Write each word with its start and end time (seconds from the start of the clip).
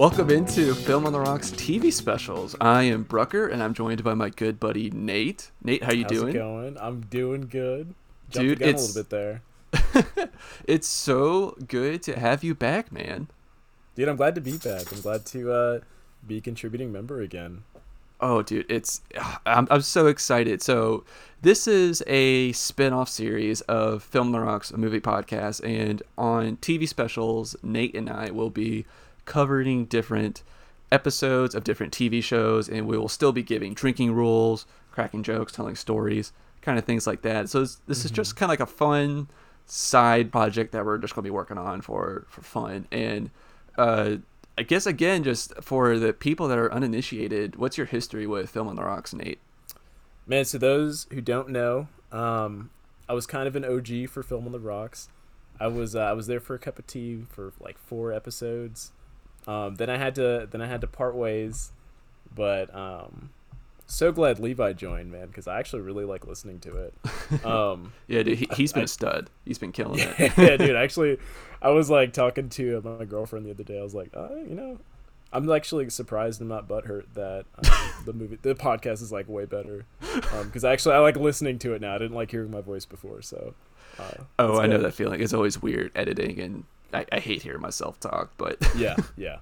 Welcome 0.00 0.30
into 0.30 0.74
Film 0.74 1.04
on 1.04 1.12
the 1.12 1.20
Rocks 1.20 1.50
TV 1.50 1.92
specials. 1.92 2.56
I 2.58 2.84
am 2.84 3.02
Brucker, 3.02 3.46
and 3.46 3.62
I'm 3.62 3.74
joined 3.74 4.02
by 4.02 4.14
my 4.14 4.30
good 4.30 4.58
buddy 4.58 4.88
Nate. 4.88 5.50
Nate, 5.62 5.82
how 5.82 5.92
you 5.92 6.04
How's 6.04 6.12
doing? 6.12 6.34
it 6.34 6.38
going? 6.38 6.78
I'm 6.80 7.02
doing 7.02 7.42
good. 7.42 7.94
Jumped 8.30 8.48
Dude, 8.48 8.58
gun 8.60 8.68
a 8.70 8.78
little 8.78 8.94
bit 8.94 9.10
there. 9.10 10.30
it's 10.64 10.88
so 10.88 11.54
good 11.68 12.02
to 12.04 12.18
have 12.18 12.42
you 12.42 12.54
back, 12.54 12.90
man. 12.90 13.28
Dude, 13.94 14.08
I'm 14.08 14.16
glad 14.16 14.34
to 14.36 14.40
be 14.40 14.56
back. 14.56 14.90
I'm 14.90 15.02
glad 15.02 15.26
to 15.26 15.52
uh, 15.52 15.80
be 16.26 16.38
a 16.38 16.40
contributing 16.40 16.90
member 16.90 17.20
again. 17.20 17.64
Oh, 18.22 18.40
dude, 18.40 18.70
it's 18.70 19.02
I'm 19.44 19.68
I'm 19.70 19.82
so 19.82 20.06
excited. 20.06 20.62
So 20.62 21.04
this 21.42 21.68
is 21.68 22.02
a 22.06 22.52
spin-off 22.52 23.10
series 23.10 23.60
of 23.62 24.02
Film 24.02 24.28
on 24.28 24.32
the 24.32 24.40
Rocks, 24.40 24.70
a 24.70 24.78
movie 24.78 25.00
podcast, 25.00 25.62
and 25.62 26.02
on 26.16 26.56
TV 26.56 26.88
specials, 26.88 27.54
Nate 27.62 27.94
and 27.94 28.08
I 28.08 28.30
will 28.30 28.48
be 28.48 28.86
covering 29.30 29.84
different 29.84 30.42
episodes 30.90 31.54
of 31.54 31.62
different 31.62 31.92
TV 31.92 32.20
shows, 32.20 32.68
and 32.68 32.88
we 32.88 32.98
will 32.98 33.08
still 33.08 33.30
be 33.30 33.44
giving 33.44 33.74
drinking 33.74 34.12
rules, 34.12 34.66
cracking 34.90 35.22
jokes, 35.22 35.52
telling 35.52 35.76
stories, 35.76 36.32
kind 36.62 36.80
of 36.80 36.84
things 36.84 37.06
like 37.06 37.22
that. 37.22 37.48
So 37.48 37.60
this, 37.60 37.76
this 37.86 38.04
is 38.04 38.10
just 38.10 38.34
kind 38.34 38.48
of 38.48 38.50
like 38.50 38.68
a 38.68 38.72
fun 38.72 39.28
side 39.66 40.32
project 40.32 40.72
that 40.72 40.84
we're 40.84 40.98
just 40.98 41.14
going 41.14 41.22
to 41.22 41.28
be 41.28 41.30
working 41.30 41.56
on 41.56 41.80
for 41.80 42.26
for 42.28 42.42
fun 42.42 42.88
and 42.90 43.30
uh 43.78 44.16
I 44.58 44.62
guess 44.64 44.84
again, 44.84 45.22
just 45.22 45.54
for 45.62 45.96
the 45.96 46.12
people 46.12 46.48
that 46.48 46.58
are 46.58 46.70
uninitiated, 46.70 47.56
what's 47.56 47.78
your 47.78 47.86
history 47.86 48.26
with 48.26 48.50
Film 48.50 48.68
on 48.68 48.76
the 48.76 48.82
Rocks, 48.82 49.14
Nate? 49.14 49.38
Man, 50.26 50.44
so 50.44 50.58
those 50.58 51.06
who 51.12 51.22
don't 51.22 51.48
know, 51.48 51.88
um, 52.12 52.68
I 53.08 53.14
was 53.14 53.26
kind 53.26 53.48
of 53.48 53.56
an 53.56 53.64
OG 53.64 54.10
for 54.10 54.22
Film 54.22 54.44
on 54.44 54.52
the 54.52 54.60
Rocks. 54.60 55.08
I 55.58 55.68
was 55.68 55.96
uh, 55.96 56.00
I 56.00 56.12
was 56.12 56.26
there 56.26 56.40
for 56.40 56.54
a 56.54 56.58
cup 56.58 56.78
of 56.78 56.86
tea 56.86 57.24
for 57.30 57.54
like 57.58 57.78
four 57.78 58.12
episodes. 58.12 58.92
Um, 59.46 59.74
then 59.76 59.88
I 59.90 59.96
had 59.96 60.14
to 60.16 60.48
then 60.50 60.60
I 60.62 60.66
had 60.66 60.80
to 60.82 60.86
part 60.86 61.14
ways, 61.14 61.72
but 62.34 62.74
um, 62.74 63.30
so 63.86 64.12
glad 64.12 64.38
Levi 64.38 64.72
joined, 64.74 65.10
man, 65.10 65.26
because 65.28 65.48
I 65.48 65.58
actually 65.58 65.82
really 65.82 66.04
like 66.04 66.26
listening 66.26 66.60
to 66.60 66.76
it. 66.76 66.94
Um, 67.44 67.92
Yeah, 68.08 68.22
dude, 68.24 68.38
he, 68.38 68.48
he's 68.56 68.72
been 68.72 68.82
I- 68.82 68.84
a 68.84 68.88
stud. 68.88 69.30
He's 69.44 69.58
been 69.58 69.72
killing 69.72 70.00
it. 70.00 70.18
yeah, 70.36 70.56
dude. 70.56 70.74
Actually, 70.76 71.18
I 71.62 71.70
was 71.70 71.88
like 71.88 72.12
talking 72.12 72.48
to 72.50 72.80
my 72.98 73.04
girlfriend 73.04 73.46
the 73.46 73.50
other 73.50 73.62
day. 73.64 73.78
I 73.78 73.82
was 73.82 73.94
like, 73.94 74.10
uh, 74.14 74.34
you 74.34 74.54
know, 74.54 74.78
I'm 75.32 75.48
actually 75.50 75.88
surprised 75.90 76.40
and 76.40 76.48
not 76.50 76.66
butthurt 76.68 77.04
that 77.14 77.44
um, 77.56 77.72
the 78.04 78.12
movie, 78.12 78.38
the 78.42 78.54
podcast 78.56 79.00
is 79.00 79.12
like 79.12 79.28
way 79.28 79.44
better. 79.44 79.84
Because 80.42 80.64
actually, 80.64 80.96
I 80.96 80.98
like 80.98 81.16
listening 81.16 81.58
to 81.60 81.72
it 81.74 81.80
now. 81.80 81.94
I 81.94 81.98
didn't 81.98 82.16
like 82.16 82.30
hearing 82.32 82.50
my 82.50 82.60
voice 82.60 82.84
before, 82.84 83.22
so. 83.22 83.54
Uh, 83.98 84.10
Oh, 84.40 84.58
I 84.60 84.66
know 84.66 84.78
that 84.78 84.94
feeling. 84.94 85.20
It's 85.20 85.32
always 85.32 85.60
weird 85.62 85.92
editing, 85.94 86.40
and 86.40 86.64
I, 86.92 87.06
I 87.12 87.20
hate 87.20 87.42
hearing 87.42 87.60
myself 87.60 87.98
talk, 88.00 88.32
but 88.36 88.56
Yeah, 88.76 88.96
yeah. 89.16 89.38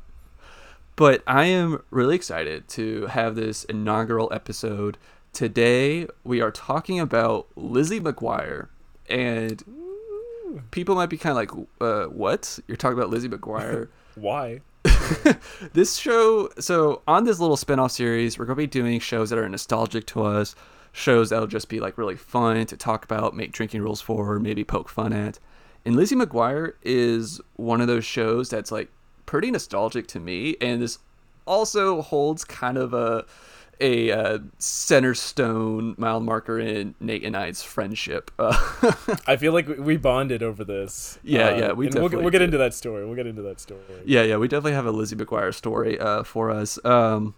but 0.96 1.22
I 1.26 1.44
am 1.46 1.82
really 1.90 2.16
excited 2.16 2.68
to 2.68 3.06
have 3.06 3.34
this 3.34 3.64
inaugural 3.64 4.28
episode. 4.32 4.98
Today 5.32 6.06
we 6.24 6.40
are 6.40 6.50
talking 6.50 6.98
about 7.00 7.46
Lizzie 7.56 8.00
McGuire, 8.00 8.68
and 9.08 9.62
people 10.70 10.94
might 10.94 11.10
be 11.10 11.16
kind 11.18 11.30
of 11.30 11.36
like, 11.36 11.66
uh, 11.80 12.06
"What? 12.06 12.58
You're 12.66 12.76
talking 12.76 12.98
about 12.98 13.10
Lizzie 13.10 13.28
McGuire?" 13.28 13.88
Why? 14.14 14.60
this 15.74 15.96
show 15.96 16.48
so 16.58 17.02
on 17.06 17.24
this 17.24 17.38
little 17.40 17.56
spin-off 17.56 17.90
series 17.90 18.38
we're 18.38 18.44
going 18.44 18.56
to 18.56 18.62
be 18.62 18.66
doing 18.66 19.00
shows 19.00 19.30
that 19.30 19.38
are 19.38 19.48
nostalgic 19.48 20.06
to 20.06 20.22
us 20.22 20.54
shows 20.92 21.30
that'll 21.30 21.46
just 21.46 21.68
be 21.68 21.80
like 21.80 21.98
really 21.98 22.16
fun 22.16 22.64
to 22.64 22.76
talk 22.76 23.04
about 23.04 23.34
make 23.34 23.52
drinking 23.52 23.82
rules 23.82 24.00
for 24.00 24.38
maybe 24.38 24.64
poke 24.64 24.88
fun 24.88 25.12
at 25.12 25.38
and 25.84 25.96
lizzie 25.96 26.16
mcguire 26.16 26.72
is 26.82 27.40
one 27.56 27.80
of 27.80 27.86
those 27.86 28.04
shows 28.04 28.48
that's 28.50 28.70
like 28.72 28.88
pretty 29.26 29.50
nostalgic 29.50 30.06
to 30.06 30.20
me 30.20 30.56
and 30.60 30.80
this 30.82 30.98
also 31.46 32.02
holds 32.02 32.44
kind 32.44 32.76
of 32.78 32.92
a 32.94 33.24
a 33.80 34.10
uh, 34.10 34.38
center 34.58 35.14
stone 35.14 35.94
mile 35.98 36.18
marker 36.18 36.58
in 36.58 36.94
nate 36.98 37.22
and 37.24 37.36
i's 37.36 37.62
friendship 37.62 38.30
uh, 38.38 38.52
I 39.26 39.36
feel 39.36 39.52
like 39.52 39.68
we- 39.68 39.74
we 39.78 39.96
bonded 39.96 40.42
over 40.42 40.64
this. 40.64 41.18
Yeah, 41.22 41.48
Uh, 41.50 41.56
yeah, 41.56 41.72
we 41.72 41.86
and 41.86 41.94
we'll, 41.94 42.08
get- 42.08 42.16
definitely 42.16 42.22
we'll 42.24 42.30
get 42.32 42.42
into 42.42 42.58
that 42.58 42.74
story. 42.74 43.06
We'll 43.06 43.14
get 43.14 43.28
into 43.28 43.42
that 43.42 43.60
story. 43.60 43.80
Yeah, 44.04 44.22
yeah, 44.22 44.36
we 44.36 44.48
definitely 44.48 44.72
have 44.72 44.86
a 44.86 44.90
Lizzie 44.90 45.14
McGuire 45.14 45.54
story 45.54 45.96
uh, 46.00 46.24
for 46.24 46.50
us. 46.50 46.84
Um, 46.84 47.34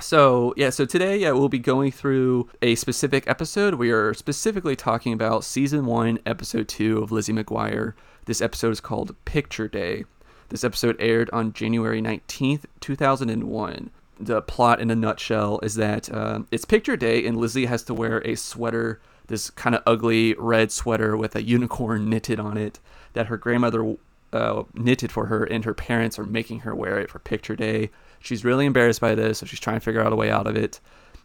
so 0.00 0.54
yeah, 0.56 0.70
so 0.70 0.84
today, 0.84 1.16
yeah, 1.18 1.32
we'll 1.32 1.48
be 1.48 1.58
going 1.58 1.92
through 1.92 2.48
a 2.62 2.74
specific 2.74 3.26
episode. 3.26 3.74
We 3.74 3.90
are 3.90 4.14
specifically 4.14 4.76
talking 4.76 5.12
about 5.12 5.44
season 5.44 5.86
one, 5.86 6.18
episode 6.26 6.68
two 6.68 6.98
of 6.98 7.12
Lizzie 7.12 7.32
McGuire. 7.32 7.94
This 8.26 8.40
episode 8.40 8.70
is 8.72 8.80
called 8.80 9.14
Picture 9.24 9.68
Day. 9.68 10.04
This 10.48 10.64
episode 10.64 10.96
aired 10.98 11.30
on 11.32 11.52
January 11.52 12.00
nineteenth, 12.00 12.66
two 12.80 12.96
thousand 12.96 13.30
and 13.30 13.44
one. 13.44 13.90
The 14.18 14.40
plot, 14.42 14.80
in 14.80 14.90
a 14.90 14.94
nutshell, 14.94 15.60
is 15.62 15.74
that 15.74 16.12
um, 16.14 16.48
it's 16.50 16.64
Picture 16.64 16.96
Day, 16.96 17.26
and 17.26 17.36
Lizzie 17.36 17.66
has 17.66 17.82
to 17.84 17.94
wear 17.94 18.18
a 18.26 18.34
sweater, 18.34 19.00
this 19.26 19.50
kind 19.50 19.74
of 19.74 19.82
ugly 19.86 20.34
red 20.38 20.72
sweater 20.72 21.16
with 21.16 21.36
a 21.36 21.42
unicorn 21.42 22.08
knitted 22.08 22.40
on 22.40 22.56
it, 22.56 22.80
that 23.12 23.26
her 23.26 23.36
grandmother 23.36 23.96
uh, 24.32 24.62
knitted 24.72 25.12
for 25.12 25.26
her, 25.26 25.44
and 25.44 25.64
her 25.64 25.74
parents 25.74 26.18
are 26.18 26.24
making 26.24 26.60
her 26.60 26.74
wear 26.74 26.98
it 26.98 27.10
for 27.10 27.18
picture 27.18 27.56
day. 27.56 27.90
She's 28.20 28.44
really 28.44 28.66
embarrassed 28.66 29.00
by 29.00 29.14
this, 29.14 29.38
so 29.38 29.46
she's 29.46 29.60
trying 29.60 29.76
to 29.76 29.80
figure 29.80 30.02
out 30.02 30.12
a 30.12 30.16
way 30.16 30.30
out 30.30 30.46
of 30.46 30.56
it. 30.56 30.80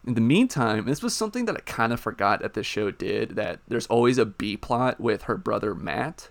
In 0.06 0.14
the 0.14 0.20
meantime, 0.20 0.84
this 0.84 1.02
was 1.02 1.14
something 1.14 1.44
that 1.44 1.56
I 1.56 1.60
kind 1.60 1.92
of 1.92 2.00
forgot 2.00 2.40
that 2.40 2.54
the 2.54 2.62
show 2.62 2.90
did. 2.90 3.36
That 3.36 3.60
there's 3.68 3.86
always 3.86 4.18
a 4.18 4.26
B 4.26 4.56
plot 4.56 5.00
with 5.00 5.22
her 5.22 5.36
brother 5.36 5.74
Matt. 5.74 6.30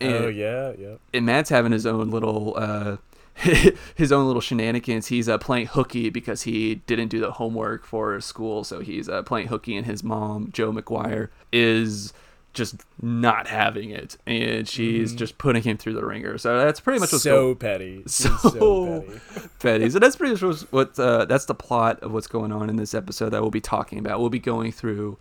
And, 0.00 0.14
oh 0.14 0.28
yeah, 0.28 0.72
yeah. 0.78 0.94
and 1.12 1.26
Matt's 1.26 1.50
having 1.50 1.72
his 1.72 1.84
own 1.86 2.10
little 2.10 2.54
uh, 2.56 2.96
his 3.94 4.10
own 4.10 4.26
little 4.26 4.40
shenanigans. 4.40 5.06
He's 5.06 5.28
uh, 5.28 5.38
playing 5.38 5.66
hooky 5.66 6.10
because 6.10 6.42
he 6.42 6.76
didn't 6.76 7.08
do 7.08 7.20
the 7.20 7.32
homework 7.32 7.84
for 7.84 8.20
school, 8.20 8.64
so 8.64 8.80
he's 8.80 9.08
uh, 9.08 9.22
playing 9.22 9.48
hooky, 9.48 9.76
and 9.76 9.86
his 9.86 10.02
mom, 10.02 10.50
Jo 10.52 10.72
McGuire, 10.72 11.28
is 11.52 12.12
just 12.58 12.84
not 13.00 13.46
having 13.46 13.88
it, 13.90 14.18
and 14.26 14.68
she's 14.68 15.14
just 15.14 15.38
putting 15.38 15.62
him 15.62 15.78
through 15.78 15.94
the 15.94 16.04
ringer. 16.04 16.36
So 16.36 16.58
that's 16.58 16.80
pretty 16.80 16.98
much 17.00 17.10
what's 17.12 17.24
Mm-hmm. 17.24 17.34
so 17.34 17.54
going 17.54 17.56
petty. 17.56 18.02
So- 18.06 18.36
so 18.36 19.00
petty. 19.06 19.48
petty. 19.60 19.90
So 19.90 19.98
that's 19.98 20.16
pretty 20.16 20.32
much 20.34 20.42
what's- 20.42 20.70
what 20.72 20.98
uh, 20.98 21.24
that's 21.24 21.46
the 21.46 21.54
plot 21.54 22.00
of 22.00 22.12
what's 22.12 22.26
going 22.26 22.52
on 22.52 22.68
in 22.68 22.76
this 22.76 22.92
episode 22.92 23.30
that 23.30 23.40
we'll 23.40 23.50
be 23.50 23.60
talking 23.62 23.98
about. 23.98 24.20
We'll 24.20 24.28
be 24.28 24.38
going 24.38 24.72
through 24.72 25.16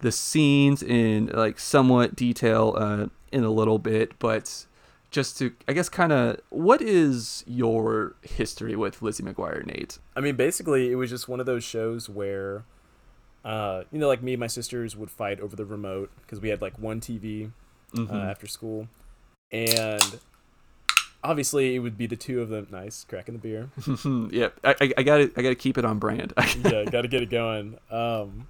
the 0.00 0.10
scenes 0.10 0.82
in 0.82 1.26
like 1.34 1.58
somewhat 1.60 2.16
detail 2.16 2.74
uh, 2.76 3.06
in 3.30 3.44
a 3.44 3.50
little 3.50 3.78
bit, 3.78 4.18
but 4.18 4.64
just 5.10 5.38
to 5.38 5.52
I 5.66 5.72
guess 5.72 5.88
kind 5.88 6.12
of 6.12 6.40
what 6.50 6.80
is 6.82 7.42
your 7.46 8.14
history 8.22 8.76
with 8.76 9.00
Lizzie 9.02 9.22
McGuire, 9.22 9.64
Nate? 9.66 9.98
I 10.16 10.20
mean, 10.20 10.36
basically, 10.36 10.90
it 10.92 10.96
was 10.96 11.10
just 11.10 11.28
one 11.28 11.40
of 11.40 11.46
those 11.46 11.64
shows 11.64 12.08
where, 12.08 12.64
uh, 13.48 13.84
you 13.90 13.98
know, 13.98 14.08
like 14.08 14.22
me 14.22 14.34
and 14.34 14.40
my 14.40 14.46
sisters 14.46 14.94
would 14.96 15.10
fight 15.10 15.40
over 15.40 15.56
the 15.56 15.64
remote 15.64 16.10
because 16.22 16.40
we 16.40 16.50
had 16.50 16.60
like 16.60 16.78
one 16.78 17.00
TV 17.00 17.50
uh, 17.94 17.98
Mhm. 18.00 18.30
after 18.30 18.46
school, 18.46 18.88
and 19.50 20.20
obviously 21.24 21.74
it 21.74 21.78
would 21.80 21.96
be 21.96 22.06
the 22.06 22.16
two 22.16 22.40
of 22.42 22.48
them. 22.50 22.66
Nice, 22.70 23.04
cracking 23.04 23.34
the 23.34 23.40
beer. 23.40 23.70
yeah, 24.30 24.48
I, 24.62 24.74
I, 24.80 24.92
I 24.98 25.02
gotta 25.02 25.30
I 25.36 25.42
gotta 25.42 25.54
keep 25.54 25.78
it 25.78 25.84
on 25.84 25.98
brand. 25.98 26.32
yeah, 26.64 26.84
got 26.84 27.02
to 27.02 27.08
get 27.08 27.22
it 27.22 27.30
going. 27.30 27.78
Um, 27.90 28.46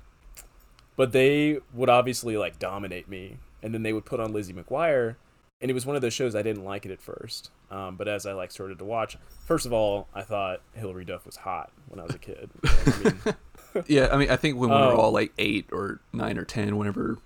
but 0.96 1.12
they 1.12 1.58
would 1.72 1.88
obviously 1.88 2.36
like 2.36 2.58
dominate 2.58 3.08
me, 3.08 3.36
and 3.62 3.72
then 3.72 3.82
they 3.84 3.92
would 3.92 4.04
put 4.04 4.18
on 4.20 4.32
Lizzie 4.32 4.52
McGuire, 4.52 5.14
and 5.60 5.70
it 5.70 5.74
was 5.74 5.86
one 5.86 5.94
of 5.96 6.02
those 6.02 6.14
shows 6.14 6.34
I 6.34 6.42
didn't 6.42 6.64
like 6.64 6.84
it 6.86 6.90
at 6.90 7.00
first. 7.00 7.50
Um, 7.70 7.94
but 7.96 8.08
as 8.08 8.26
I 8.26 8.32
like 8.32 8.50
started 8.50 8.78
to 8.78 8.84
watch, 8.84 9.16
first 9.46 9.64
of 9.66 9.72
all, 9.72 10.08
I 10.14 10.22
thought 10.22 10.62
Hilary 10.74 11.04
Duff 11.04 11.24
was 11.26 11.36
hot 11.36 11.70
when 11.88 12.00
I 12.00 12.02
was 12.04 12.14
a 12.14 12.18
kid. 12.18 12.50
I 12.64 12.98
mean, 13.04 13.36
yeah, 13.86 14.08
I 14.10 14.16
mean 14.16 14.30
I 14.30 14.36
think 14.36 14.58
when 14.58 14.70
we 14.70 14.76
were 14.76 14.92
Um, 14.92 14.98
all 15.00 15.12
like 15.12 15.32
eight 15.38 15.66
or 15.72 16.00
nine 16.12 16.38
or 16.38 16.44
ten, 16.44 16.76
whenever 16.76 17.18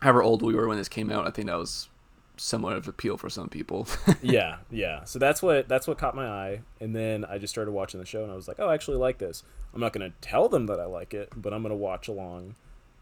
however 0.00 0.22
old 0.22 0.42
we 0.42 0.54
were 0.54 0.68
when 0.68 0.78
this 0.78 0.88
came 0.88 1.10
out, 1.10 1.26
I 1.26 1.30
think 1.30 1.46
that 1.48 1.56
was 1.58 1.88
somewhat 2.36 2.76
of 2.76 2.86
appeal 2.86 3.16
for 3.16 3.28
some 3.28 3.48
people. 3.48 3.88
yeah, 4.22 4.58
yeah. 4.70 5.04
So 5.04 5.18
that's 5.18 5.42
what 5.42 5.68
that's 5.68 5.86
what 5.88 5.98
caught 5.98 6.14
my 6.14 6.28
eye, 6.28 6.60
and 6.80 6.94
then 6.94 7.24
I 7.24 7.38
just 7.38 7.52
started 7.52 7.72
watching 7.72 7.98
the 8.00 8.06
show, 8.06 8.22
and 8.22 8.30
I 8.32 8.36
was 8.36 8.46
like, 8.48 8.58
oh, 8.60 8.68
I 8.68 8.74
actually 8.74 8.96
like 8.98 9.18
this. 9.18 9.42
I'm 9.74 9.80
not 9.80 9.92
gonna 9.92 10.12
tell 10.20 10.48
them 10.48 10.66
that 10.66 10.78
I 10.80 10.84
like 10.86 11.14
it, 11.14 11.30
but 11.36 11.52
I'm 11.52 11.62
gonna 11.62 11.74
watch 11.76 12.08
along. 12.08 12.54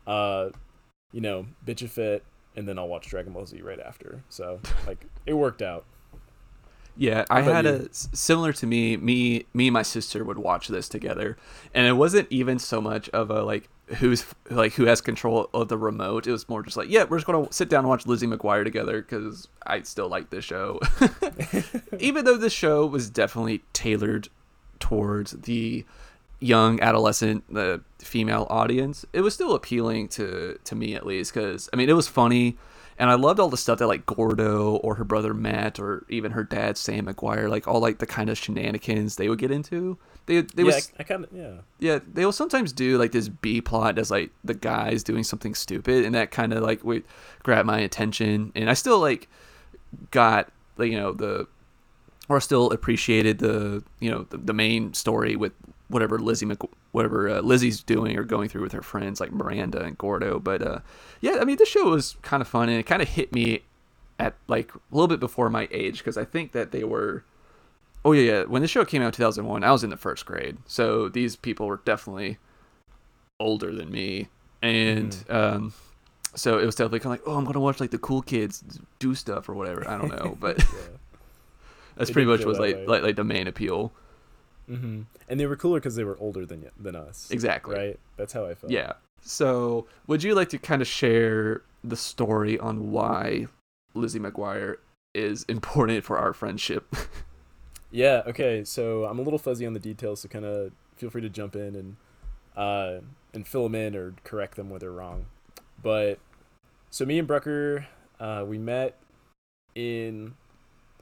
Uh, 0.06 0.50
you 1.12 1.20
know, 1.20 1.46
bitch 1.66 1.82
a 1.82 1.88
fit, 1.88 2.24
and 2.54 2.66
then 2.68 2.78
I'll 2.78 2.88
watch 2.88 3.08
Dragon 3.08 3.32
Ball 3.32 3.46
Z 3.46 3.60
right 3.62 3.80
after. 3.80 4.22
So 4.28 4.60
like, 4.86 5.06
it 5.26 5.34
worked 5.34 5.62
out. 5.62 5.84
Yeah, 6.96 7.24
I 7.28 7.42
had 7.42 7.64
you? 7.66 7.70
a 7.70 7.94
similar 8.16 8.52
to 8.54 8.66
me. 8.66 8.96
Me, 8.96 9.44
me, 9.52 9.68
and 9.68 9.74
my 9.74 9.82
sister 9.82 10.24
would 10.24 10.38
watch 10.38 10.68
this 10.68 10.88
together, 10.88 11.36
and 11.74 11.86
it 11.86 11.92
wasn't 11.92 12.26
even 12.30 12.58
so 12.58 12.80
much 12.80 13.08
of 13.10 13.30
a 13.30 13.42
like 13.42 13.68
who's 13.98 14.24
like 14.50 14.72
who 14.74 14.86
has 14.86 15.00
control 15.00 15.50
of 15.52 15.68
the 15.68 15.76
remote. 15.76 16.26
It 16.26 16.32
was 16.32 16.48
more 16.48 16.62
just 16.62 16.76
like, 16.76 16.88
yeah, 16.88 17.04
we're 17.04 17.18
just 17.18 17.26
gonna 17.26 17.52
sit 17.52 17.68
down 17.68 17.80
and 17.80 17.88
watch 17.88 18.06
Lizzie 18.06 18.26
McGuire 18.26 18.64
together 18.64 19.02
because 19.02 19.48
I 19.66 19.82
still 19.82 20.08
like 20.08 20.30
this 20.30 20.44
show, 20.44 20.80
even 21.98 22.24
though 22.24 22.38
this 22.38 22.52
show 22.52 22.86
was 22.86 23.10
definitely 23.10 23.62
tailored 23.72 24.28
towards 24.78 25.32
the 25.32 25.84
young 26.38 26.78
adolescent 26.80 27.42
the 27.52 27.80
female 27.98 28.46
audience 28.50 29.06
it 29.14 29.22
was 29.22 29.32
still 29.32 29.54
appealing 29.54 30.06
to 30.06 30.58
to 30.64 30.74
me 30.74 30.94
at 30.94 31.06
least 31.06 31.32
because 31.32 31.70
i 31.72 31.76
mean 31.76 31.88
it 31.88 31.94
was 31.94 32.06
funny 32.06 32.58
and 32.98 33.10
I 33.10 33.14
loved 33.14 33.40
all 33.40 33.48
the 33.48 33.56
stuff 33.56 33.78
that 33.78 33.86
like 33.86 34.06
Gordo 34.06 34.76
or 34.76 34.94
her 34.94 35.04
brother 35.04 35.34
Matt 35.34 35.78
or 35.78 36.04
even 36.08 36.32
her 36.32 36.44
dad 36.44 36.78
Sam 36.78 37.06
McGuire, 37.06 37.48
like 37.50 37.68
all 37.68 37.80
like 37.80 37.98
the 37.98 38.06
kind 38.06 38.30
of 38.30 38.38
shenanigans 38.38 39.16
they 39.16 39.28
would 39.28 39.38
get 39.38 39.50
into. 39.50 39.98
They 40.26 40.40
they 40.40 40.62
yeah, 40.62 40.64
was 40.64 40.92
I, 40.98 41.00
I 41.00 41.04
kind 41.04 41.24
of 41.24 41.30
yeah. 41.32 41.54
yeah 41.78 41.98
they 42.12 42.24
will 42.24 42.32
sometimes 42.32 42.72
do 42.72 42.98
like 42.98 43.12
this 43.12 43.28
B 43.28 43.60
plot 43.60 43.98
as 43.98 44.10
like 44.10 44.30
the 44.44 44.54
guys 44.54 45.02
doing 45.02 45.24
something 45.24 45.54
stupid, 45.54 46.04
and 46.04 46.14
that 46.14 46.30
kind 46.30 46.52
of 46.52 46.62
like 46.62 46.82
would 46.84 47.04
grab 47.42 47.66
my 47.66 47.78
attention, 47.78 48.52
and 48.54 48.70
I 48.70 48.74
still 48.74 48.98
like 48.98 49.28
got 50.10 50.50
like 50.76 50.90
you 50.90 50.98
know 50.98 51.12
the 51.12 51.46
or 52.28 52.40
still 52.40 52.70
appreciated 52.70 53.38
the 53.38 53.84
you 54.00 54.10
know 54.10 54.26
the, 54.30 54.38
the 54.38 54.54
main 54.54 54.94
story 54.94 55.36
with 55.36 55.52
whatever 55.88 56.18
Lizzie 56.18 56.46
Mc, 56.46 56.58
whatever 56.96 57.28
uh, 57.28 57.40
Lizzie's 57.42 57.82
doing 57.82 58.16
or 58.16 58.24
going 58.24 58.48
through 58.48 58.62
with 58.62 58.72
her 58.72 58.80
friends 58.82 59.20
like 59.20 59.30
Miranda 59.30 59.82
and 59.82 59.98
Gordo. 59.98 60.40
But 60.40 60.62
uh, 60.62 60.78
yeah, 61.20 61.36
I 61.40 61.44
mean, 61.44 61.56
this 61.58 61.68
show 61.68 61.90
was 61.90 62.16
kind 62.22 62.40
of 62.40 62.48
fun 62.48 62.70
and 62.70 62.78
it 62.78 62.84
kind 62.86 63.02
of 63.02 63.08
hit 63.08 63.32
me 63.34 63.60
at 64.18 64.34
like 64.48 64.74
a 64.74 64.78
little 64.90 65.06
bit 65.08 65.20
before 65.20 65.50
my 65.50 65.68
age 65.70 65.98
because 65.98 66.16
I 66.16 66.24
think 66.24 66.52
that 66.52 66.72
they 66.72 66.84
were. 66.84 67.22
Oh 68.04 68.12
yeah, 68.12 68.32
yeah. 68.32 68.42
When 68.44 68.62
the 68.62 68.68
show 68.68 68.84
came 68.84 69.02
out 69.02 69.06
in 69.08 69.12
2001, 69.12 69.62
I 69.62 69.72
was 69.72 69.84
in 69.84 69.90
the 69.90 69.96
first 69.96 70.24
grade, 70.24 70.56
so 70.66 71.08
these 71.10 71.36
people 71.36 71.66
were 71.66 71.80
definitely 71.84 72.38
older 73.38 73.72
than 73.74 73.90
me, 73.90 74.28
and 74.62 75.12
Mhm. 75.12 75.34
um, 75.34 75.72
so 76.34 76.58
it 76.58 76.64
was 76.64 76.76
definitely 76.76 77.00
kind 77.00 77.18
of 77.18 77.20
like, 77.26 77.28
oh, 77.28 77.36
I'm 77.36 77.44
gonna 77.44 77.60
watch 77.60 77.80
like 77.80 77.90
the 77.90 77.98
cool 77.98 78.22
kids 78.22 78.62
do 79.00 79.14
stuff 79.14 79.48
or 79.48 79.54
whatever. 79.54 79.86
I 79.88 79.98
don't 79.98 80.08
know, 80.10 80.36
but 80.40 80.58
yeah. 80.58 80.64
that's 81.96 82.10
It 82.10 82.12
pretty 82.14 82.26
much 82.30 82.44
was 82.44 82.56
that 82.58 82.62
like, 82.62 82.88
like 82.88 83.02
like 83.02 83.16
the 83.16 83.24
main 83.24 83.48
appeal. 83.48 83.92
Hmm 84.68 85.02
And 85.28 85.40
they 85.40 85.46
were 85.46 85.56
cooler 85.56 85.78
because 85.80 85.96
they 85.96 86.04
were 86.04 86.16
older 86.18 86.44
than 86.46 86.70
than 86.78 86.96
us. 86.96 87.30
Exactly. 87.30 87.76
Right. 87.76 88.00
That's 88.16 88.32
how 88.32 88.46
I 88.46 88.54
felt. 88.54 88.72
Yeah. 88.72 88.94
So, 89.22 89.86
would 90.06 90.22
you 90.22 90.34
like 90.34 90.50
to 90.50 90.58
kind 90.58 90.82
of 90.82 90.88
share 90.88 91.62
the 91.82 91.96
story 91.96 92.58
on 92.58 92.90
why 92.90 93.46
Lizzie 93.94 94.20
McGuire 94.20 94.76
is 95.14 95.44
important 95.48 96.04
for 96.04 96.18
our 96.18 96.32
friendship? 96.32 96.94
Yeah. 97.92 98.24
Okay. 98.26 98.64
So 98.64 99.04
I'm 99.04 99.20
a 99.20 99.22
little 99.22 99.38
fuzzy 99.38 99.64
on 99.64 99.72
the 99.72 99.78
details, 99.78 100.20
so 100.20 100.28
kind 100.28 100.44
of 100.44 100.72
feel 100.96 101.08
free 101.08 101.22
to 101.22 101.28
jump 101.28 101.54
in 101.54 101.76
and 101.76 101.96
uh, 102.56 103.00
and 103.32 103.46
fill 103.46 103.62
them 103.62 103.76
in 103.76 103.94
or 103.94 104.12
correct 104.24 104.56
them 104.56 104.68
where 104.68 104.80
they're 104.80 104.90
wrong. 104.90 105.26
But 105.80 106.18
so 106.90 107.06
me 107.06 107.18
and 107.20 107.28
Brucker, 107.28 107.86
uh, 108.18 108.44
we 108.46 108.58
met 108.58 108.98
in 109.76 110.34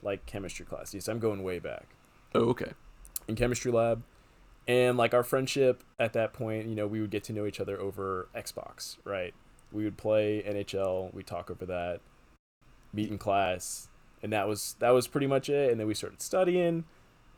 like 0.03 0.27
chemistry 0.27 0.63
class. 0.65 0.93
Yes, 0.93 1.07
I'm 1.07 1.19
going 1.19 1.43
way 1.43 1.57
back 1.57 1.87
oh, 2.35 2.49
okay. 2.49 2.71
In 3.27 3.35
chemistry 3.35 3.71
lab, 3.71 4.03
and 4.67 4.97
like 4.97 5.13
our 5.13 5.23
friendship 5.23 5.83
at 5.99 6.13
that 6.13 6.33
point, 6.33 6.67
you 6.67 6.75
know, 6.75 6.87
we 6.87 7.01
would 7.01 7.11
get 7.11 7.23
to 7.25 7.33
know 7.33 7.45
each 7.45 7.59
other 7.59 7.79
over 7.79 8.29
Xbox, 8.35 8.97
right? 9.03 9.33
We 9.71 9.83
would 9.83 9.97
play 9.97 10.43
NHL. 10.45 11.13
We 11.13 11.23
talk 11.23 11.51
over 11.51 11.65
that, 11.65 11.99
meet 12.93 13.09
in 13.11 13.17
class, 13.17 13.89
and 14.23 14.33
that 14.33 14.47
was 14.47 14.75
that 14.79 14.91
was 14.91 15.07
pretty 15.07 15.27
much 15.27 15.49
it. 15.49 15.71
And 15.71 15.79
then 15.79 15.87
we 15.87 15.93
started 15.93 16.21
studying, 16.21 16.85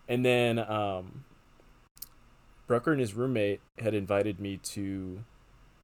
and 0.07 0.25
then 0.25 0.59
um, 0.59 1.25
Brucker 2.67 2.91
and 2.91 3.01
his 3.01 3.13
roommate 3.13 3.61
had 3.79 3.93
invited 3.93 4.39
me 4.39 4.57
to, 4.57 5.23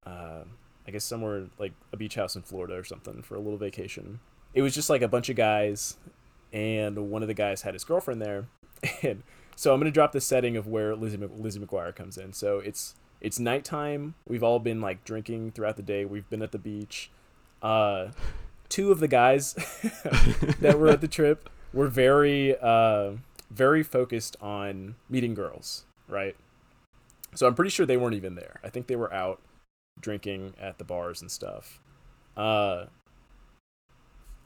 uh, 0.05 0.43
I 0.87 0.91
guess 0.91 1.03
somewhere 1.03 1.47
like 1.57 1.73
a 1.91 1.97
beach 1.97 2.15
house 2.15 2.35
in 2.35 2.41
Florida 2.41 2.75
or 2.75 2.83
something 2.83 3.21
for 3.21 3.35
a 3.35 3.39
little 3.39 3.57
vacation. 3.57 4.19
It 4.53 4.61
was 4.61 4.75
just 4.75 4.89
like 4.89 5.01
a 5.01 5.07
bunch 5.07 5.27
of 5.29 5.35
guys, 5.35 5.97
and 6.53 7.09
one 7.09 7.21
of 7.21 7.27
the 7.27 7.33
guys 7.33 7.63
had 7.63 7.73
his 7.73 7.83
girlfriend 7.83 8.21
there, 8.21 8.47
and 9.01 9.23
so 9.55 9.73
I'm 9.73 9.79
gonna 9.79 9.91
drop 9.91 10.11
the 10.11 10.21
setting 10.21 10.57
of 10.57 10.67
where 10.67 10.95
Lizzie 10.95 11.17
Lizzie 11.17 11.59
McGuire 11.59 11.95
comes 11.95 12.17
in. 12.17 12.33
So 12.33 12.59
it's 12.59 12.95
it's 13.21 13.39
nighttime. 13.39 14.15
We've 14.27 14.43
all 14.43 14.59
been 14.59 14.81
like 14.81 15.03
drinking 15.03 15.51
throughout 15.51 15.77
the 15.77 15.83
day. 15.83 16.05
We've 16.05 16.29
been 16.29 16.41
at 16.41 16.51
the 16.51 16.59
beach. 16.59 17.09
Uh, 17.61 18.07
two 18.69 18.91
of 18.91 18.99
the 18.99 19.07
guys 19.07 19.53
that 20.59 20.77
were 20.77 20.89
at 20.89 21.01
the 21.01 21.07
trip 21.07 21.49
were 21.73 21.87
very 21.87 22.55
uh, 22.59 23.11
very 23.49 23.83
focused 23.83 24.35
on 24.41 24.95
meeting 25.09 25.33
girls, 25.33 25.85
right? 26.07 26.35
So 27.35 27.47
I'm 27.47 27.55
pretty 27.55 27.71
sure 27.71 27.85
they 27.85 27.97
weren't 27.97 28.15
even 28.15 28.35
there. 28.35 28.59
I 28.63 28.69
think 28.69 28.87
they 28.87 28.95
were 28.95 29.13
out 29.13 29.41
drinking 29.99 30.53
at 30.59 30.77
the 30.77 30.83
bars 30.83 31.21
and 31.21 31.31
stuff. 31.31 31.79
Uh, 32.35 32.85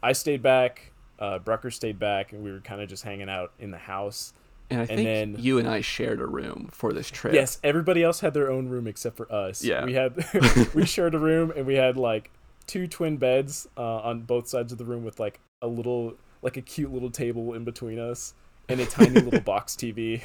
I 0.01 0.13
stayed 0.13 0.41
back. 0.41 0.91
Uh, 1.19 1.39
Brucker 1.39 1.71
stayed 1.71 1.97
back, 1.97 2.31
and 2.31 2.43
we 2.43 2.51
were 2.51 2.59
kind 2.59 2.81
of 2.81 2.89
just 2.89 3.03
hanging 3.03 3.29
out 3.29 3.51
in 3.59 3.71
the 3.71 3.77
house. 3.77 4.33
And 4.69 4.79
I 4.79 4.83
And 4.83 4.87
think 4.89 5.05
then- 5.05 5.35
you 5.43 5.59
and 5.59 5.67
I 5.67 5.81
shared 5.81 6.19
a 6.19 6.25
room 6.25 6.69
for 6.71 6.91
this 6.93 7.09
trip. 7.09 7.33
Yes, 7.33 7.59
everybody 7.63 8.03
else 8.03 8.19
had 8.19 8.33
their 8.33 8.51
own 8.51 8.67
room 8.67 8.85
except 8.87 9.15
for 9.15 9.31
us. 9.31 9.63
Yeah. 9.63 9.85
we 9.85 9.93
had 9.93 10.13
we 10.73 10.85
shared 10.85 11.15
a 11.15 11.19
room, 11.19 11.53
and 11.55 11.65
we 11.65 11.75
had 11.75 11.95
like 11.97 12.31
two 12.65 12.85
twin 12.87 13.15
beds 13.17 13.67
uh, 13.77 13.97
on 13.99 14.21
both 14.23 14.47
sides 14.49 14.71
of 14.73 14.77
the 14.77 14.83
room 14.85 15.03
with 15.05 15.19
like 15.21 15.39
a 15.61 15.67
little, 15.67 16.15
like 16.41 16.57
a 16.57 16.61
cute 16.61 16.91
little 16.91 17.09
table 17.09 17.53
in 17.53 17.63
between 17.63 17.97
us, 17.97 18.33
and 18.67 18.79
a 18.81 18.85
tiny 18.85 19.11
little 19.21 19.39
box 19.53 19.75
TV 19.75 20.21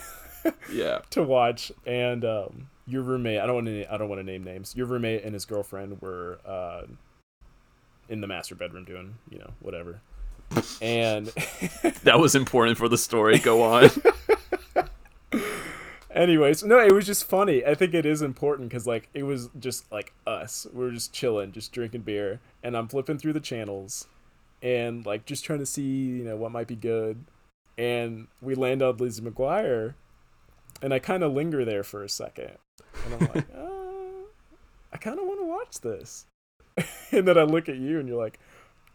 Yeah. 0.72 1.00
to 1.10 1.22
watch. 1.22 1.70
And 1.86 2.24
um, 2.24 2.68
your 2.86 3.02
roommate, 3.02 3.38
I 3.40 3.46
don't 3.46 3.54
want 3.54 3.66
to, 3.68 3.94
I 3.94 3.96
don't 3.96 4.08
want 4.08 4.18
to 4.18 4.24
name 4.24 4.42
names. 4.42 4.74
Your 4.74 4.86
roommate 4.86 5.22
and 5.22 5.34
his 5.34 5.44
girlfriend 5.44 6.02
were 6.02 6.40
uh, 6.44 6.82
in 8.08 8.20
the 8.20 8.26
master 8.26 8.56
bedroom 8.56 8.84
doing, 8.84 9.14
you 9.30 9.38
know, 9.38 9.50
whatever. 9.60 10.00
And 10.80 11.26
That 12.04 12.18
was 12.18 12.34
important 12.34 12.78
for 12.78 12.88
the 12.88 12.98
story. 12.98 13.38
Go 13.38 13.62
on. 13.62 13.90
Anyways, 16.14 16.62
no, 16.62 16.78
it 16.78 16.92
was 16.92 17.06
just 17.06 17.24
funny. 17.24 17.64
I 17.64 17.74
think 17.74 17.94
it 17.94 18.04
is 18.04 18.22
important 18.22 18.68
because 18.68 18.86
like 18.86 19.08
it 19.14 19.22
was 19.22 19.48
just 19.58 19.90
like 19.90 20.12
us. 20.26 20.66
We 20.72 20.84
were 20.84 20.90
just 20.90 21.12
chilling, 21.12 21.52
just 21.52 21.72
drinking 21.72 22.02
beer, 22.02 22.40
and 22.62 22.76
I'm 22.76 22.88
flipping 22.88 23.18
through 23.18 23.32
the 23.32 23.40
channels, 23.40 24.08
and 24.60 25.06
like 25.06 25.24
just 25.24 25.44
trying 25.44 25.60
to 25.60 25.66
see 25.66 25.82
you 25.82 26.24
know 26.24 26.36
what 26.36 26.52
might 26.52 26.66
be 26.66 26.76
good, 26.76 27.24
and 27.78 28.26
we 28.42 28.54
land 28.54 28.82
on 28.82 28.96
Lizzie 28.98 29.22
McGuire, 29.22 29.94
and 30.82 30.92
I 30.92 30.98
kind 30.98 31.22
of 31.22 31.32
linger 31.32 31.64
there 31.64 31.82
for 31.82 32.02
a 32.02 32.08
second, 32.10 32.58
and 33.06 33.14
I'm 33.14 33.20
like, 33.34 33.46
uh, 33.56 34.26
I 34.92 34.96
kind 34.98 35.18
of 35.18 35.24
want 35.24 35.40
to 35.40 35.46
watch 35.46 35.80
this, 35.80 36.26
and 37.10 37.26
then 37.26 37.38
I 37.38 37.44
look 37.44 37.70
at 37.70 37.76
you, 37.76 37.98
and 37.98 38.06
you're 38.06 38.22
like, 38.22 38.38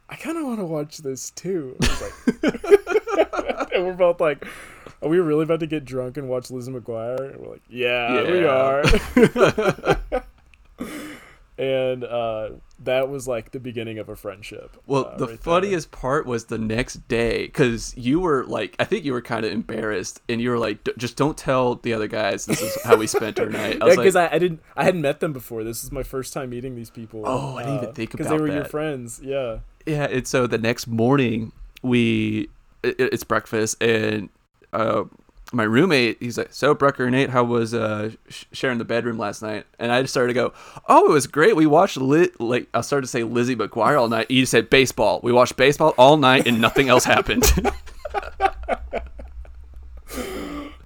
I 0.09 0.15
kind 0.15 0.37
of 0.37 0.45
want 0.45 0.59
to 0.59 0.65
watch 0.65 0.99
this 0.99 1.31
too. 1.31 1.75
Like, 1.81 2.13
and 3.73 3.85
we're 3.85 3.93
both 3.93 4.21
like, 4.21 4.45
are 5.01 5.09
we 5.09 5.19
really 5.19 5.43
about 5.43 5.59
to 5.59 5.67
get 5.67 5.85
drunk 5.85 6.17
and 6.17 6.29
watch 6.29 6.49
Lizzie 6.49 6.71
McGuire? 6.71 7.33
And 7.33 7.41
we're 7.41 7.51
like, 7.51 7.63
yeah, 7.69 8.23
we 8.23 8.45
are. 8.45 8.83
and 11.57 12.03
uh, 12.03 12.49
that 12.83 13.09
was 13.09 13.27
like 13.27 13.51
the 13.51 13.59
beginning 13.59 13.99
of 13.99 14.09
a 14.09 14.15
friendship. 14.15 14.77
Well, 14.85 15.05
uh, 15.05 15.17
the 15.17 15.25
right 15.25 15.29
there. 15.29 15.37
funniest 15.37 15.91
part 15.91 16.25
was 16.25 16.45
the 16.45 16.57
next 16.57 17.07
day 17.07 17.45
because 17.45 17.95
you 17.97 18.19
were 18.19 18.45
like, 18.45 18.75
I 18.79 18.85
think 18.85 19.05
you 19.05 19.13
were 19.13 19.21
kind 19.21 19.45
of 19.45 19.51
embarrassed, 19.51 20.21
and 20.29 20.39
you 20.39 20.51
were 20.51 20.59
like, 20.59 20.83
"D- 20.83 20.93
just 20.97 21.17
don't 21.17 21.37
tell 21.37 21.75
the 21.75 21.93
other 21.93 22.07
guys 22.07 22.45
this 22.45 22.61
is 22.61 22.81
how 22.83 22.95
we 22.95 23.07
spent 23.07 23.39
our 23.39 23.49
night. 23.49 23.81
I 23.81 23.87
Yeah, 23.87 23.95
because 23.95 24.15
like, 24.15 24.31
I, 24.31 24.35
I 24.35 24.39
didn't, 24.39 24.61
I 24.75 24.83
hadn't 24.83 25.01
met 25.01 25.19
them 25.19 25.33
before. 25.33 25.63
This 25.63 25.83
is 25.83 25.91
my 25.91 26.03
first 26.03 26.31
time 26.33 26.51
meeting 26.51 26.75
these 26.75 26.89
people. 26.89 27.23
Oh, 27.25 27.57
I 27.57 27.63
didn't 27.63 27.83
even 27.83 27.93
think 27.93 28.13
about 28.13 28.21
it. 28.21 28.29
because 28.29 28.29
they 28.29 28.37
were 28.37 28.55
your 28.55 28.65
friends. 28.65 29.19
Yeah. 29.23 29.59
Yeah. 29.87 30.05
And 30.05 30.27
so 30.27 30.47
the 30.47 30.57
next 30.57 30.87
morning, 30.87 31.51
we 31.81 32.49
it, 32.83 32.95
it's 32.99 33.23
breakfast, 33.23 33.81
and 33.81 34.29
uh, 34.73 35.05
my 35.53 35.63
roommate, 35.63 36.17
he's 36.19 36.37
like, 36.37 36.53
"So, 36.53 36.73
Brucker 36.73 37.05
and 37.05 37.13
Nate, 37.13 37.29
how 37.29 37.43
was 37.43 37.73
uh 37.73 38.11
sh- 38.29 38.45
sharing 38.51 38.77
the 38.77 38.85
bedroom 38.85 39.17
last 39.17 39.41
night?" 39.41 39.65
And 39.79 39.91
I 39.91 40.01
just 40.01 40.13
started 40.13 40.29
to 40.29 40.33
go, 40.33 40.53
"Oh, 40.87 41.09
it 41.09 41.11
was 41.11 41.27
great. 41.27 41.55
We 41.55 41.65
watched 41.65 41.97
li- 41.97 42.31
like 42.39 42.67
I 42.73 42.81
started 42.81 43.03
to 43.05 43.07
say 43.07 43.23
Lizzie 43.23 43.55
McGuire 43.55 43.99
all 43.99 44.09
night. 44.09 44.29
He 44.29 44.45
said 44.45 44.69
baseball. 44.69 45.19
We 45.23 45.31
watched 45.31 45.55
baseball 45.55 45.93
all 45.97 46.17
night, 46.17 46.47
and 46.47 46.59
nothing 46.61 46.89
else 46.89 47.03
happened." 47.05 47.43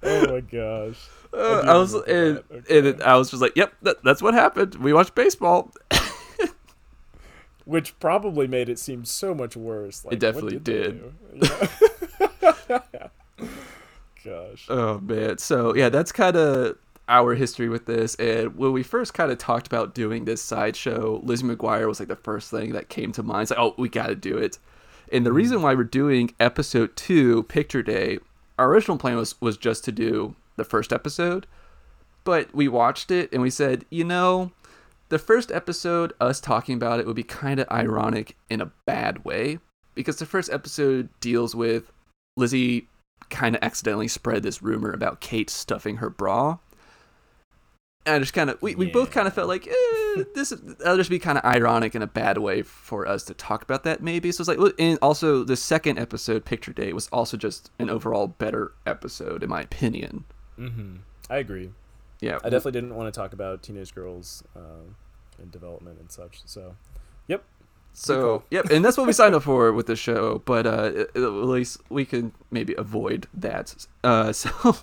Oh 0.04 0.26
my 0.26 0.40
gosh. 0.40 1.08
Uh, 1.32 1.62
do 1.62 1.68
I 1.68 1.78
was 1.78 1.94
and, 1.94 2.42
that. 2.48 2.70
and 2.70 3.02
I 3.02 3.16
was 3.16 3.30
just 3.30 3.40
like, 3.40 3.54
"Yep, 3.56 3.72
that, 3.82 4.02
that's 4.02 4.20
what 4.20 4.34
happened. 4.34 4.74
We 4.74 4.92
watched 4.92 5.14
baseball." 5.14 5.72
Which 7.64 7.98
probably 8.00 8.46
made 8.46 8.68
it 8.68 8.78
seem 8.78 9.04
so 9.04 9.34
much 9.34 9.56
worse. 9.56 10.04
Like, 10.04 10.12
what 10.12 10.20
definitely 10.20 10.58
they 10.58 10.72
did. 10.72 11.14
Gosh. 14.24 14.66
Oh 14.68 15.00
man. 15.00 15.38
So 15.38 15.74
yeah, 15.74 15.88
that's 15.88 16.12
kind 16.12 16.36
of 16.36 16.78
our 17.08 17.34
history 17.34 17.68
with 17.68 17.86
this. 17.86 18.14
And 18.16 18.56
when 18.56 18.72
we 18.72 18.82
first 18.82 19.14
kind 19.14 19.30
of 19.30 19.38
talked 19.38 19.66
about 19.66 19.94
doing 19.94 20.24
this 20.24 20.40
sideshow, 20.40 21.20
Lizzie 21.24 21.44
McGuire 21.44 21.88
was 21.88 22.00
like 22.00 22.08
the 22.08 22.16
first 22.16 22.50
thing 22.50 22.72
that 22.72 22.88
came 22.88 23.12
to 23.12 23.22
mind. 23.22 23.42
It's 23.42 23.50
like, 23.50 23.60
oh, 23.60 23.74
we 23.76 23.88
got 23.88 24.06
to 24.06 24.14
do 24.14 24.36
it. 24.38 24.58
And 25.10 25.26
the 25.26 25.30
hmm. 25.30 25.36
reason 25.36 25.62
why 25.62 25.74
we're 25.74 25.84
doing 25.84 26.34
episode 26.40 26.96
two, 26.96 27.42
Picture 27.44 27.82
Day, 27.82 28.18
our 28.58 28.70
original 28.70 28.98
plan 28.98 29.16
was 29.16 29.40
was 29.40 29.56
just 29.56 29.84
to 29.84 29.92
do 29.92 30.34
the 30.56 30.64
first 30.64 30.92
episode, 30.92 31.46
but 32.24 32.54
we 32.54 32.68
watched 32.68 33.10
it 33.10 33.32
and 33.32 33.42
we 33.42 33.50
said, 33.50 33.84
you 33.90 34.04
know, 34.04 34.52
the 35.12 35.18
first 35.18 35.52
episode, 35.52 36.14
us 36.22 36.40
talking 36.40 36.74
about 36.74 36.98
it 36.98 37.06
would 37.06 37.14
be 37.14 37.22
kind 37.22 37.60
of 37.60 37.68
ironic 37.70 38.34
in 38.48 38.62
a 38.62 38.72
bad 38.86 39.26
way 39.26 39.58
because 39.94 40.16
the 40.16 40.24
first 40.24 40.50
episode 40.50 41.10
deals 41.20 41.54
with 41.54 41.92
Lizzie 42.38 42.88
kind 43.28 43.54
of 43.54 43.62
accidentally 43.62 44.08
spread 44.08 44.42
this 44.42 44.62
rumor 44.62 44.90
about 44.90 45.20
Kate 45.20 45.50
stuffing 45.50 45.98
her 45.98 46.08
bra. 46.08 46.56
And 48.06 48.14
I 48.14 48.18
just 48.20 48.32
kind 48.32 48.48
of 48.48 48.60
we, 48.62 48.74
we 48.74 48.90
both 48.90 49.10
kind 49.10 49.28
of 49.28 49.34
felt 49.34 49.48
like 49.48 49.68
eh, 49.68 50.24
this 50.34 50.48
that'll 50.78 50.96
just 50.96 51.10
be 51.10 51.18
kind 51.18 51.36
of 51.36 51.44
ironic 51.44 51.94
in 51.94 52.00
a 52.00 52.06
bad 52.06 52.38
way 52.38 52.62
for 52.62 53.06
us 53.06 53.22
to 53.24 53.34
talk 53.34 53.62
about 53.62 53.84
that 53.84 54.02
maybe. 54.02 54.32
So 54.32 54.40
it's 54.40 54.48
like 54.48 54.74
and 54.78 54.98
also 55.02 55.44
the 55.44 55.56
second 55.56 55.98
episode, 55.98 56.46
Picture 56.46 56.72
Day, 56.72 56.94
was 56.94 57.08
also 57.08 57.36
just 57.36 57.70
an 57.78 57.90
overall 57.90 58.28
better 58.28 58.72
episode 58.86 59.42
in 59.42 59.50
my 59.50 59.60
opinion. 59.60 60.24
Mm-hmm. 60.58 60.96
I 61.28 61.36
agree. 61.36 61.70
Yeah, 62.22 62.36
I 62.36 62.48
definitely 62.48 62.72
didn't 62.80 62.94
want 62.94 63.12
to 63.12 63.20
talk 63.20 63.34
about 63.34 63.62
teenage 63.62 63.94
girls 63.94 64.42
uh, 64.56 64.88
in 65.42 65.50
development 65.50 65.98
and 66.00 66.10
such. 66.10 66.42
So, 66.44 66.76
yep. 67.28 67.44
So 67.94 68.42
yep, 68.50 68.70
and 68.70 68.84
that's 68.84 68.96
what 68.96 69.06
we 69.06 69.12
signed 69.12 69.34
up 69.34 69.42
for 69.42 69.72
with 69.72 69.86
the 69.86 69.96
show. 69.96 70.40
But 70.44 70.66
uh, 70.66 71.04
at 71.14 71.20
least 71.20 71.78
we 71.90 72.04
can 72.04 72.32
maybe 72.50 72.74
avoid 72.74 73.26
that. 73.34 73.86
Uh, 74.02 74.32
so, 74.32 74.76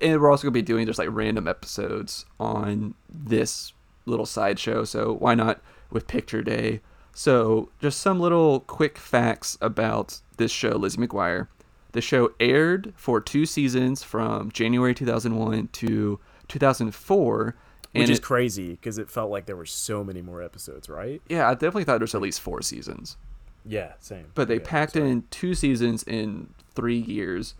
and 0.00 0.20
we're 0.20 0.30
also 0.30 0.44
gonna 0.44 0.52
be 0.52 0.62
doing 0.62 0.86
just 0.86 0.98
like 0.98 1.08
random 1.10 1.46
episodes 1.46 2.24
on 2.40 2.94
this 3.08 3.72
little 4.06 4.26
sideshow. 4.26 4.84
So 4.84 5.14
why 5.14 5.34
not 5.34 5.60
with 5.90 6.06
Picture 6.06 6.42
Day? 6.42 6.80
So 7.14 7.70
just 7.80 8.00
some 8.00 8.18
little 8.18 8.60
quick 8.60 8.98
facts 8.98 9.56
about 9.60 10.20
this 10.36 10.50
show, 10.50 10.70
Lizzie 10.70 10.98
McGuire. 10.98 11.48
The 11.92 12.00
show 12.00 12.32
aired 12.40 12.92
for 12.96 13.20
two 13.20 13.46
seasons 13.46 14.02
from 14.02 14.50
January 14.50 14.94
2001 14.94 15.68
to 15.68 16.18
2004. 16.48 17.56
Which 18.02 18.10
is 18.10 18.18
it- 18.18 18.22
crazy 18.22 18.70
because 18.72 18.98
it 18.98 19.10
felt 19.10 19.30
like 19.30 19.46
there 19.46 19.56
were 19.56 19.66
so 19.66 20.02
many 20.04 20.20
more 20.22 20.42
episodes, 20.42 20.88
right? 20.88 21.22
yeah, 21.28 21.48
I 21.48 21.52
definitely 21.54 21.84
thought 21.84 21.98
there's 21.98 22.14
at 22.14 22.20
least 22.22 22.40
four 22.40 22.60
seasons. 22.62 23.16
Yeah, 23.64 23.92
same. 24.00 24.26
But 24.34 24.48
they 24.48 24.56
Okay, 24.56 24.64
packed 24.64 24.92
sorry. 24.94 25.10
in 25.10 25.24
two 25.30 25.54
seasons 25.54 26.02
in 26.02 26.48
three 26.74 26.98
years, 26.98 27.54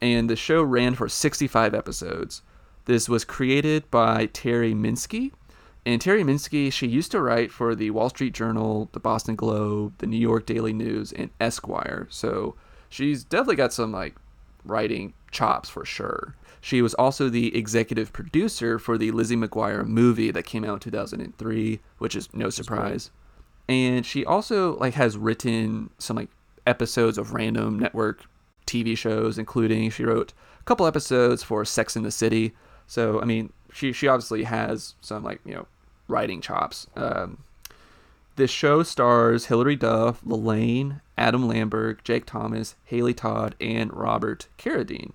and 0.00 0.30
the 0.30 0.36
show 0.36 0.62
ran 0.62 0.94
for 0.94 1.08
65 1.08 1.74
episodes. 1.74 2.42
This 2.84 3.08
was 3.08 3.24
created 3.24 3.90
by 3.90 4.28
Terri 4.28 4.74
Minsky. 4.74 5.32
And 5.84 6.00
Terri 6.02 6.22
Minsky, 6.22 6.70
she 6.72 6.86
used 6.86 7.10
to 7.12 7.20
write 7.20 7.50
for 7.50 7.74
the 7.74 7.90
Wall 7.90 8.10
Street 8.10 8.34
Journal, 8.34 8.88
the 8.92 9.00
Boston 9.00 9.36
Globe, 9.36 9.94
the 9.98 10.06
New 10.06 10.18
York 10.18 10.44
Daily 10.46 10.72
News, 10.74 11.12
and 11.12 11.30
Esquire. 11.40 12.06
So 12.10 12.54
she's 12.88 13.24
definitely 13.24 13.56
got 13.56 13.72
some 13.72 13.90
like 13.90 14.14
writing 14.64 15.14
chops 15.30 15.68
for 15.68 15.84
sure. 15.84 16.34
She 16.60 16.82
was 16.82 16.94
also 16.94 17.28
the 17.28 17.56
executive 17.56 18.12
producer 18.12 18.78
for 18.78 18.98
the 18.98 19.10
Lizzie 19.12 19.36
McGuire 19.36 19.86
movie 19.86 20.30
that 20.32 20.44
came 20.44 20.64
out 20.64 20.74
in 20.74 20.80
2003, 20.80 21.80
which 21.98 22.16
is 22.16 22.28
no 22.34 22.50
surprise 22.50 23.10
and 23.68 24.04
she 24.04 24.24
also 24.24 24.76
like 24.78 24.94
has 24.94 25.16
written 25.16 25.90
some 25.98 26.16
like 26.16 26.30
episodes 26.66 27.18
of 27.18 27.34
random 27.34 27.78
network 27.78 28.24
TV 28.66 28.96
shows, 28.96 29.38
including 29.38 29.90
she 29.90 30.04
wrote 30.04 30.32
a 30.60 30.64
couple 30.64 30.86
episodes 30.86 31.42
for 31.42 31.64
Sex 31.64 31.96
in 31.96 32.02
the 32.02 32.10
City. 32.10 32.54
So 32.86 33.20
I 33.20 33.24
mean, 33.24 33.52
she 33.72 33.92
she 33.92 34.08
obviously 34.08 34.44
has 34.44 34.94
some 35.00 35.22
like 35.22 35.40
you 35.44 35.54
know 35.54 35.66
writing 36.08 36.40
chops. 36.40 36.86
Um, 36.96 37.38
this 38.38 38.50
show 38.50 38.82
stars 38.82 39.46
Hilary 39.46 39.76
Duff, 39.76 40.22
Lalaine, 40.24 41.00
Adam 41.18 41.46
Lamberg, 41.46 42.02
Jake 42.04 42.24
Thomas, 42.24 42.74
Hallie 42.90 43.12
Todd, 43.14 43.54
and 43.60 43.92
Robert 43.92 44.48
Carradine. 44.58 45.12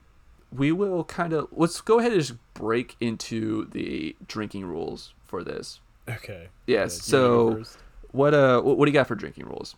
We 0.56 0.72
will 0.72 1.04
kind 1.06 1.34
of 1.34 1.48
let's 1.52 1.82
go 1.82 1.98
ahead 2.00 2.12
and 2.12 2.22
just 2.22 2.36
break 2.54 2.96
into 3.02 3.66
the 3.72 4.16
drinking 4.28 4.66
rules 4.66 5.14
for 5.26 5.44
this. 5.44 5.80
Okay. 6.08 6.50
Yes, 6.68 7.12
Okay, 7.12 7.18
you 7.18 7.24
wanna 7.24 7.56
go 7.58 7.64
so- 7.64 7.80
What 8.12 8.34
uh, 8.36 8.62
what, 8.62 8.78
what 8.78 8.86
do 8.86 8.92
you 8.92 8.94
got 8.94 9.08
for 9.08 9.16
drinking 9.16 9.48
rules? 9.48 9.76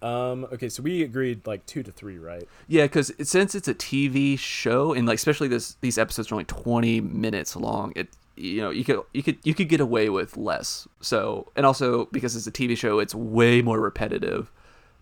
Um. 0.00 0.44
Okay, 0.52 0.68
so 0.68 0.80
we 0.82 1.02
agreed 1.02 1.44
like 1.44 1.66
two 1.66 1.82
to 1.82 1.90
three, 1.90 2.18
right? 2.18 2.48
Yeah, 2.68 2.84
because 2.84 3.12
since 3.22 3.56
it's 3.56 3.66
a 3.66 3.74
TV 3.74 4.38
show 4.38 4.92
and 4.92 5.06
like 5.08 5.16
especially 5.16 5.48
this 5.48 5.76
these 5.80 5.98
episodes 5.98 6.30
are 6.30 6.34
only 6.36 6.44
twenty 6.44 7.00
minutes 7.00 7.56
long, 7.56 7.92
it 7.96 8.08
you 8.38 8.60
know 8.60 8.70
you 8.70 8.84
could 8.84 9.00
you 9.12 9.22
could 9.22 9.38
you 9.44 9.54
could 9.54 9.68
get 9.68 9.80
away 9.80 10.08
with 10.08 10.36
less. 10.36 10.86
So 11.00 11.50
and 11.56 11.64
also 11.66 12.06
because 12.06 12.36
it's 12.36 12.46
a 12.46 12.52
TV 12.52 12.76
show, 12.76 12.98
it's 12.98 13.14
way 13.14 13.62
more 13.62 13.80
repetitive 13.80 14.52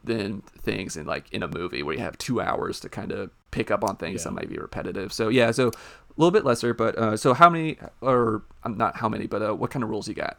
than 0.02 0.40
things 0.62 0.96
in 0.96 1.06
like 1.06 1.30
in 1.32 1.42
a 1.42 1.48
movie 1.48 1.82
where 1.82 1.94
you 1.94 2.00
have 2.00 2.16
two 2.18 2.40
hours 2.40 2.78
to 2.80 2.88
kind 2.88 3.10
of 3.12 3.30
pick 3.50 3.70
up 3.70 3.82
on 3.82 3.96
things 3.96 4.20
Yeah. 4.22 4.30
that 4.30 4.34
might 4.34 4.48
be 4.48 4.56
repetitive. 4.58 5.12
So 5.12 5.28
yeah, 5.28 5.50
so 5.50 5.68
a 5.68 5.72
little 6.16 6.30
bit 6.30 6.44
lesser, 6.44 6.72
but 6.74 6.96
uh, 6.96 7.16
so 7.16 7.34
how 7.34 7.50
many 7.50 7.78
or 8.00 8.42
um, 8.64 8.76
not 8.76 8.96
how 8.96 9.08
many, 9.08 9.26
but 9.26 9.42
uh, 9.42 9.54
what 9.54 9.70
kind 9.70 9.82
of 9.82 9.90
rules 9.90 10.06
you 10.08 10.14
got? 10.14 10.38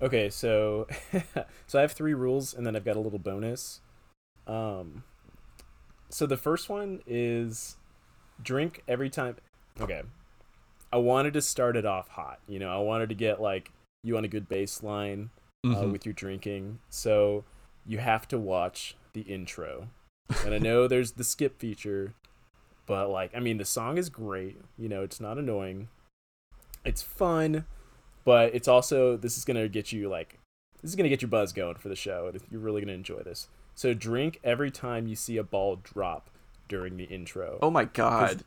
Okay, 0.00 0.30
so 0.30 0.88
so 1.66 1.78
I 1.78 1.82
have 1.82 1.92
three 1.92 2.14
rules, 2.14 2.54
and 2.54 2.66
then 2.66 2.74
I've 2.74 2.84
got 2.84 2.96
a 2.96 3.00
little 3.00 3.18
bonus. 3.20 3.80
Um. 4.46 5.04
So 6.08 6.26
the 6.26 6.36
first 6.36 6.68
one 6.68 7.00
is 7.06 7.76
drink 8.42 8.82
every 8.88 9.08
time. 9.08 9.36
Okay. 9.80 10.02
I 10.92 10.98
wanted 10.98 11.32
to 11.34 11.42
start 11.42 11.76
it 11.76 11.86
off 11.86 12.08
hot. 12.08 12.38
You 12.46 12.58
know, 12.58 12.70
I 12.72 12.78
wanted 12.78 13.08
to 13.08 13.14
get 13.14 13.40
like 13.40 13.70
you 14.04 14.16
on 14.16 14.24
a 14.24 14.28
good 14.28 14.48
baseline 14.48 15.28
uh, 15.64 15.68
Mhm. 15.68 15.92
with 15.92 16.04
your 16.04 16.12
drinking. 16.12 16.80
So 16.90 17.44
you 17.86 17.98
have 17.98 18.26
to 18.28 18.38
watch 18.38 18.96
the 19.12 19.22
intro. 19.22 19.88
And 20.44 20.54
I 20.54 20.58
know 20.58 20.86
there's 20.88 21.12
the 21.12 21.24
skip 21.24 21.58
feature, 21.58 22.14
but 22.86 23.10
like, 23.10 23.30
I 23.34 23.40
mean, 23.40 23.58
the 23.58 23.64
song 23.64 23.96
is 23.96 24.08
great. 24.08 24.60
You 24.76 24.88
know, 24.88 25.02
it's 25.02 25.20
not 25.20 25.38
annoying. 25.38 25.88
It's 26.84 27.02
fun, 27.02 27.64
but 28.24 28.54
it's 28.54 28.66
also 28.68 29.16
this 29.16 29.38
is 29.38 29.44
gonna 29.44 29.68
get 29.68 29.92
you 29.92 30.08
like 30.08 30.38
this 30.80 30.90
is 30.90 30.96
gonna 30.96 31.08
get 31.08 31.22
your 31.22 31.28
buzz 31.28 31.52
going 31.52 31.76
for 31.76 31.88
the 31.88 31.94
show, 31.96 32.26
and 32.26 32.40
you're 32.50 32.60
really 32.60 32.80
gonna 32.82 32.92
enjoy 32.92 33.20
this. 33.22 33.48
So 33.76 33.94
drink 33.94 34.40
every 34.42 34.70
time 34.72 35.06
you 35.06 35.14
see 35.14 35.36
a 35.36 35.44
ball 35.44 35.76
drop 35.76 36.28
during 36.72 36.96
the 36.96 37.04
intro. 37.04 37.58
Oh 37.60 37.70
my 37.70 37.84
god! 37.84 38.42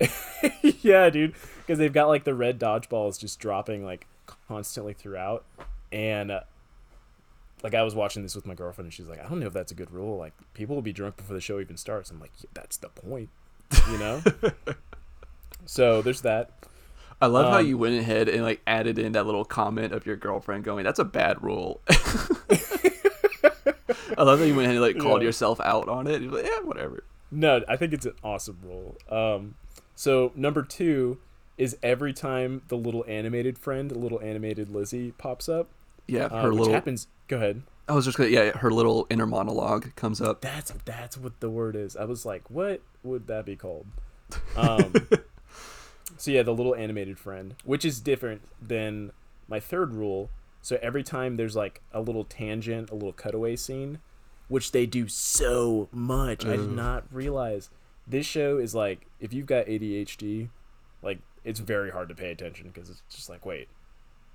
yeah, 0.82 1.08
dude, 1.10 1.34
because 1.60 1.78
they've 1.78 1.92
got 1.92 2.08
like 2.08 2.24
the 2.24 2.34
red 2.34 2.58
dodgeballs 2.58 3.18
just 3.20 3.38
dropping 3.38 3.84
like 3.84 4.06
constantly 4.48 4.92
throughout, 4.94 5.44
and 5.92 6.30
uh, 6.32 6.40
like 7.62 7.74
I 7.74 7.82
was 7.84 7.94
watching 7.94 8.24
this 8.24 8.34
with 8.34 8.46
my 8.46 8.54
girlfriend, 8.54 8.86
and 8.86 8.92
she's 8.92 9.06
like, 9.08 9.24
"I 9.24 9.28
don't 9.28 9.38
know 9.40 9.46
if 9.46 9.52
that's 9.52 9.70
a 9.70 9.76
good 9.76 9.92
rule. 9.92 10.18
Like, 10.18 10.32
people 10.54 10.74
will 10.74 10.82
be 10.82 10.92
drunk 10.92 11.16
before 11.16 11.34
the 11.34 11.40
show 11.40 11.60
even 11.60 11.76
starts." 11.76 12.10
I'm 12.10 12.18
like, 12.20 12.32
yeah, 12.42 12.50
"That's 12.52 12.76
the 12.78 12.88
point," 12.88 13.28
you 13.90 13.98
know. 13.98 14.22
so 15.66 16.02
there's 16.02 16.22
that. 16.22 16.50
I 17.20 17.26
love 17.26 17.50
how 17.52 17.58
Um, 17.60 17.66
you 17.66 17.78
went 17.78 17.98
ahead 17.98 18.28
and 18.28 18.42
like 18.42 18.60
added 18.66 18.98
in 18.98 19.12
that 19.12 19.24
little 19.26 19.44
comment 19.44 19.92
of 19.92 20.04
your 20.04 20.16
girlfriend 20.16 20.64
going, 20.64 20.84
"That's 20.84 20.98
a 20.98 21.04
bad 21.04 21.42
rule." 21.42 21.80
I 24.16 24.22
love 24.24 24.40
that 24.40 24.48
you 24.48 24.54
went 24.54 24.64
ahead 24.66 24.76
and 24.76 24.80
like 24.80 24.98
called 24.98 25.20
Yeah. 25.22 25.26
yourself 25.26 25.60
out 25.60 25.88
on 25.88 26.06
it. 26.08 26.22
You're 26.22 26.32
like, 26.32 26.44
yeah, 26.46 26.60
whatever. 26.60 27.04
No, 27.30 27.62
I 27.68 27.76
think 27.76 27.92
it's 27.92 28.06
an 28.06 28.14
awesome 28.24 28.58
rule. 28.62 28.96
Um, 29.10 29.54
so 29.94 30.32
number 30.34 30.62
two 30.62 31.18
is 31.56 31.76
every 31.82 32.12
time 32.12 32.62
the 32.68 32.76
little 32.76 33.04
animated 33.08 33.58
friend, 33.58 33.90
the 33.90 33.98
little 33.98 34.20
animated 34.20 34.68
Lizzie, 34.68 35.12
pops 35.18 35.48
up, 35.48 35.68
Yeah, 36.06 36.26
uh, 36.26 36.42
her 36.42 36.50
which 36.50 36.58
little. 36.60 36.74
happens. 36.74 37.06
Go 37.26 37.36
ahead. 37.36 37.62
I 37.88 37.94
was 37.94 38.04
just 38.04 38.16
gonna. 38.18 38.30
Yeah, 38.30 38.50
her 38.58 38.70
little 38.70 39.06
inner 39.10 39.26
monologue 39.26 39.94
comes 39.96 40.20
up. 40.20 40.40
That's 40.42 40.72
that's 40.84 41.16
what 41.16 41.40
the 41.40 41.48
word 41.50 41.74
is. 41.74 41.96
I 41.96 42.04
was 42.04 42.24
like, 42.26 42.48
what 42.50 42.82
would 43.02 43.26
that 43.28 43.44
be 43.46 43.56
called? 43.56 43.86
Um, 44.56 44.92
so 46.18 46.30
yeah, 46.30 46.42
the 46.42 46.52
little 46.54 46.74
animated 46.74 47.18
friend, 47.18 47.54
which 47.64 47.84
is 47.84 48.00
different 48.00 48.42
than 48.60 49.12
my 49.48 49.58
third 49.60 49.94
rule. 49.94 50.30
So 50.60 50.78
every 50.82 51.02
time 51.02 51.36
there's 51.36 51.56
like 51.56 51.80
a 51.92 52.00
little 52.00 52.24
tangent, 52.24 52.90
a 52.90 52.94
little 52.94 53.12
cutaway 53.12 53.56
scene, 53.56 54.00
which 54.48 54.72
they 54.72 54.86
do 54.86 55.08
so 55.08 55.88
much. 55.92 56.44
I 56.44 56.56
did 56.56 56.70
not 56.70 57.04
realize 57.12 57.70
this 58.06 58.26
show 58.26 58.58
is 58.58 58.74
like 58.74 59.06
if 59.20 59.32
you've 59.32 59.46
got 59.46 59.66
ADHD, 59.66 60.48
like 61.02 61.18
it's 61.44 61.60
very 61.60 61.90
hard 61.90 62.08
to 62.08 62.14
pay 62.14 62.30
attention 62.30 62.70
because 62.72 62.90
it's 62.90 63.02
just 63.10 63.28
like 63.28 63.44
wait, 63.46 63.68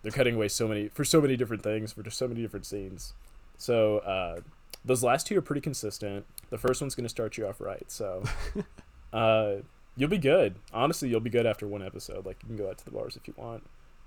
they're 0.01 0.11
cutting 0.11 0.35
away 0.35 0.47
so 0.47 0.67
many 0.67 0.87
for 0.87 1.03
so 1.03 1.19
many 1.21 1.35
different 1.35 1.63
things 1.63 1.91
for 1.93 2.03
just 2.03 2.17
so 2.17 2.27
many 2.27 2.41
different 2.41 2.65
scenes. 2.65 3.13
So 3.57 3.99
uh, 3.99 4.41
those 4.85 5.03
last 5.03 5.27
two 5.27 5.37
are 5.37 5.41
pretty 5.41 5.61
consistent. 5.61 6.25
The 6.49 6.57
first 6.57 6.81
one's 6.81 6.95
going 6.95 7.05
to 7.05 7.09
start 7.09 7.37
you 7.37 7.47
off 7.47 7.59
right. 7.61 7.89
So 7.89 8.23
uh, 9.13 9.55
you'll 9.95 10.09
be 10.09 10.17
good. 10.17 10.55
Honestly, 10.73 11.09
you'll 11.09 11.19
be 11.19 11.29
good 11.29 11.45
after 11.45 11.67
one 11.67 11.83
episode. 11.83 12.25
Like 12.25 12.37
you 12.43 12.47
can 12.47 12.57
go 12.57 12.69
out 12.69 12.77
to 12.79 12.85
the 12.85 12.91
bars 12.91 13.15
if 13.15 13.27
you 13.27 13.33
want. 13.37 13.63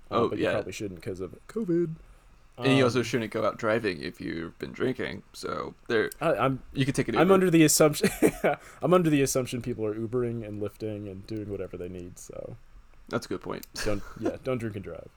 Uh, 0.09 0.15
Oh, 0.15 0.29
but 0.29 0.37
yeah. 0.39 0.49
you 0.49 0.53
probably 0.53 0.71
shouldn't 0.71 1.01
because 1.01 1.19
of 1.19 1.35
COVID. 1.49 1.95
And 2.57 2.67
you 2.73 2.79
Um, 2.79 2.83
also 2.85 3.03
shouldn't 3.03 3.31
go 3.31 3.45
out 3.45 3.57
driving 3.57 4.01
if 4.01 4.19
you've 4.19 4.57
been 4.59 4.71
drinking. 4.71 5.23
So 5.33 5.75
there, 5.87 6.09
I, 6.19 6.33
I'm 6.35 6.63
you 6.73 6.85
could 6.85 6.95
take 6.95 7.07
it. 7.09 7.15
I'm 7.15 7.31
under 7.31 7.49
the 7.51 7.63
assumption 7.63 8.09
I'm 8.81 8.93
under 8.93 9.09
the 9.09 9.21
assumption 9.21 9.61
people 9.61 9.85
are 9.85 9.93
Ubering 9.93 10.45
and 10.47 10.61
lifting 10.61 11.07
and 11.07 11.25
doing 11.27 11.49
whatever 11.49 11.77
they 11.77 11.89
need. 11.89 12.17
So 12.19 12.57
That's 13.09 13.25
a 13.25 13.29
good 13.29 13.41
point. 13.41 13.65
don't 13.85 14.01
yeah 14.19 14.37
don't 14.43 14.57
drink 14.57 14.75
and 14.75 14.83
drive. 14.83 15.09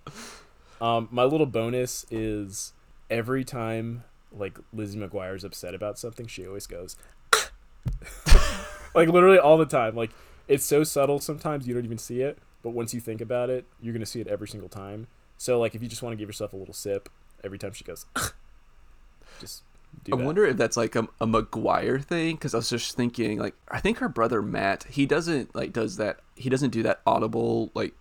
Um, 0.80 1.08
my 1.10 1.24
little 1.24 1.46
bonus 1.46 2.06
is 2.10 2.72
every 3.10 3.44
time 3.44 4.04
like 4.32 4.58
Lizzie 4.72 4.98
McGuire's 4.98 5.44
upset 5.44 5.74
about 5.74 5.98
something, 5.98 6.26
she 6.26 6.46
always 6.46 6.66
goes 6.66 6.96
like 8.94 9.08
literally 9.08 9.38
all 9.38 9.58
the 9.58 9.66
time. 9.66 9.94
Like 9.96 10.10
it's 10.48 10.64
so 10.64 10.84
subtle 10.84 11.20
sometimes 11.20 11.66
you 11.66 11.74
don't 11.74 11.84
even 11.84 11.98
see 11.98 12.20
it, 12.22 12.38
but 12.62 12.70
once 12.70 12.92
you 12.94 13.00
think 13.00 13.20
about 13.20 13.50
it, 13.50 13.64
you're 13.80 13.92
gonna 13.92 14.06
see 14.06 14.20
it 14.20 14.26
every 14.26 14.48
single 14.48 14.68
time. 14.68 15.06
So 15.36 15.58
like 15.58 15.74
if 15.74 15.82
you 15.82 15.88
just 15.88 16.02
want 16.02 16.12
to 16.12 16.16
give 16.16 16.28
yourself 16.28 16.52
a 16.52 16.56
little 16.56 16.74
sip 16.74 17.08
every 17.44 17.58
time 17.58 17.72
she 17.72 17.84
goes, 17.84 18.06
just 19.40 19.62
do 20.04 20.14
I 20.14 20.18
that. 20.18 20.24
wonder 20.24 20.44
if 20.46 20.56
that's 20.56 20.76
like 20.76 20.94
a, 20.96 21.08
a 21.20 21.26
McGuire 21.26 22.02
thing 22.02 22.36
because 22.36 22.54
I 22.54 22.58
was 22.58 22.70
just 22.70 22.96
thinking 22.96 23.38
like 23.38 23.54
I 23.68 23.80
think 23.80 23.98
her 23.98 24.08
brother 24.08 24.40
Matt 24.42 24.84
he 24.88 25.04
doesn't 25.06 25.54
like 25.54 25.72
does 25.72 25.96
that 25.96 26.20
he 26.36 26.48
doesn't 26.48 26.70
do 26.70 26.82
that 26.84 27.00
audible 27.06 27.70
like 27.74 27.94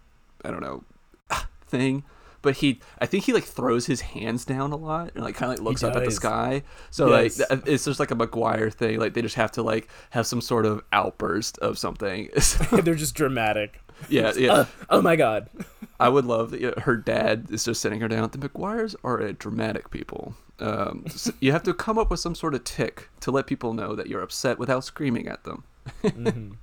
I 0.46 0.52
don't 0.52 0.62
know 0.62 0.84
thing. 1.66 2.04
But 2.42 2.56
he, 2.56 2.80
I 3.00 3.06
think 3.06 3.26
he 3.26 3.34
like 3.34 3.44
throws 3.44 3.86
his 3.88 4.00
hands 4.00 4.46
down 4.46 4.72
a 4.72 4.78
lot 4.78 5.12
and 5.14 5.26
like 5.26 5.36
kind 5.36 5.52
of 5.52 5.60
like 5.60 5.66
looks 5.66 5.84
up 5.84 5.94
at 5.98 6.06
the 6.06 6.12
sky. 6.12 6.64
So 6.90 7.10
Yes. 7.10 7.38
like 7.50 7.64
it's 7.68 7.84
just 7.84 8.00
like 8.00 8.12
a 8.12 8.16
McGuire 8.16 8.72
thing. 8.74 8.98
Like 8.98 9.14
they 9.14 9.22
just 9.22 9.36
have 9.36 9.52
to 9.54 9.62
like 9.62 9.90
have 10.12 10.26
some 10.26 10.40
sort 10.40 10.66
of 10.66 10.82
outburst 10.94 11.58
of 11.58 11.78
something. 11.78 12.30
They're 12.72 12.96
just 12.96 13.14
dramatic. 13.14 13.82
Yeah, 14.08 14.32
yeah. 14.38 14.54
Uh, 14.54 14.66
oh 14.90 15.02
my 15.02 15.16
god. 15.16 15.50
I 16.00 16.08
would 16.10 16.26
love 16.26 16.52
that 16.52 16.62
you 16.62 16.68
know, 16.68 16.82
her 16.84 16.96
dad 16.96 17.48
is 17.52 17.66
just 17.66 17.82
sitting 17.82 18.00
her 18.00 18.08
down. 18.08 18.30
The 18.32 18.38
McGuires 18.38 18.96
are 19.04 19.20
a 19.20 19.34
dramatic 19.34 19.90
people. 19.92 20.34
Um, 20.60 21.04
s- 21.08 21.32
you 21.42 21.52
have 21.52 21.64
to 21.64 21.74
come 21.74 21.98
up 21.98 22.10
with 22.10 22.20
some 22.22 22.36
sort 22.36 22.54
of 22.56 22.64
tick 22.64 23.10
to 23.22 23.32
let 23.32 23.48
people 23.48 23.74
know 23.74 23.96
that 23.96 24.08
you're 24.08 24.22
upset 24.22 24.60
without 24.60 24.84
screaming 24.86 25.28
at 25.28 25.44
them. 25.44 25.64
Mhm. 26.04 26.56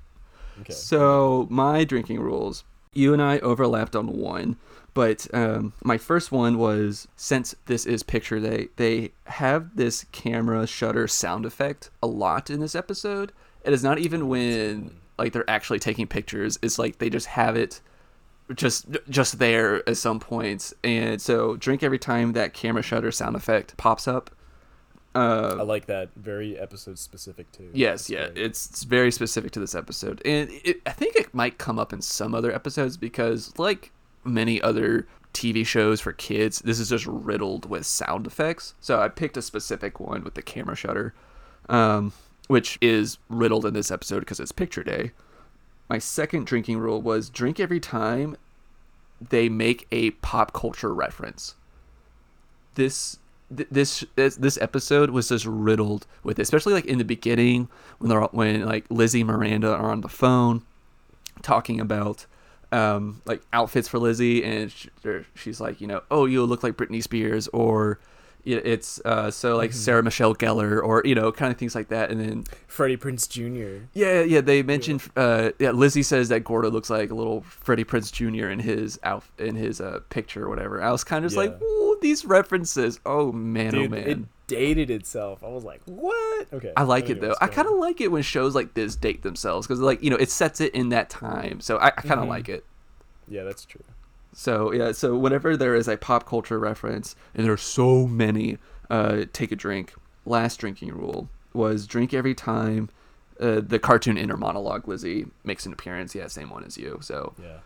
Okay. 0.61 0.73
So 0.73 1.47
my 1.51 1.85
drinking 1.85 2.21
rules, 2.21 2.65
you 2.95 3.13
and 3.13 3.21
I 3.21 3.39
overlapped 3.41 3.95
on 3.95 4.17
one, 4.17 4.57
but 4.95 5.27
um, 5.35 5.75
my 5.85 5.99
first 5.99 6.33
one 6.33 6.57
was 6.57 7.07
since 7.17 7.55
this 7.67 7.85
is 7.85 8.03
picture 8.03 8.41
day, 8.41 8.69
they 8.77 9.13
have 9.25 9.77
this 9.77 10.07
camera 10.13 10.67
shutter 10.67 11.07
sound 11.09 11.45
effect 11.45 11.91
a 12.03 12.07
lot 12.07 12.49
in 12.49 12.61
this 12.61 12.75
episode. 12.75 13.33
It 13.65 13.75
is 13.75 13.83
not 13.85 13.99
even 13.99 14.29
when 14.29 14.93
like 15.19 15.33
they're 15.33 15.49
actually 15.49 15.79
taking 15.79 16.07
pictures. 16.07 16.59
It's 16.63 16.79
like 16.79 16.99
they 16.99 17.11
just 17.11 17.27
have 17.27 17.57
it 17.57 17.81
just 18.55 18.87
just 19.09 19.39
there 19.39 19.89
at 19.89 19.97
some 19.97 20.21
points. 20.21 20.75
And 20.85 21.21
so 21.21 21.57
drink 21.57 21.83
every 21.83 21.99
time 21.99 22.33
that 22.33 22.55
camera 22.55 22.83
shutter 22.83 23.11
sound 23.11 23.37
effect 23.37 23.77
pops 23.77 24.07
up. 24.07 24.31
Uh, 25.15 25.57
I 25.59 25.63
like 25.63 25.87
that. 25.87 26.11
Very 26.15 26.59
episode 26.59 26.99
specific 26.99 27.51
too. 27.51 27.71
Yes, 27.73 28.09
That's 28.09 28.11
yeah, 28.11 28.27
great. 28.27 28.39
it's, 28.39 28.69
it's 28.69 28.83
very 28.83 29.11
specific 29.11 29.51
to 29.53 29.61
this 29.61 29.75
episode, 29.75 30.21
and 30.27 30.51
it, 30.63 30.83
I 30.85 30.91
think 30.91 31.17
it 31.17 31.33
might 31.33 31.57
come 31.57 31.79
up 31.79 31.95
in 31.95 32.03
some 32.03 32.35
other 32.35 32.53
episodes 32.55 32.99
because, 32.99 33.59
like 33.59 33.93
many 34.25 34.61
other 34.61 35.09
TV 35.33 35.65
shows 35.65 36.03
for 36.03 36.13
kids, 36.13 36.59
this 36.59 36.79
is 36.79 36.91
just 36.91 37.07
riddled 37.07 37.69
with 37.71 37.87
sound 37.87 38.27
effects. 38.27 38.75
So 38.79 39.01
I 39.01 39.09
picked 39.09 39.39
a 39.39 39.43
specific 39.43 40.01
one 40.01 40.23
with 40.23 40.35
the 40.35 40.43
camera 40.43 40.77
shutter, 40.77 41.15
um, 41.71 42.13
which 42.47 42.79
is 42.81 43.19
riddled 43.29 43.67
in 43.67 43.75
this 43.75 43.91
episode 43.91 44.21
because 44.21 44.41
it's 44.41 44.53
picture 44.53 44.85
day. 44.85 45.13
My 45.89 45.99
second 45.99 46.47
drinking 46.47 46.79
rule 46.79 47.01
was 47.01 47.31
drink 47.31 47.61
every 47.61 47.81
time 47.81 48.37
they 49.21 49.49
make 49.49 49.87
a 49.93 50.11
pop 50.13 50.53
culture 50.53 50.93
reference. 50.93 51.55
This 52.75 53.19
this 53.49 54.05
this 54.17 54.59
episode 54.61 55.11
was 55.11 55.29
just 55.29 55.47
riddled 55.47 56.07
with 56.25 56.39
it, 56.39 56.43
especially 56.43 56.75
like 56.75 56.87
in 56.87 56.99
the 56.99 57.05
beginning 57.05 57.69
when 57.99 58.09
they're 58.09 58.21
when 58.21 58.65
like 58.67 58.85
Lizzie 58.91 59.21
and 59.21 59.31
Miranda 59.31 59.73
are 59.73 59.93
on 59.93 60.01
the 60.01 60.09
phone 60.09 60.63
talking 61.43 61.81
about 61.81 62.27
um 62.73 63.23
like 63.25 63.43
outfits 63.53 63.87
for 63.87 63.99
Lizzie 63.99 64.43
and 64.43 64.73
sh- 64.73 64.89
she's 65.35 65.61
like 65.61 65.81
you 65.81 65.87
know 65.87 66.03
oh 66.11 66.27
you 66.27 66.45
look 66.45 66.65
like 66.65 66.77
Britney 66.77 67.01
Spears 67.01 67.47
or 67.49 68.01
it's 68.47 69.01
uh 69.05 69.31
so 69.31 69.57
like 69.57 69.73
Sarah 69.73 70.03
Michelle 70.03 70.35
Gellar 70.35 70.83
or 70.83 71.03
you 71.05 71.15
know 71.15 71.33
kind 71.33 71.53
of 71.53 71.59
things 71.59 71.75
like 71.75 71.89
that 71.89 72.11
and 72.11 72.21
then 72.21 72.45
Freddie 72.69 72.97
Prinze 72.97 73.29
Jr. 73.29 73.85
yeah, 73.93 74.23
yeah. 74.23 74.41
They 74.41 74.63
mentioned. 74.63 75.03
Uh, 75.17 75.51
yeah, 75.59 75.71
Lizzie 75.73 76.03
says 76.03 76.29
that 76.29 76.41
Gordo 76.45 76.71
looks 76.71 76.91
like 76.91 77.11
a 77.11 77.15
little 77.15 77.41
Freddie 77.43 77.85
Prinze 77.85 78.13
Jr. 78.13 78.49
in 78.49 78.59
his 78.61 78.99
out 79.03 79.25
in 79.39 79.55
his 79.57 79.81
uh, 79.81 80.01
picture 80.11 80.45
or 80.45 80.49
whatever. 80.49 80.83
I 80.83 80.91
was 80.93 81.03
kind 81.05 81.25
of 81.25 81.31
just 81.31 81.37
like, 81.37 81.57
Yeah. 81.61 81.67
ooh, 81.67 81.99
these 82.03 82.25
references. 82.25 83.01
Oh 83.07 83.33
man, 83.33 83.73
Dude, 83.73 83.87
oh 83.87 83.89
man. 83.97 84.09
it 84.09 84.19
dated 84.47 84.91
itself. 84.91 85.43
I 85.43 85.49
was 85.49 85.65
like, 85.65 85.81
what? 85.87 86.47
Okay. 86.53 86.73
I 86.77 86.83
like 86.85 87.11
it 87.11 87.21
though. 87.21 87.35
I 87.41 87.49
kind 87.49 87.67
of 87.67 87.75
like 87.75 88.01
it 88.01 88.13
when 88.13 88.23
shows 88.23 88.55
like 88.55 88.75
this 88.75 88.95
date 88.95 89.23
themselves 89.23 89.67
because 89.67 89.81
like 89.81 90.03
you 90.03 90.11
know 90.11 90.17
it 90.17 90.31
sets 90.31 90.61
it 90.61 90.75
in 90.75 90.91
that 90.91 91.11
time. 91.11 91.61
So 91.61 91.79
I, 91.79 91.87
I 91.89 91.91
kind 91.91 92.21
of 92.21 92.27
Mhm. 92.27 92.29
like 92.29 92.49
it. 92.49 92.65
Yeah, 93.29 93.43
that's 93.43 93.65
true. 93.65 93.81
So 94.39 94.71
yeah, 94.71 94.93
so 94.93 95.17
whenever 95.17 95.57
there 95.57 95.75
is 95.75 95.89
a 95.89 95.97
pop 95.97 96.27
culture 96.27 96.59
reference, 96.59 97.17
and 97.35 97.47
there 97.47 97.53
are 97.55 97.57
so 97.57 98.07
many, 98.07 98.59
uh, 98.91 99.25
take 99.33 99.51
a 99.51 99.57
drink. 99.57 99.95
Last 100.27 100.59
drinking 100.59 100.93
rule 100.93 101.31
was 101.55 101.87
drink 101.87 102.13
every 102.13 102.35
time 102.35 102.91
uh, 103.41 103.61
the 103.67 103.79
cartoon 103.79 104.19
inner 104.19 104.37
monologue 104.37 104.87
Lizzie 104.87 105.27
makes 105.43 105.65
an 105.65 105.73
appearance. 105.73 106.15
Yeah, 106.15 106.27
same 106.27 106.51
one 106.51 106.65
as 106.65 106.77
you. 106.77 106.99
So 107.01 107.33
Yeah. 107.43 107.61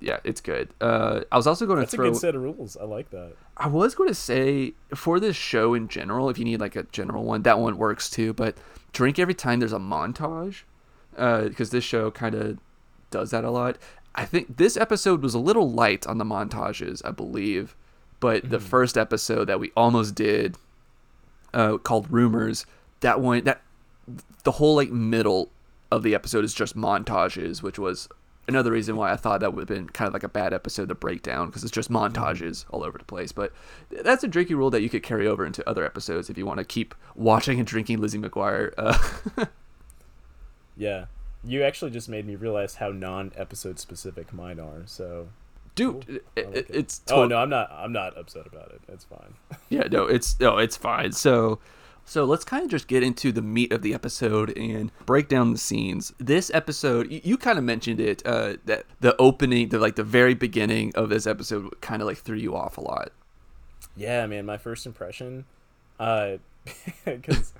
yeah, 0.00 0.20
it's 0.24 0.40
good. 0.40 0.70
Uh, 0.80 1.24
I 1.30 1.36
was 1.36 1.46
also 1.46 1.66
going 1.66 1.76
to 1.76 1.82
That's 1.82 1.92
a 1.92 1.98
good 1.98 2.16
set 2.16 2.34
of 2.34 2.40
rules. 2.40 2.78
I 2.78 2.84
like 2.84 3.10
that. 3.10 3.32
I 3.58 3.68
was 3.68 3.94
going 3.94 4.08
to 4.08 4.14
say 4.14 4.72
for 4.94 5.20
this 5.20 5.36
show 5.36 5.74
in 5.74 5.88
general, 5.88 6.30
if 6.30 6.38
you 6.38 6.44
need 6.46 6.60
like 6.60 6.74
a 6.76 6.84
general 6.84 7.24
one, 7.24 7.42
that 7.42 7.58
one 7.58 7.76
works 7.76 8.08
too. 8.08 8.32
But 8.32 8.56
drink 8.92 9.18
every 9.18 9.34
time 9.34 9.58
there's 9.58 9.74
a 9.74 9.78
montage, 9.78 10.62
because 11.10 11.68
this 11.68 11.84
show 11.84 12.10
kind 12.10 12.34
of 12.34 12.58
does 13.10 13.30
that 13.30 13.44
a 13.44 13.50
lot. 13.50 13.78
I 14.16 14.24
think 14.24 14.56
this 14.56 14.76
episode 14.76 15.22
was 15.22 15.34
a 15.34 15.38
little 15.38 15.70
light 15.70 16.06
on 16.06 16.18
the 16.18 16.24
montages, 16.24 17.02
I 17.04 17.10
believe, 17.10 17.76
but 18.20 18.48
the 18.48 18.60
first 18.60 18.96
episode 18.96 19.44
that 19.46 19.60
we 19.60 19.72
almost 19.76 20.14
did, 20.14 20.56
uh, 21.52 21.78
called 21.78 22.10
Rumors, 22.10 22.64
that 23.00 23.20
one 23.20 23.44
that 23.44 23.62
the 24.44 24.52
whole 24.52 24.76
like 24.76 24.90
middle 24.90 25.50
of 25.90 26.02
the 26.02 26.14
episode 26.14 26.44
is 26.44 26.54
just 26.54 26.76
montages, 26.76 27.62
which 27.62 27.78
was 27.78 28.08
another 28.48 28.70
reason 28.72 28.96
why 28.96 29.12
I 29.12 29.16
thought 29.16 29.40
that 29.40 29.52
would 29.54 29.68
have 29.68 29.76
been 29.76 29.88
kind 29.88 30.06
of 30.06 30.14
like 30.14 30.22
a 30.22 30.28
bad 30.28 30.54
episode 30.54 30.88
to 30.88 30.94
break 30.94 31.22
down 31.22 31.48
because 31.48 31.62
it's 31.62 31.72
just 31.72 31.90
montages 31.90 32.64
all 32.70 32.84
over 32.84 32.96
the 32.96 33.04
place. 33.04 33.32
But 33.32 33.52
that's 33.90 34.24
a 34.24 34.28
drinking 34.28 34.56
rule 34.56 34.70
that 34.70 34.82
you 34.82 34.88
could 34.88 35.02
carry 35.02 35.26
over 35.26 35.44
into 35.44 35.68
other 35.68 35.84
episodes 35.84 36.30
if 36.30 36.38
you 36.38 36.46
want 36.46 36.58
to 36.58 36.64
keep 36.64 36.94
watching 37.14 37.58
and 37.58 37.66
drinking 37.66 38.00
Lizzie 38.00 38.18
McGuire. 38.18 38.72
Uh, 38.78 39.44
Yeah. 40.76 41.06
You 41.46 41.62
actually 41.62 41.90
just 41.92 42.08
made 42.08 42.26
me 42.26 42.34
realize 42.34 42.74
how 42.76 42.88
non-episode 42.90 43.78
specific 43.78 44.32
mine 44.32 44.58
are. 44.58 44.82
So, 44.86 45.28
dude, 45.74 46.06
Cool. 46.06 46.16
it, 46.16 46.24
like 46.36 46.56
it- 46.56 46.56
it. 46.56 46.66
it's 46.70 47.00
oh 47.10 47.26
no, 47.26 47.38
I'm 47.38 47.48
not. 47.50 47.70
I'm 47.72 47.92
not 47.92 48.16
upset 48.18 48.46
about 48.46 48.72
it. 48.72 48.80
It's 48.88 49.04
fine. 49.04 49.34
yeah 49.68 49.84
no 49.90 50.06
it's 50.06 50.38
no 50.38 50.58
it's 50.58 50.76
fine 50.76 51.10
so 51.12 51.58
so 52.04 52.24
let's 52.24 52.44
kind 52.44 52.62
of 52.64 52.70
just 52.70 52.86
get 52.86 53.02
into 53.02 53.32
the 53.32 53.42
meat 53.42 53.72
of 53.72 53.82
the 53.82 53.92
episode 53.94 54.56
and 54.56 54.92
break 55.06 55.28
down 55.28 55.50
the 55.52 55.58
scenes 55.58 56.12
this 56.18 56.52
episode 56.54 57.10
you, 57.10 57.20
you 57.24 57.36
kind 57.36 57.58
of 57.58 57.64
mentioned 57.64 57.98
it 57.98 58.22
uh 58.24 58.54
that 58.64 58.84
the 59.00 59.16
opening 59.20 59.68
the 59.70 59.78
like 59.80 59.96
the 59.96 60.04
very 60.04 60.34
beginning 60.34 60.92
of 60.94 61.08
this 61.08 61.26
episode 61.26 61.68
kind 61.80 62.00
of 62.00 62.06
like 62.06 62.16
threw 62.18 62.36
you 62.36 62.54
off 62.54 62.78
a 62.78 62.80
lot 62.80 63.10
Yeah, 63.96 64.24
man. 64.26 64.46
My 64.46 64.56
first 64.58 64.86
impression, 64.86 65.46
uh, 65.98 66.36
because 67.04 67.52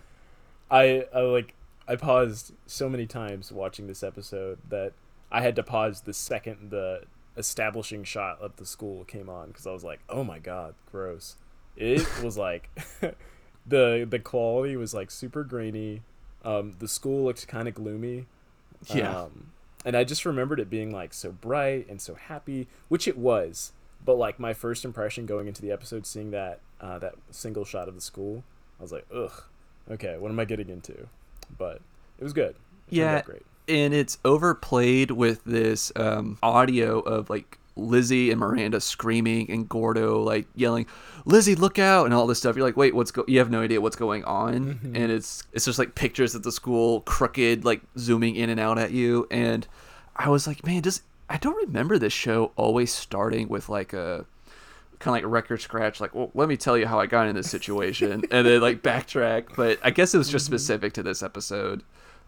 I, 0.70 1.06
I 1.14 1.20
like 1.22 1.54
I 1.88 1.96
paused 1.96 2.52
so 2.66 2.88
many 2.88 3.06
times 3.06 3.52
watching 3.52 3.86
this 3.86 4.02
episode 4.02 4.58
that 4.68 4.92
I 5.30 5.40
had 5.42 5.56
to 5.56 5.62
pause 5.62 6.02
the 6.02 6.12
second 6.12 6.70
the 6.70 7.02
establishing 7.36 8.02
shot 8.04 8.40
of 8.40 8.56
the 8.56 8.66
school 8.66 9.04
came 9.04 9.28
on 9.28 9.48
because 9.48 9.66
I 9.66 9.72
was 9.72 9.84
like, 9.84 10.00
oh 10.08 10.24
my 10.24 10.38
god, 10.38 10.74
gross. 10.90 11.36
It 11.76 12.06
was 12.22 12.36
like 12.36 12.70
the 13.66 14.06
the 14.08 14.18
quality 14.18 14.76
was 14.76 14.94
like 14.94 15.10
super 15.10 15.44
grainy. 15.44 16.02
Um, 16.44 16.74
the 16.78 16.88
school 16.88 17.24
looked 17.24 17.46
kind 17.48 17.68
of 17.68 17.74
gloomy. 17.74 18.26
Yeah. 18.86 19.22
Um, 19.22 19.52
and 19.84 19.96
I 19.96 20.04
just 20.04 20.24
remembered 20.24 20.60
it 20.60 20.68
being 20.68 20.92
like 20.92 21.14
so 21.14 21.32
bright 21.32 21.88
and 21.88 22.00
so 22.00 22.14
happy, 22.14 22.66
which 22.88 23.06
it 23.06 23.16
was. 23.16 23.72
But 24.04 24.16
like 24.16 24.38
my 24.38 24.52
first 24.52 24.84
impression 24.84 25.26
going 25.26 25.48
into 25.48 25.62
the 25.62 25.72
episode, 25.72 26.06
seeing 26.06 26.30
that 26.32 26.60
uh, 26.80 26.98
that 26.98 27.14
single 27.30 27.64
shot 27.64 27.88
of 27.88 27.94
the 27.94 28.00
school, 28.00 28.44
I 28.78 28.82
was 28.82 28.92
like, 28.92 29.06
ugh, 29.14 29.44
okay, 29.90 30.16
what 30.18 30.30
am 30.30 30.38
I 30.38 30.44
getting 30.44 30.68
into? 30.68 31.08
But 31.58 31.80
it 32.18 32.24
was 32.24 32.32
good. 32.32 32.50
It 32.90 32.96
Yeah. 32.96 33.22
great. 33.22 33.42
and 33.68 33.92
it's 33.92 34.18
overplayed 34.24 35.10
with 35.10 35.42
this 35.44 35.90
um, 35.96 36.38
audio 36.42 37.00
of 37.00 37.28
like 37.30 37.58
Lizzie 37.78 38.30
and 38.30 38.40
Miranda 38.40 38.80
screaming 38.80 39.50
and 39.50 39.68
Gordo 39.68 40.22
like 40.22 40.46
yelling, 40.54 40.86
"Lizzie, 41.26 41.54
look 41.56 41.78
out!" 41.78 42.06
and 42.06 42.14
all 42.14 42.26
this 42.26 42.38
stuff. 42.38 42.56
You're 42.56 42.64
like, 42.64 42.76
"Wait, 42.76 42.94
what's 42.94 43.10
go?" 43.10 43.24
You 43.28 43.38
have 43.40 43.50
no 43.50 43.60
idea 43.60 43.80
what's 43.80 43.96
going 43.96 44.24
on, 44.24 44.80
and 44.94 45.12
it's 45.12 45.42
it's 45.52 45.64
just 45.66 45.78
like 45.78 45.94
pictures 45.94 46.34
at 46.34 46.42
the 46.42 46.52
school 46.52 47.00
crooked, 47.02 47.64
like 47.66 47.82
zooming 47.98 48.34
in 48.36 48.48
and 48.50 48.58
out 48.60 48.78
at 48.78 48.92
you. 48.92 49.26
And 49.30 49.66
I 50.14 50.30
was 50.30 50.46
like, 50.46 50.64
man, 50.64 50.80
just 50.82 51.02
I 51.28 51.36
don't 51.36 51.56
remember 51.66 51.98
this 51.98 52.12
show 52.14 52.52
always 52.56 52.92
starting 52.92 53.48
with 53.48 53.68
like 53.68 53.92
a 53.92 54.24
kind 54.98 55.12
of 55.12 55.18
like 55.18 55.24
a 55.24 55.28
record 55.28 55.60
scratch, 55.60 56.00
like, 56.00 56.14
well, 56.14 56.30
let 56.34 56.48
me 56.48 56.56
tell 56.56 56.76
you 56.78 56.86
how 56.86 56.98
I 57.00 57.06
got 57.06 57.26
in 57.28 57.34
this 57.36 57.50
situation, 57.50 58.24
and 58.30 58.46
then 58.46 58.60
like 58.60 58.82
backtrack. 58.82 59.54
But 59.56 59.78
I 59.82 59.90
guess 59.90 60.14
it 60.14 60.18
was 60.18 60.28
just 60.30 60.46
specific 60.46 60.92
to 60.94 61.02
this 61.02 61.22
episode 61.22 61.82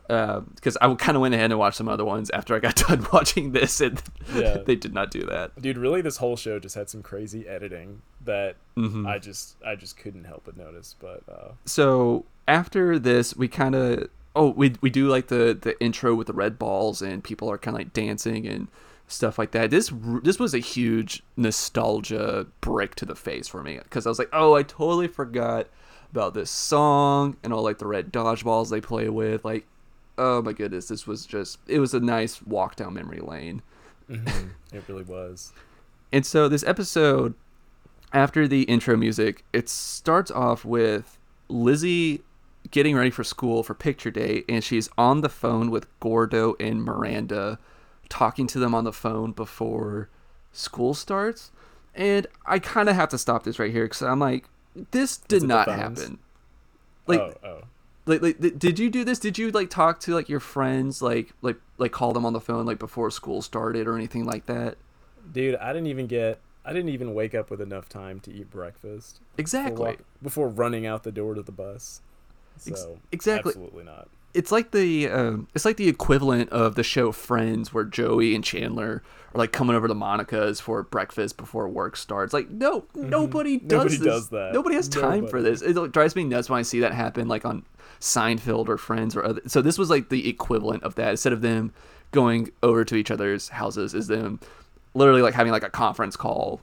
because 0.06 0.78
I 0.80 0.92
kind 0.94 1.16
of 1.16 1.20
went 1.20 1.34
ahead 1.34 1.50
and 1.50 1.58
watched 1.58 1.76
some 1.76 1.88
other 1.88 2.04
ones 2.04 2.30
after 2.30 2.54
I 2.54 2.60
got 2.60 2.76
done 2.88 3.06
watching 3.12 3.52
this, 3.52 3.80
and 3.80 4.02
Yeah. 4.34 4.58
they 4.66 4.74
did 4.76 4.94
not 4.94 5.10
do 5.10 5.22
that. 5.24 5.60
Dude, 5.60 5.76
really, 5.78 6.00
this 6.00 6.16
whole 6.16 6.36
show 6.36 6.58
just 6.58 6.74
had 6.74 6.88
some 6.88 7.02
crazy 7.02 7.46
editing 7.46 8.02
that 8.24 8.56
Mhm. 8.76 9.06
I 9.06 9.18
just 9.18 9.56
I 9.66 9.74
just 9.76 9.96
couldn't 9.96 10.24
help 10.24 10.42
but 10.44 10.56
notice. 10.56 10.94
But 10.98 11.22
uh, 11.30 11.52
So 11.64 12.24
after 12.46 12.98
this, 12.98 13.36
we 13.36 13.48
kind 13.48 13.74
of 13.74 14.08
oh 14.36 14.50
we 14.50 14.74
we 14.80 14.88
do 14.90 15.08
like 15.08 15.26
the 15.28 15.56
the 15.60 15.78
intro 15.82 16.14
with 16.14 16.26
the 16.26 16.32
red 16.32 16.58
balls 16.58 17.02
and 17.02 17.22
people 17.24 17.50
are 17.50 17.58
kind 17.58 17.74
of 17.74 17.80
like 17.80 17.92
dancing 17.92 18.46
and 18.46 18.68
stuff 19.08 19.38
like 19.38 19.50
that. 19.52 19.70
This 19.70 19.92
this 20.22 20.38
was 20.38 20.54
a 20.54 20.58
huge 20.58 21.22
nostalgia 21.36 22.46
break 22.60 22.94
to 22.96 23.06
the 23.06 23.16
face 23.16 23.48
for 23.48 23.62
me 23.62 23.78
because 23.82 24.06
I 24.06 24.10
was 24.10 24.18
like, 24.18 24.30
oh, 24.32 24.54
I 24.54 24.62
totally 24.62 25.08
forgot 25.08 25.66
about 26.12 26.34
this 26.34 26.50
song 26.50 27.36
and 27.42 27.52
all 27.52 27.62
like 27.62 27.78
the 27.78 27.86
red 27.86 28.12
dodgeballs 28.12 28.70
they 28.70 28.80
play 28.80 29.08
with. 29.08 29.44
Like, 29.44 29.66
oh 30.16 30.42
my 30.42 30.52
goodness, 30.52 30.88
this 30.88 31.06
was 31.06 31.26
just 31.26 31.58
it 31.66 31.80
was 31.80 31.94
a 31.94 32.00
nice 32.00 32.42
walk 32.42 32.76
down 32.76 32.94
memory 32.94 33.20
lane. 33.20 33.62
Mm-hmm. 34.08 34.48
it 34.76 34.84
really 34.86 35.02
was. 35.02 35.52
And 36.12 36.24
so 36.24 36.48
this 36.48 36.64
episode, 36.64 37.34
after 38.12 38.48
the 38.48 38.62
intro 38.62 38.96
music, 38.96 39.44
it 39.52 39.68
starts 39.68 40.30
off 40.30 40.64
with 40.64 41.18
Lizzie 41.48 42.22
getting 42.70 42.96
ready 42.96 43.10
for 43.10 43.24
school 43.24 43.62
for 43.62 43.74
picture 43.74 44.10
day, 44.10 44.44
and 44.48 44.62
she's 44.62 44.88
on 44.96 45.20
the 45.20 45.28
phone 45.28 45.70
with 45.70 45.86
Gordo 46.00 46.54
and 46.58 46.82
Miranda, 46.82 47.58
talking 48.08 48.46
to 48.48 48.58
them 48.58 48.74
on 48.74 48.84
the 48.84 48.92
phone 48.92 49.32
before 49.32 50.08
school 50.52 50.94
starts. 50.94 51.50
And 51.94 52.26
I 52.46 52.58
kind 52.58 52.88
of 52.88 52.96
have 52.96 53.08
to 53.10 53.18
stop 53.18 53.42
this 53.44 53.58
right 53.58 53.72
here 53.72 53.84
because 53.84 54.02
I'm 54.02 54.20
like, 54.20 54.44
this 54.90 55.16
did 55.16 55.42
not 55.42 55.68
happen. 55.68 56.18
Like, 57.06 57.20
oh, 57.20 57.34
oh. 57.42 57.60
like, 58.06 58.22
like, 58.22 58.58
did 58.58 58.78
you 58.78 58.90
do 58.90 59.04
this? 59.04 59.18
Did 59.18 59.38
you 59.38 59.50
like 59.50 59.70
talk 59.70 59.98
to 60.00 60.14
like 60.14 60.28
your 60.28 60.40
friends, 60.40 61.02
like, 61.02 61.32
like, 61.42 61.56
like 61.78 61.92
call 61.92 62.12
them 62.12 62.24
on 62.24 62.32
the 62.32 62.40
phone 62.40 62.66
like 62.66 62.78
before 62.78 63.10
school 63.10 63.42
started 63.42 63.88
or 63.88 63.96
anything 63.96 64.24
like 64.24 64.46
that? 64.46 64.76
Dude, 65.32 65.56
I 65.56 65.72
didn't 65.72 65.88
even 65.88 66.06
get. 66.06 66.40
I 66.64 66.72
didn't 66.74 66.90
even 66.90 67.14
wake 67.14 67.34
up 67.34 67.50
with 67.50 67.62
enough 67.62 67.88
time 67.88 68.20
to 68.20 68.32
eat 68.32 68.50
breakfast 68.50 69.20
before, 69.20 69.38
Exactly. 69.38 69.90
walk- 69.90 70.04
before 70.22 70.48
running 70.48 70.84
out 70.84 71.02
the 71.02 71.12
door 71.12 71.34
to 71.34 71.40
the 71.40 71.52
bus. 71.52 72.02
So 72.58 72.98
exactly. 73.10 73.50
absolutely 73.50 73.84
not. 73.84 74.08
It's 74.38 74.52
like 74.52 74.70
the 74.70 75.08
um, 75.10 75.48
it's 75.54 75.64
like 75.64 75.76
the 75.76 75.88
equivalent 75.88 76.50
of 76.50 76.76
the 76.76 76.82
show 76.82 77.10
Friends, 77.12 77.74
where 77.74 77.84
Joey 77.84 78.34
and 78.34 78.44
Chandler 78.44 79.02
are 79.34 79.38
like 79.38 79.52
coming 79.52 79.74
over 79.76 79.88
to 79.88 79.94
Monica's 79.94 80.60
for 80.60 80.82
breakfast 80.84 81.36
before 81.36 81.68
work 81.68 81.96
starts. 81.96 82.32
Like, 82.32 82.48
no, 82.48 82.84
nobody 82.94 83.58
does 83.58 83.66
Mm-hmm. 83.66 83.76
Nobody 83.76 83.96
this. 83.96 84.06
does 84.06 84.28
that. 84.30 84.54
Nobody 84.54 84.74
has 84.76 84.88
time 84.88 85.26
for 85.26 85.42
this. 85.42 85.60
It 85.60 85.76
like, 85.76 85.92
drives 85.92 86.14
me 86.16 86.24
nuts 86.24 86.48
when 86.48 86.58
I 86.58 86.62
see 86.62 86.80
that 86.80 86.94
happen, 86.94 87.28
like 87.28 87.44
on 87.44 87.64
Seinfeld 88.00 88.68
or 88.68 88.78
Friends 88.78 89.16
or 89.16 89.24
other. 89.24 89.42
So 89.46 89.60
this 89.60 89.76
was 89.76 89.90
like 89.90 90.08
the 90.08 90.28
equivalent 90.28 90.84
of 90.84 90.94
that. 90.94 91.10
Instead 91.10 91.32
of 91.32 91.42
them 91.42 91.72
going 92.12 92.50
over 92.62 92.84
to 92.84 92.94
each 92.94 93.10
other's 93.10 93.48
houses, 93.48 93.92
is 93.92 94.06
them 94.06 94.40
literally 94.94 95.20
like 95.20 95.34
having 95.34 95.52
like 95.52 95.64
a 95.64 95.70
conference 95.70 96.16
call 96.16 96.60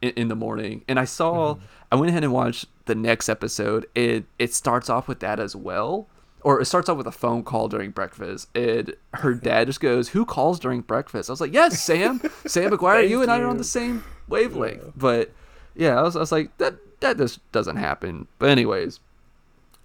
in, 0.00 0.10
in 0.10 0.28
the 0.28 0.36
morning. 0.36 0.84
And 0.88 0.98
I 0.98 1.04
saw, 1.04 1.54
Mm-hmm. 1.54 1.64
I 1.90 1.96
went 1.96 2.10
ahead 2.10 2.22
and 2.24 2.32
watched 2.32 2.66
the 2.86 2.94
next 2.94 3.28
episode. 3.28 3.86
It 3.94 4.24
it 4.38 4.54
starts 4.54 4.88
off 4.88 5.08
with 5.08 5.20
that 5.20 5.40
as 5.40 5.56
well, 5.56 6.06
or 6.42 6.60
it 6.60 6.66
starts 6.66 6.88
off 6.88 6.96
with 6.96 7.06
a 7.06 7.12
phone 7.12 7.42
call 7.42 7.68
during 7.68 7.90
breakfast. 7.90 8.48
And 8.54 8.94
her 9.14 9.34
dad 9.48 9.66
just 9.66 9.80
goes, 9.80 10.10
"Who 10.10 10.24
calls 10.24 10.58
during 10.58 10.82
breakfast?" 10.82 11.28
I 11.28 11.32
was 11.32 11.40
like, 11.40 11.52
"Yes, 11.52 11.82
Sam, 11.82 12.20
Sam 12.46 12.70
McGuire. 12.72 13.08
You 13.08 13.22
and 13.22 13.30
I 13.30 13.40
are 13.40 13.46
on 13.46 13.58
the 13.58 13.64
same 13.64 14.04
wavelength." 14.28 14.82
Yeah. 14.84 14.90
But 14.96 15.32
yeah, 15.74 15.98
I 15.98 16.02
was, 16.02 16.16
I 16.16 16.20
was 16.20 16.32
like, 16.32 16.56
that 16.58 16.76
that 17.00 17.16
just 17.16 17.50
doesn't 17.52 17.76
happen. 17.76 18.26
But 18.38 18.50
anyways, 18.50 19.00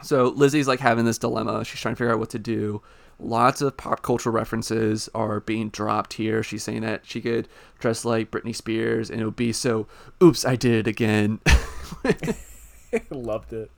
so 0.02 0.30
Lizzie's 0.30 0.68
like 0.68 0.80
having 0.80 1.06
this 1.06 1.18
dilemma. 1.18 1.64
She's 1.66 1.80
trying 1.80 1.96
to 1.96 1.98
figure 1.98 2.14
out 2.14 2.20
what 2.20 2.32
to 2.32 2.40
do. 2.40 2.82
Lots 3.20 3.62
of 3.62 3.78
pop 3.78 4.02
culture 4.02 4.32
references 4.32 5.08
are 5.14 5.40
being 5.40 5.70
dropped 5.70 6.14
here. 6.14 6.44
She's 6.44 6.64
saying 6.64 6.82
that 6.82 7.06
she 7.06 7.22
could 7.22 7.48
dress 7.80 8.04
like 8.04 8.32
Britney 8.32 8.56
Spears 8.56 9.10
and 9.10 9.22
it 9.22 9.26
would 9.26 9.36
be 9.36 9.54
so, 9.54 9.88
oops, 10.22 10.46
I 10.46 10.56
did 10.56 10.74
it 10.74 10.88
again. 10.88 11.40
Loved 13.12 13.54
it. 13.54 13.72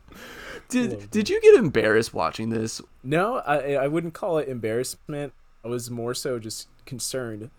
Did 0.70 1.10
did 1.12 1.30
you 1.30 1.40
get 1.42 1.56
embarrassed 1.56 2.14
watching 2.14 2.50
this? 2.50 2.82
No, 3.04 3.38
I 3.38 3.74
I 3.76 3.88
wouldn't 3.88 4.14
call 4.14 4.38
it 4.38 4.48
embarrassment. 4.48 5.34
I 5.64 5.68
was 5.68 5.90
more 5.90 6.14
so 6.14 6.38
just 6.40 6.68
concerned, 6.86 7.50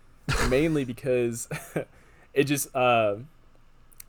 mainly 0.49 0.85
because 0.93 1.47
it 2.33 2.43
just 2.45 2.73
uh, 2.75 3.15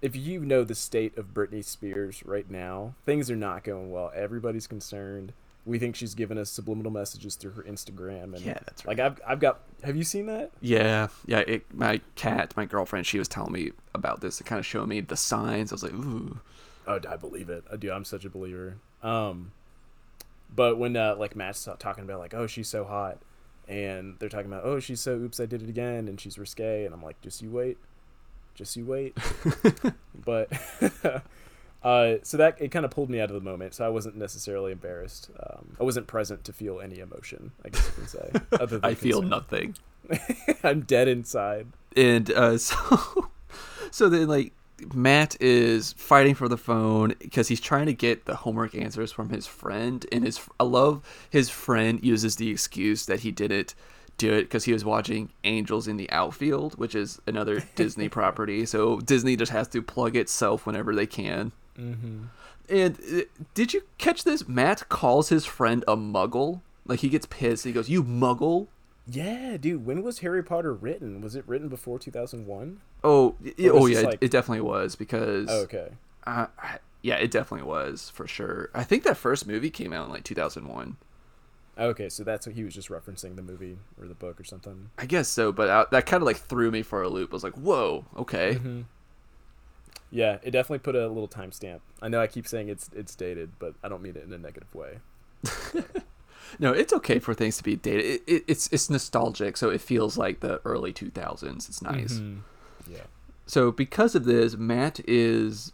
if 0.00 0.14
you 0.14 0.40
know 0.40 0.64
the 0.64 0.74
state 0.74 1.16
of 1.18 1.34
Britney 1.34 1.64
Spears 1.64 2.22
right 2.24 2.48
now, 2.50 2.94
things 3.04 3.30
are 3.30 3.36
not 3.36 3.64
going 3.64 3.90
well. 3.90 4.12
Everybody's 4.14 4.66
concerned. 4.66 5.32
We 5.66 5.78
think 5.78 5.96
she's 5.96 6.14
given 6.14 6.38
us 6.38 6.48
subliminal 6.48 6.90
messages 6.90 7.34
through 7.34 7.50
her 7.52 7.62
Instagram, 7.62 8.34
and 8.34 8.40
Yeah, 8.40 8.54
that's 8.64 8.86
right. 8.86 8.96
like 8.96 9.04
I've 9.04 9.20
I've 9.26 9.40
got. 9.40 9.60
Have 9.82 9.96
you 9.96 10.04
seen 10.04 10.26
that? 10.26 10.50
Yeah, 10.60 11.08
yeah. 11.26 11.40
It, 11.40 11.64
my 11.74 12.00
cat, 12.14 12.54
my 12.56 12.64
girlfriend, 12.64 13.06
she 13.06 13.18
was 13.18 13.28
telling 13.28 13.52
me 13.52 13.72
about 13.94 14.20
this. 14.20 14.40
It 14.40 14.44
kind 14.44 14.58
of 14.58 14.64
showed 14.64 14.88
me 14.88 15.00
the 15.00 15.16
signs. 15.16 15.70
I 15.72 15.74
was 15.74 15.82
like, 15.82 15.92
ooh. 15.92 16.38
Oh, 16.86 16.98
I 17.06 17.16
believe 17.16 17.50
it. 17.50 17.64
I 17.70 17.76
do. 17.76 17.92
I'm 17.92 18.04
such 18.04 18.24
a 18.24 18.30
believer. 18.30 18.76
Um, 19.02 19.52
but 20.54 20.78
when 20.78 20.96
uh, 20.96 21.16
like 21.18 21.36
Matt's 21.36 21.64
ta- 21.64 21.74
talking 21.74 22.04
about 22.04 22.18
like, 22.18 22.34
oh, 22.34 22.46
she's 22.46 22.68
so 22.68 22.84
hot, 22.84 23.18
and 23.68 24.16
they're 24.18 24.28
talking 24.28 24.50
about, 24.50 24.64
oh, 24.64 24.80
she's 24.80 25.00
so 25.00 25.12
oops, 25.14 25.40
I 25.40 25.46
did 25.46 25.62
it 25.62 25.68
again, 25.68 26.08
and 26.08 26.20
she's 26.20 26.38
risque, 26.38 26.84
and 26.84 26.94
I'm 26.94 27.02
like, 27.02 27.20
just 27.20 27.42
you 27.42 27.50
wait, 27.50 27.76
just 28.54 28.76
you 28.76 28.84
wait. 28.84 29.16
but 30.24 30.50
uh, 31.82 32.14
so 32.22 32.36
that 32.36 32.56
it 32.60 32.70
kind 32.70 32.84
of 32.84 32.90
pulled 32.90 33.10
me 33.10 33.20
out 33.20 33.30
of 33.30 33.34
the 33.34 33.48
moment, 33.48 33.74
so 33.74 33.84
I 33.84 33.88
wasn't 33.88 34.16
necessarily 34.16 34.72
embarrassed. 34.72 35.30
Um, 35.38 35.76
I 35.78 35.84
wasn't 35.84 36.06
present 36.06 36.44
to 36.44 36.52
feel 36.52 36.80
any 36.80 36.98
emotion. 36.98 37.52
I 37.64 37.68
guess 37.68 37.86
you 37.86 37.92
can 37.92 38.08
say. 38.08 38.32
Other 38.60 38.78
than 38.78 38.90
I 38.90 38.94
feel 38.94 39.20
concern. 39.20 39.28
nothing. 39.30 39.76
I'm 40.64 40.80
dead 40.80 41.08
inside. 41.08 41.68
and 41.96 42.30
uh, 42.30 42.56
so 42.58 43.30
so 43.90 44.08
then 44.08 44.28
like 44.28 44.52
Matt 44.94 45.40
is 45.40 45.92
fighting 45.94 46.34
for 46.34 46.48
the 46.48 46.56
phone 46.56 47.14
because 47.18 47.48
he's 47.48 47.60
trying 47.60 47.86
to 47.86 47.92
get 47.92 48.24
the 48.24 48.36
homework 48.36 48.74
answers 48.74 49.12
from 49.12 49.30
his 49.30 49.46
friend, 49.46 50.04
and 50.12 50.24
his 50.24 50.40
I 50.58 50.64
love 50.64 51.02
his 51.30 51.50
friend 51.50 52.02
uses 52.02 52.36
the 52.36 52.50
excuse 52.50 53.06
that 53.06 53.20
he 53.20 53.30
didn't 53.30 53.74
do 54.18 54.32
it 54.32 54.42
because 54.42 54.64
he 54.64 54.72
was 54.72 54.84
watching 54.84 55.30
Angels 55.44 55.88
in 55.88 55.96
the 55.96 56.10
Outfield, 56.10 56.78
which 56.78 56.94
is 56.94 57.20
another 57.26 57.62
Disney 57.76 58.08
property. 58.08 58.66
So 58.66 59.00
Disney 59.00 59.36
just 59.36 59.52
has 59.52 59.68
to 59.68 59.82
plug 59.82 60.16
itself 60.16 60.66
whenever 60.66 60.94
they 60.94 61.06
can. 61.06 61.52
Mm-hmm. 61.78 62.24
And 62.68 62.98
uh, 63.00 63.22
did 63.54 63.72
you 63.72 63.82
catch 63.96 64.24
this? 64.24 64.46
Matt 64.46 64.88
calls 64.88 65.30
his 65.30 65.46
friend 65.46 65.84
a 65.88 65.96
muggle. 65.96 66.60
Like 66.84 67.00
he 67.00 67.08
gets 67.08 67.26
pissed. 67.26 67.64
He 67.64 67.72
goes, 67.72 67.88
"You 67.88 68.02
muggle." 68.02 68.66
Yeah, 69.06 69.56
dude. 69.56 69.86
When 69.86 70.02
was 70.02 70.18
Harry 70.18 70.42
Potter 70.42 70.74
written? 70.74 71.20
Was 71.22 71.34
it 71.34 71.44
written 71.46 71.68
before 71.68 71.98
2001? 71.98 72.80
Oh, 73.04 73.36
y- 73.42 73.52
Or 73.68 73.80
oh 73.80 73.86
yeah, 73.86 73.98
it- 74.00 74.04
like- 74.04 74.18
it 74.20 74.30
definitely 74.30 74.62
was 74.62 74.96
because 74.96 75.48
Oh, 75.50 75.60
okay. 75.62 75.90
Uh, 76.26 76.46
yeah, 77.02 77.16
it 77.16 77.30
definitely 77.30 77.66
was 77.66 78.10
for 78.10 78.26
sure. 78.26 78.70
I 78.74 78.82
think 78.84 79.04
that 79.04 79.16
first 79.16 79.46
movie 79.46 79.70
came 79.70 79.92
out 79.92 80.06
in 80.06 80.12
like 80.12 80.24
2001. 80.24 80.96
Okay, 81.78 82.08
so 82.08 82.24
that's 82.24 82.44
what 82.44 82.56
he 82.56 82.64
was 82.64 82.74
just 82.74 82.88
referencing 82.88 83.36
the 83.36 83.42
movie 83.42 83.78
or 84.00 84.08
the 84.08 84.14
book 84.14 84.40
or 84.40 84.44
something. 84.44 84.90
I 84.98 85.06
guess 85.06 85.28
so, 85.28 85.52
but 85.52 85.70
I, 85.70 85.84
that 85.92 86.06
kind 86.06 86.20
of 86.22 86.26
like 86.26 86.36
threw 86.38 86.72
me 86.72 86.82
for 86.82 87.02
a 87.02 87.08
loop. 87.08 87.30
I 87.30 87.34
was 87.36 87.44
like, 87.44 87.54
"Whoa, 87.54 88.04
okay." 88.16 88.56
Mm-hmm. 88.56 88.80
Yeah, 90.10 90.38
it 90.42 90.50
definitely 90.50 90.80
put 90.80 90.96
a 90.96 91.06
little 91.06 91.28
timestamp. 91.28 91.80
I 92.02 92.08
know 92.08 92.20
I 92.20 92.26
keep 92.26 92.48
saying 92.48 92.68
it's 92.68 92.90
it's 92.96 93.14
dated, 93.14 93.52
but 93.60 93.74
I 93.84 93.88
don't 93.88 94.02
mean 94.02 94.16
it 94.16 94.24
in 94.24 94.32
a 94.32 94.38
negative 94.38 94.74
way. 94.74 94.98
No, 96.58 96.72
it's 96.72 96.94
okay 96.94 97.18
for 97.18 97.34
things 97.34 97.58
to 97.58 97.62
be 97.62 97.76
dated. 97.76 98.04
It, 98.06 98.22
it, 98.26 98.44
it's 98.48 98.68
it's 98.72 98.88
nostalgic, 98.88 99.56
so 99.58 99.68
it 99.68 99.82
feels 99.82 100.16
like 100.16 100.40
the 100.40 100.62
early 100.64 100.94
2000s. 100.94 101.68
It's 101.68 101.82
nice. 101.82 102.14
Mhm. 102.14 102.38
Yeah. 102.88 103.02
So 103.46 103.72
because 103.72 104.14
of 104.14 104.24
this, 104.24 104.56
Matt 104.56 105.00
is 105.08 105.72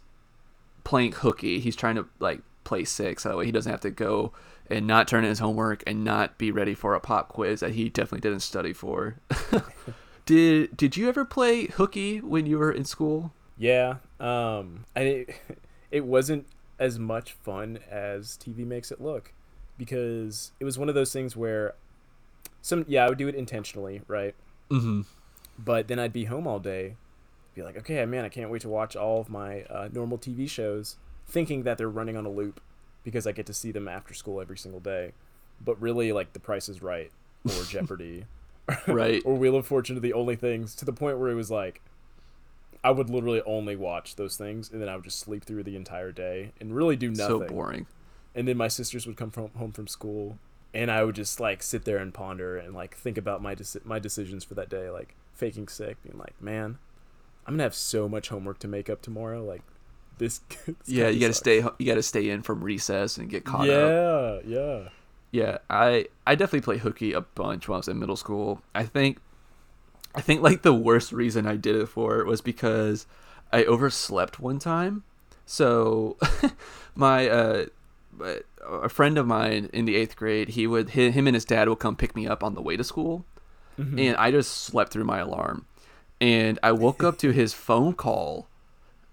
playing 0.83 1.13
hooky. 1.13 1.59
He's 1.59 1.75
trying 1.75 1.95
to 1.95 2.05
like 2.19 2.41
play 2.63 2.85
sick, 2.85 3.19
so 3.19 3.29
that 3.29 3.37
way 3.37 3.45
he 3.45 3.51
doesn't 3.51 3.71
have 3.71 3.81
to 3.81 3.91
go 3.91 4.31
and 4.69 4.87
not 4.87 5.07
turn 5.07 5.23
in 5.23 5.29
his 5.29 5.39
homework 5.39 5.83
and 5.85 6.03
not 6.03 6.37
be 6.37 6.51
ready 6.51 6.73
for 6.73 6.95
a 6.95 6.99
pop 6.99 7.29
quiz 7.29 7.59
that 7.59 7.71
he 7.71 7.89
definitely 7.89 8.21
didn't 8.21 8.41
study 8.41 8.73
for. 8.73 9.15
did 10.25 10.75
Did 10.75 10.97
you 10.97 11.07
ever 11.09 11.25
play 11.25 11.65
hooky 11.67 12.19
when 12.19 12.45
you 12.45 12.57
were 12.57 12.71
in 12.71 12.85
school? 12.85 13.33
Yeah. 13.57 13.97
Um, 14.19 14.85
and 14.95 15.07
it 15.07 15.35
it 15.91 16.05
wasn't 16.05 16.47
as 16.79 16.99
much 16.99 17.33
fun 17.33 17.79
as 17.89 18.37
TV 18.37 18.65
makes 18.65 18.91
it 18.91 18.99
look, 18.99 19.33
because 19.77 20.51
it 20.59 20.65
was 20.65 20.77
one 20.77 20.89
of 20.89 20.95
those 20.95 21.13
things 21.13 21.35
where 21.35 21.75
some 22.61 22.85
yeah 22.87 23.05
I 23.05 23.09
would 23.09 23.17
do 23.17 23.27
it 23.27 23.35
intentionally, 23.35 24.01
right? 24.07 24.35
Mm-hmm. 24.69 25.01
But 25.57 25.87
then 25.87 25.99
I'd 25.99 26.11
be 26.11 26.25
home 26.25 26.47
all 26.47 26.59
day, 26.59 26.95
be 27.55 27.63
like, 27.63 27.77
okay, 27.77 28.05
man, 28.05 28.25
I 28.25 28.29
can't 28.29 28.49
wait 28.51 28.61
to 28.61 28.69
watch 28.69 28.95
all 28.95 29.19
of 29.21 29.29
my 29.29 29.63
uh, 29.63 29.89
normal 29.91 30.17
TV 30.17 30.47
shows, 30.49 30.97
thinking 31.27 31.63
that 31.63 31.77
they're 31.77 31.89
running 31.89 32.17
on 32.17 32.25
a 32.25 32.29
loop 32.29 32.61
because 33.03 33.25
I 33.25 33.31
get 33.31 33.45
to 33.47 33.53
see 33.53 33.71
them 33.71 33.87
after 33.87 34.13
school 34.13 34.41
every 34.41 34.57
single 34.57 34.79
day. 34.81 35.13
But 35.63 35.81
really, 35.81 36.11
like, 36.11 36.33
The 36.33 36.39
Price 36.39 36.67
is 36.69 36.81
Right 36.81 37.11
or 37.45 37.63
Jeopardy 37.67 38.25
Right. 38.87 39.21
or 39.25 39.35
Wheel 39.35 39.55
of 39.55 39.65
Fortune 39.67 39.95
are 39.97 40.01
the 40.01 40.13
only 40.13 40.35
things 40.35 40.75
to 40.75 40.85
the 40.85 40.93
point 40.93 41.17
where 41.17 41.29
it 41.29 41.35
was 41.35 41.49
like, 41.51 41.81
I 42.83 42.91
would 42.91 43.09
literally 43.09 43.41
only 43.45 43.75
watch 43.75 44.15
those 44.15 44.37
things 44.37 44.69
and 44.71 44.81
then 44.81 44.89
I 44.89 44.95
would 44.95 45.05
just 45.05 45.19
sleep 45.19 45.43
through 45.45 45.63
the 45.63 45.75
entire 45.75 46.11
day 46.11 46.51
and 46.59 46.75
really 46.75 46.95
do 46.95 47.09
nothing. 47.09 47.47
So 47.47 47.47
boring. 47.47 47.87
And 48.35 48.47
then 48.47 48.57
my 48.57 48.67
sisters 48.67 49.07
would 49.07 49.17
come 49.17 49.31
from 49.31 49.49
home 49.51 49.71
from 49.71 49.87
school, 49.87 50.37
and 50.73 50.91
I 50.91 51.03
would 51.03 51.15
just 51.15 51.39
like 51.39 51.63
sit 51.63 51.85
there 51.85 51.97
and 51.97 52.13
ponder 52.13 52.57
and 52.57 52.75
like 52.75 52.95
think 52.95 53.17
about 53.17 53.41
my 53.41 53.55
deci- 53.55 53.85
my 53.85 53.97
decisions 53.97 54.43
for 54.43 54.55
that 54.55 54.69
day, 54.69 54.89
like 54.89 55.15
faking 55.33 55.67
sick, 55.69 55.97
being 56.03 56.17
like, 56.17 56.39
man, 56.41 56.77
I'm 57.47 57.53
gonna 57.53 57.63
have 57.63 57.75
so 57.75 58.07
much 58.09 58.29
homework 58.29 58.59
to 58.59 58.67
make 58.67 58.89
up 58.89 59.01
tomorrow. 59.01 59.43
Like 59.43 59.61
this. 60.17 60.39
this 60.65 60.75
Yeah, 60.85 61.09
you 61.09 61.19
got 61.19 61.27
to 61.27 61.33
sucks." 61.33 61.39
stay. 61.39 61.63
You 61.77 61.85
got 61.85 61.95
to 61.95 62.03
stay 62.03 62.29
in 62.29 62.41
from 62.41 62.63
recess 62.63 63.17
and 63.17 63.29
get 63.29 63.43
caught 63.45 63.69
up. 63.69 64.43
Yeah, 64.45 64.57
yeah. 64.59 64.89
Yeah, 65.31 65.57
I 65.69 66.07
I 66.25 66.35
definitely 66.35 66.61
played 66.61 66.79
hooky 66.79 67.11
a 67.13 67.21
bunch 67.21 67.67
when 67.67 67.75
I 67.75 67.77
was 67.79 67.87
in 67.87 67.99
middle 67.99 68.15
school. 68.15 68.61
I 68.73 68.83
think 68.83 69.17
I 70.15 70.21
think 70.21 70.41
like 70.41 70.61
the 70.61 70.73
worst 70.73 71.11
reason 71.11 71.45
I 71.45 71.57
did 71.57 71.75
it 71.75 71.87
for 71.87 72.23
was 72.23 72.39
because 72.41 73.05
I 73.51 73.65
overslept 73.65 74.39
one 74.39 74.59
time. 74.59 75.03
So 75.45 76.17
my 76.95 77.27
uh 77.29 77.65
a 78.65 78.87
friend 78.89 79.17
of 79.17 79.27
mine 79.27 79.69
in 79.73 79.83
the 79.85 79.95
8th 79.95 80.15
grade, 80.15 80.49
he 80.49 80.65
would 80.67 80.91
him 80.91 81.27
and 81.27 81.35
his 81.35 81.43
dad 81.45 81.67
would 81.67 81.79
come 81.79 81.97
pick 81.97 82.15
me 82.15 82.25
up 82.27 82.41
on 82.43 82.53
the 82.55 82.61
way 82.61 82.77
to 82.77 82.83
school 82.83 83.25
Mhm. 83.77 83.99
and 83.99 84.15
I 84.15 84.31
just 84.31 84.53
slept 84.53 84.93
through 84.93 85.03
my 85.03 85.19
alarm. 85.19 85.65
And 86.25 86.57
I 86.63 86.71
woke 86.71 87.03
up 87.03 87.19
to 87.19 87.29
his 87.29 87.53
phone 87.53 87.93
call, 87.93 88.47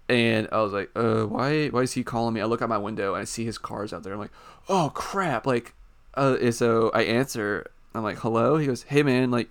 and 0.09 0.49
I 0.51 0.61
was 0.63 0.73
like, 0.73 0.89
uh, 0.95 1.25
why 1.25 1.67
why 1.67 1.81
is 1.81 1.93
he 1.93 2.03
calling 2.03 2.33
me? 2.33 2.41
I 2.41 2.45
look 2.45 2.63
out 2.63 2.69
my 2.69 2.77
window 2.79 3.13
and 3.13 3.21
I 3.21 3.25
see 3.25 3.45
his 3.45 3.59
cars 3.59 3.93
out 3.93 4.01
there. 4.01 4.13
I'm 4.13 4.19
like, 4.19 4.31
oh 4.67 4.91
crap! 4.95 5.45
Like, 5.45 5.75
uh, 6.15 6.37
and 6.41 6.55
so 6.55 6.89
I 6.91 7.03
answer. 7.03 7.67
I'm 7.93 8.01
like, 8.01 8.17
hello. 8.17 8.57
He 8.57 8.65
goes, 8.65 8.81
hey 8.81 9.03
man, 9.03 9.29
like, 9.29 9.47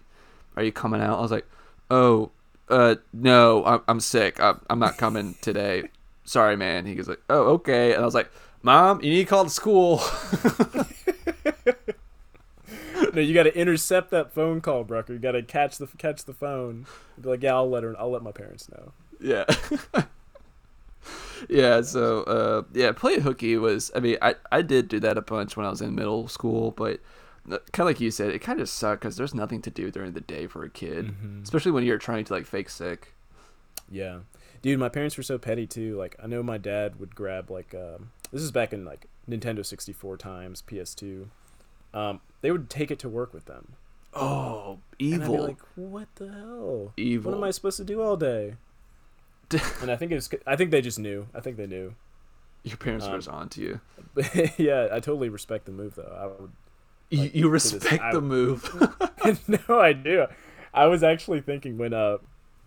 are 0.57 0.65
you 0.65 0.73
coming 0.73 1.01
out? 1.01 1.19
I 1.19 1.23
was 1.23 1.31
like, 1.31 1.47
oh, 1.89 2.33
uh, 2.69 2.97
no, 3.13 3.65
I'm 3.65 3.81
I'm 3.87 4.01
sick. 4.01 4.41
I'm 4.41 4.61
I'm 4.69 4.81
not 4.81 4.97
coming 4.97 5.37
today. 5.41 5.85
Sorry, 6.25 6.57
man. 6.57 6.85
He 6.85 6.97
goes 6.97 7.07
like, 7.07 7.23
oh 7.31 7.45
okay, 7.55 7.93
and 7.93 8.03
I 8.03 8.05
was 8.05 8.15
like, 8.15 8.29
mom, 8.63 9.01
you 9.03 9.11
need 9.11 9.25
to 9.25 9.31
call 9.31 9.45
the 9.45 9.51
school. 9.51 10.01
no, 13.13 13.21
you 13.21 13.35
got 13.35 13.45
to 13.45 13.57
intercept 13.57 14.11
that 14.11 14.33
phone 14.33 14.61
call, 14.61 14.85
Brucker. 14.85 15.13
You 15.13 15.19
got 15.19 15.33
to 15.33 15.43
catch 15.43 15.79
the 15.79 15.87
catch 15.99 16.25
the 16.25 16.33
phone. 16.35 16.87
Be 17.21 17.29
like, 17.29 17.43
yeah, 17.43 17.55
I'll 17.55 17.69
let 17.71 17.83
her. 17.83 17.95
I'll 17.99 18.11
let 18.11 18.23
my 18.23 18.33
parents 18.33 18.69
know. 18.71 18.93
yeah. 19.21 19.45
yeah, 21.49 21.81
so 21.83 22.23
uh, 22.23 22.63
yeah, 22.73 22.93
play 22.93 23.21
hooky 23.21 23.57
was. 23.57 23.91
I 23.95 24.01
mean, 24.01 24.17
I 24.23 24.37
I 24.51 24.63
did 24.63 24.89
do 24.89 25.01
that 25.01 25.19
a 25.19 25.23
bunch 25.23 25.57
when 25.57 25.67
I 25.67 25.71
was 25.71 25.81
in 25.81 25.95
middle 25.95 26.29
school, 26.29 26.71
but 26.71 27.01
kind 27.49 27.61
of 27.81 27.87
like 27.87 28.01
you 28.01 28.11
said, 28.11 28.31
it 28.31 28.39
kind 28.39 28.61
of 28.61 28.69
sucked 28.69 29.03
because 29.03 29.17
there's 29.17 29.35
nothing 29.35 29.61
to 29.63 29.71
do 29.71 29.91
during 29.91 30.13
the 30.13 30.21
day 30.21 30.47
for 30.47 30.63
a 30.65 30.71
kid, 30.71 31.07
Mhm. 31.09 31.43
especially 31.43 31.73
when 31.73 31.85
you're 31.85 31.99
trying 31.99 32.25
to 32.25 32.33
like 32.33 32.47
fake 32.47 32.71
sick. 32.71 33.15
Yeah, 33.91 34.21
dude, 34.63 34.79
my 34.79 34.89
parents 34.89 35.17
were 35.17 35.23
so 35.25 35.39
petty 35.39 35.67
too. 35.67 35.97
Like, 35.97 36.17
I 36.23 36.27
know 36.29 36.43
my 36.43 36.57
dad 36.59 36.99
would 37.01 37.15
grab 37.17 37.51
like 37.51 37.75
um, 37.75 38.11
this 38.33 38.43
is 38.43 38.53
back 38.53 38.73
in 38.73 38.85
like 38.85 39.07
Nintendo 39.29 39.67
64 39.67 40.17
times, 40.19 40.63
PS2. 40.63 41.27
Um, 41.95 42.21
they 42.41 42.51
would 42.51 42.69
take 42.71 42.91
it 42.91 42.99
to 43.01 43.09
work 43.09 43.33
with 43.35 43.45
them. 43.47 43.75
Oh, 44.15 44.79
And 45.01 45.15
I'd 45.15 45.21
be 45.21 45.25
evil, 45.25 45.45
like, 45.45 45.59
what 45.75 46.09
the 46.17 46.29
hell? 46.29 46.93
evil. 46.97 47.33
What 47.33 47.39
am 47.39 47.45
I 47.45 47.51
supposed 47.51 47.77
to 47.79 47.85
do 47.85 48.03
all 48.03 48.17
day? 48.17 48.55
and 49.81 49.91
I 49.91 49.97
think 49.97 50.13
it 50.13 50.15
was. 50.17 50.31
I 50.47 50.57
think 50.57 50.71
they 50.71 50.81
just 50.81 50.99
knew. 50.99 51.27
I 51.35 51.41
think 51.41 51.57
they 51.57 51.67
knew. 51.67 51.95
Your 52.65 52.77
parents 52.77 53.07
um, 53.07 53.13
were 53.13 53.33
on 53.33 53.49
to 53.51 53.61
you. 53.61 53.81
Yeah, 54.57 54.89
I 54.93 55.01
totally 55.01 55.29
respect 55.29 55.67
the 55.67 55.73
move 55.73 55.95
though. 55.95 56.17
I 56.19 56.27
would. 56.27 56.53
You, 57.11 57.19
like, 57.23 57.35
you 57.35 57.49
respect 57.49 58.03
I- 58.03 58.13
the 58.13 58.21
move. 58.21 58.65
no, 59.69 59.79
I 59.81 59.93
do. 59.93 60.27
I 60.73 60.87
was 60.87 61.03
actually 61.03 61.41
thinking 61.43 61.77
when 61.77 61.93
uh, 61.93 62.19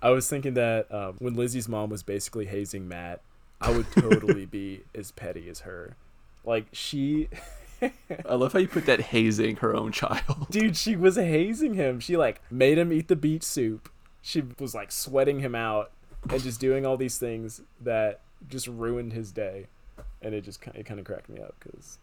I 0.01 0.09
was 0.11 0.29
thinking 0.29 0.53
that 0.55 0.91
uh, 0.91 1.13
when 1.17 1.33
Lizzie's 1.35 1.67
mom 1.67 1.89
was 1.89 2.03
basically 2.03 2.45
hazing 2.45 2.87
Matt, 2.87 3.21
I 3.59 3.71
would 3.71 3.91
totally 3.91 4.45
be 4.45 4.81
as 4.93 5.11
petty 5.11 5.49
as 5.49 5.61
her. 5.61 5.95
Like 6.43 6.67
she, 6.71 7.29
I 8.29 8.35
love 8.35 8.53
how 8.53 8.59
you 8.59 8.67
put 8.67 8.85
that 8.85 8.99
hazing 8.99 9.57
her 9.57 9.75
own 9.75 9.91
child. 9.91 10.47
dude, 10.49 10.77
she 10.77 10.95
was 10.95 11.15
hazing 11.15 11.73
him. 11.73 11.99
She 11.99 12.17
like 12.17 12.41
made 12.51 12.77
him 12.77 12.91
eat 12.91 13.07
the 13.07 13.15
beet 13.15 13.43
soup. 13.43 13.89
She 14.21 14.43
was 14.59 14.73
like 14.73 14.91
sweating 14.91 15.39
him 15.39 15.55
out 15.55 15.91
and 16.29 16.41
just 16.41 16.59
doing 16.59 16.85
all 16.85 16.97
these 16.97 17.17
things 17.17 17.61
that 17.81 18.21
just 18.47 18.67
ruined 18.67 19.13
his 19.13 19.31
day. 19.31 19.67
And 20.21 20.33
it 20.33 20.41
just 20.41 20.65
it 20.73 20.85
kind 20.85 20.99
of 20.99 21.05
cracked 21.05 21.29
me 21.29 21.39
up 21.41 21.55
because 21.59 21.99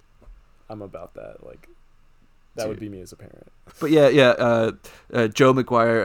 I'm 0.68 0.82
about 0.82 1.14
that. 1.14 1.44
Like 1.44 1.68
that 2.54 2.68
would 2.68 2.78
be 2.78 2.88
me 2.88 3.00
as 3.00 3.12
a 3.12 3.16
parent. 3.16 3.50
But 3.80 3.90
yeah, 3.90 4.08
yeah. 4.08 4.30
Uh, 4.30 4.72
uh, 5.12 5.28
Jo 5.28 5.54
McGuire, 5.54 6.04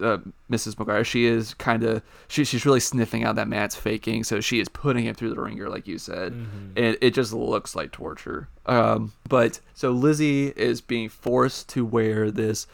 uh, 0.00 0.04
uh, 0.04 0.18
Mrs. 0.50 0.76
McGuire, 0.76 1.04
she 1.04 1.26
is 1.26 1.52
kind 1.54 1.82
of 1.82 2.00
she, 2.28 2.44
she's 2.44 2.64
really 2.64 2.80
sniffing 2.80 3.24
out 3.24 3.34
that 3.36 3.48
Matt's 3.48 3.74
faking, 3.74 4.24
so 4.24 4.40
she 4.40 4.60
is 4.60 4.68
putting 4.68 5.04
him 5.04 5.14
through 5.14 5.34
the 5.34 5.40
ringer, 5.40 5.68
like 5.68 5.88
you 5.88 5.98
said, 5.98 6.32
and 6.32 6.96
it 7.00 7.10
just 7.12 7.32
looks 7.32 7.74
like 7.74 7.90
torture. 7.90 8.48
Um, 8.66 9.12
but 9.28 9.60
so 9.74 9.90
Lizzie 9.90 10.48
is 10.48 10.80
being 10.80 11.08
forced 11.08 11.68
to 11.70 11.84
wear 11.84 12.30
this 12.30 12.66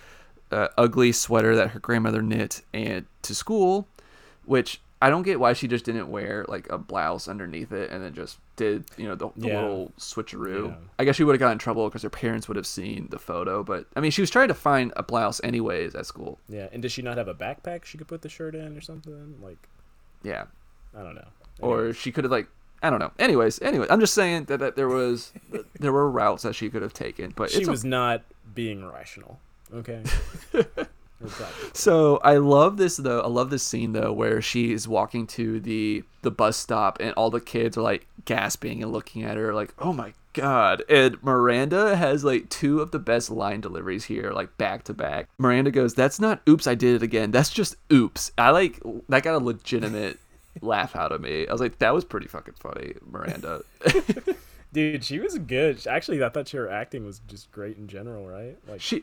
uh, 0.53 0.69
ugly 0.77 1.11
sweater 1.13 1.57
that 1.57 1.71
her 1.71 1.81
grandmother 1.81 2.23
knit 2.23 2.63
and 2.75 3.07
to 3.23 3.35
school, 3.35 3.89
which 4.45 4.81
I 5.01 5.11
don't 5.11 5.23
get 5.23 5.39
why 5.39 5.53
she 5.53 5.69
just 5.69 5.85
didn't 5.85 6.11
wear 6.11 6.45
like 6.49 6.69
a 6.71 6.77
blouse 6.79 7.29
underneath 7.29 7.71
it 7.71 7.91
and 7.93 8.03
then 8.03 8.15
just 8.15 8.39
did 8.57 8.85
you 8.97 9.07
know 9.07 9.15
the, 9.15 9.29
the 9.37 9.47
Yeah. 9.49 9.61
little 9.61 9.93
switcheroo. 9.99 10.69
Yeah. 10.71 10.75
I 10.99 11.05
guess 11.05 11.15
she 11.17 11.23
would 11.25 11.35
have 11.35 11.39
gotten 11.41 11.53
in 11.53 11.59
trouble 11.59 11.89
because 11.89 12.03
her 12.03 12.11
parents 12.11 12.49
would 12.49 12.57
have 12.57 12.67
seen 12.67 13.07
the 13.11 13.19
photo. 13.19 13.63
But 13.63 13.87
I 13.95 14.01
mean, 14.01 14.11
she 14.11 14.21
was 14.21 14.31
trying 14.31 14.49
to 14.49 14.55
find 14.55 14.93
a 14.97 15.03
blouse 15.05 15.41
anyways 15.45 15.95
at 15.95 16.07
school. 16.07 16.39
Yeah, 16.49 16.67
and 16.73 16.83
does 16.83 16.91
she 16.93 17.03
not 17.03 17.17
have 17.17 17.29
a 17.29 17.35
backpack 17.35 17.85
she 17.85 17.97
could 17.97 18.09
put 18.09 18.23
the 18.23 18.29
shirt 18.29 18.55
in 18.57 18.77
or 18.77 18.81
something? 18.81 19.37
Like 19.41 19.69
Yeah, 20.25 20.47
I 20.99 21.03
don't 21.05 21.15
know. 21.15 21.29
or 21.61 21.93
she 21.93 22.11
could 22.11 22.25
have 22.25 22.33
like 22.33 22.49
I 22.83 22.91
don't 22.91 22.99
know. 23.01 23.13
Anyways, 23.19 23.61
anyway, 23.63 23.87
I'm 23.91 24.01
just 24.01 24.15
saying 24.15 24.45
that, 24.47 24.59
that 24.59 24.75
there 24.77 24.89
was 24.89 25.33
there 25.79 25.93
were 25.93 26.11
routes 26.11 26.43
that 26.43 26.55
she 26.55 26.71
could 26.71 26.83
have 26.83 26.93
taken, 26.93 27.33
but 27.37 27.51
she 27.51 27.67
was 27.67 27.85
not 27.85 28.23
being 28.55 28.85
rational. 28.89 29.39
Okay. 29.73 30.03
So 31.73 32.19
I 32.19 32.37
love 32.37 32.77
this 32.77 32.97
though. 32.97 33.21
I 33.21 33.27
love 33.27 33.51
this 33.51 33.63
scene 33.63 33.93
though 33.93 34.13
where 34.13 34.41
she 34.41 34.73
is 34.73 34.87
walking 34.87 35.27
to 35.29 35.61
the 35.61 36.05
the 36.23 36.31
bus 36.31 36.57
stop 36.57 36.99
and 37.01 37.13
all 37.15 37.31
the 37.31 37.41
kids 37.41 37.77
are 37.77 37.83
like 37.83 38.07
gasping 38.25 38.83
and 38.83 38.93
looking 38.93 39.25
at 39.25 39.37
her 39.37 39.53
like, 39.55 39.75
"Oh 39.79 39.93
my 39.93 40.13
god." 40.33 40.83
And 40.89 41.23
Miranda 41.23 41.97
has 41.97 42.25
like 42.25 42.49
two 42.49 42.81
of 42.81 42.93
the 42.93 42.99
best 42.99 43.31
line 43.31 43.61
deliveries 43.61 44.05
here 44.05 44.31
like 44.33 44.57
back 44.59 44.85
to 44.85 44.95
back. 44.95 45.29
Miranda 45.39 45.71
goes, 45.71 45.95
"That's 45.95 46.21
not 46.21 46.41
oops, 46.49 46.67
I 46.67 46.75
did 46.75 46.97
it 46.97 47.03
again. 47.03 47.31
That's 47.31 47.51
just 47.51 47.77
oops." 47.93 48.31
I 48.39 48.51
like 48.51 48.81
that 49.09 49.25
got 49.25 49.35
a 49.35 49.45
legitimate 49.45 50.19
laugh 50.61 50.95
out 50.95 51.13
of 51.13 51.21
me. 51.21 51.49
I 51.49 51.53
was 51.53 51.61
like, 51.61 51.79
"That 51.79 51.95
was 51.95 52.05
pretty 52.05 52.29
fucking 52.29 52.55
funny, 52.55 52.95
Miranda." 53.11 53.63
Dude, 54.73 55.03
she 55.03 55.19
was 55.19 55.39
good. 55.39 55.87
Actually, 55.87 56.23
I 56.23 56.29
thought 56.29 56.51
her 56.51 56.69
acting 56.69 57.05
was 57.07 57.21
just 57.27 57.51
great 57.51 57.79
in 57.79 57.89
general, 57.89 58.29
right? 58.29 58.57
Like 58.69 58.81
she 58.81 59.03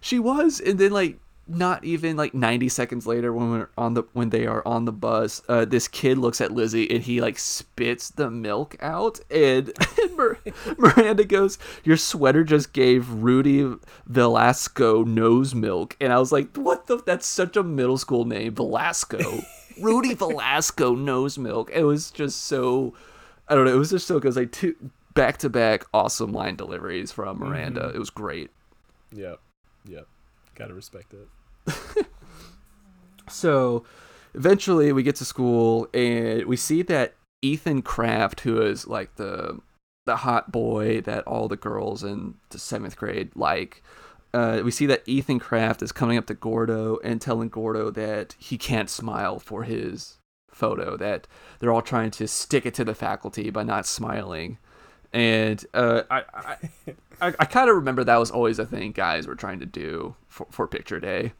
she 0.00 0.18
was 0.18 0.58
and 0.58 0.78
then 0.78 0.90
like 0.90 1.18
not 1.56 1.84
even 1.84 2.16
like 2.16 2.32
90 2.32 2.68
seconds 2.68 3.06
later 3.06 3.32
when 3.32 3.50
we're 3.50 3.68
on 3.76 3.94
the 3.94 4.04
when 4.12 4.30
they 4.30 4.46
are 4.46 4.66
on 4.66 4.84
the 4.86 4.92
bus 4.92 5.42
uh 5.48 5.64
this 5.64 5.86
kid 5.86 6.16
looks 6.16 6.40
at 6.40 6.50
lizzie 6.52 6.90
and 6.90 7.02
he 7.02 7.20
like 7.20 7.38
spits 7.38 8.10
the 8.10 8.30
milk 8.30 8.74
out 8.80 9.20
and, 9.30 9.72
and 10.02 10.16
Mir- 10.16 10.38
miranda 10.78 11.24
goes 11.24 11.58
your 11.84 11.96
sweater 11.96 12.42
just 12.42 12.72
gave 12.72 13.08
rudy 13.08 13.74
velasco 14.06 15.04
nose 15.04 15.54
milk. 15.54 15.96
And 16.00 16.12
i 16.12 16.18
was 16.18 16.32
like 16.32 16.56
what 16.56 16.86
the 16.86 17.02
that's 17.04 17.26
such 17.26 17.56
a 17.56 17.62
middle 17.62 17.98
school 17.98 18.24
name 18.24 18.54
velasco. 18.54 19.42
Rudy 19.80 20.12
velasco 20.14 20.94
nose 20.94 21.38
milk. 21.38 21.70
It 21.72 21.84
was 21.84 22.10
just 22.10 22.44
so 22.44 22.94
i 23.48 23.54
don't 23.54 23.64
know 23.64 23.72
it 23.74 23.78
was 23.78 23.90
just 23.90 24.06
so 24.06 24.16
good. 24.20 24.26
It 24.26 24.28
was 24.28 24.36
like 24.36 24.52
two 24.52 24.76
back 25.14 25.38
to 25.38 25.48
back 25.48 25.84
awesome 25.92 26.32
line 26.32 26.56
deliveries 26.56 27.12
from 27.12 27.38
miranda. 27.38 27.90
It 27.94 27.98
was 27.98 28.10
great. 28.10 28.50
Yep. 29.12 29.40
Yep. 29.86 30.06
Gotta 30.54 30.74
respect 30.74 31.14
it. 31.14 31.28
So 33.32 33.84
eventually 34.34 34.92
we 34.92 35.02
get 35.02 35.16
to 35.16 35.24
school 35.24 35.88
and 35.92 36.44
we 36.44 36.56
see 36.56 36.82
that 36.82 37.14
Ethan 37.40 37.82
Craft, 37.82 38.40
who 38.40 38.60
is 38.62 38.86
like 38.86 39.16
the 39.16 39.58
the 40.04 40.16
hot 40.16 40.50
boy 40.50 41.00
that 41.02 41.24
all 41.28 41.46
the 41.46 41.56
girls 41.56 42.02
in 42.02 42.34
the 42.50 42.58
seventh 42.58 42.96
grade 42.96 43.30
like, 43.36 43.84
uh, 44.34 44.60
we 44.64 44.70
see 44.72 44.86
that 44.86 45.02
Ethan 45.06 45.38
Craft 45.38 45.80
is 45.80 45.92
coming 45.92 46.18
up 46.18 46.26
to 46.26 46.34
Gordo 46.34 46.98
and 47.04 47.20
telling 47.20 47.48
Gordo 47.48 47.88
that 47.90 48.34
he 48.36 48.58
can't 48.58 48.90
smile 48.90 49.38
for 49.38 49.62
his 49.62 50.18
photo, 50.50 50.96
that 50.96 51.28
they're 51.60 51.72
all 51.72 51.82
trying 51.82 52.10
to 52.12 52.26
stick 52.26 52.66
it 52.66 52.74
to 52.74 52.84
the 52.84 52.96
faculty 52.96 53.48
by 53.50 53.62
not 53.62 53.86
smiling. 53.86 54.58
And 55.12 55.64
uh, 55.72 56.02
I, 56.10 56.24
I, 56.34 56.56
I, 57.20 57.34
I 57.38 57.44
kind 57.44 57.70
of 57.70 57.76
remember 57.76 58.02
that 58.02 58.16
was 58.16 58.32
always 58.32 58.58
a 58.58 58.66
thing 58.66 58.90
guys 58.90 59.28
were 59.28 59.36
trying 59.36 59.60
to 59.60 59.66
do 59.66 60.16
for, 60.26 60.48
for 60.50 60.66
picture 60.66 60.98
day. 60.98 61.32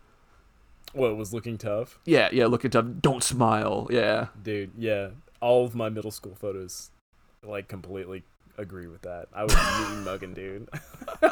What 0.92 1.16
was 1.16 1.32
looking 1.32 1.58
tough? 1.58 1.98
Yeah, 2.04 2.28
yeah, 2.32 2.46
look 2.46 2.64
at 2.64 2.72
them. 2.72 2.98
Don't 3.00 3.22
smile. 3.22 3.86
Yeah. 3.90 4.26
Dude, 4.42 4.72
yeah. 4.76 5.08
All 5.40 5.64
of 5.64 5.74
my 5.74 5.88
middle 5.88 6.10
school 6.10 6.34
photos 6.34 6.90
like 7.42 7.68
completely 7.68 8.22
agree 8.58 8.86
with 8.86 9.02
that. 9.02 9.28
I 9.34 9.44
was 9.44 9.54
mean 9.90 10.04
mugging, 10.04 10.34
dude. 10.34 10.68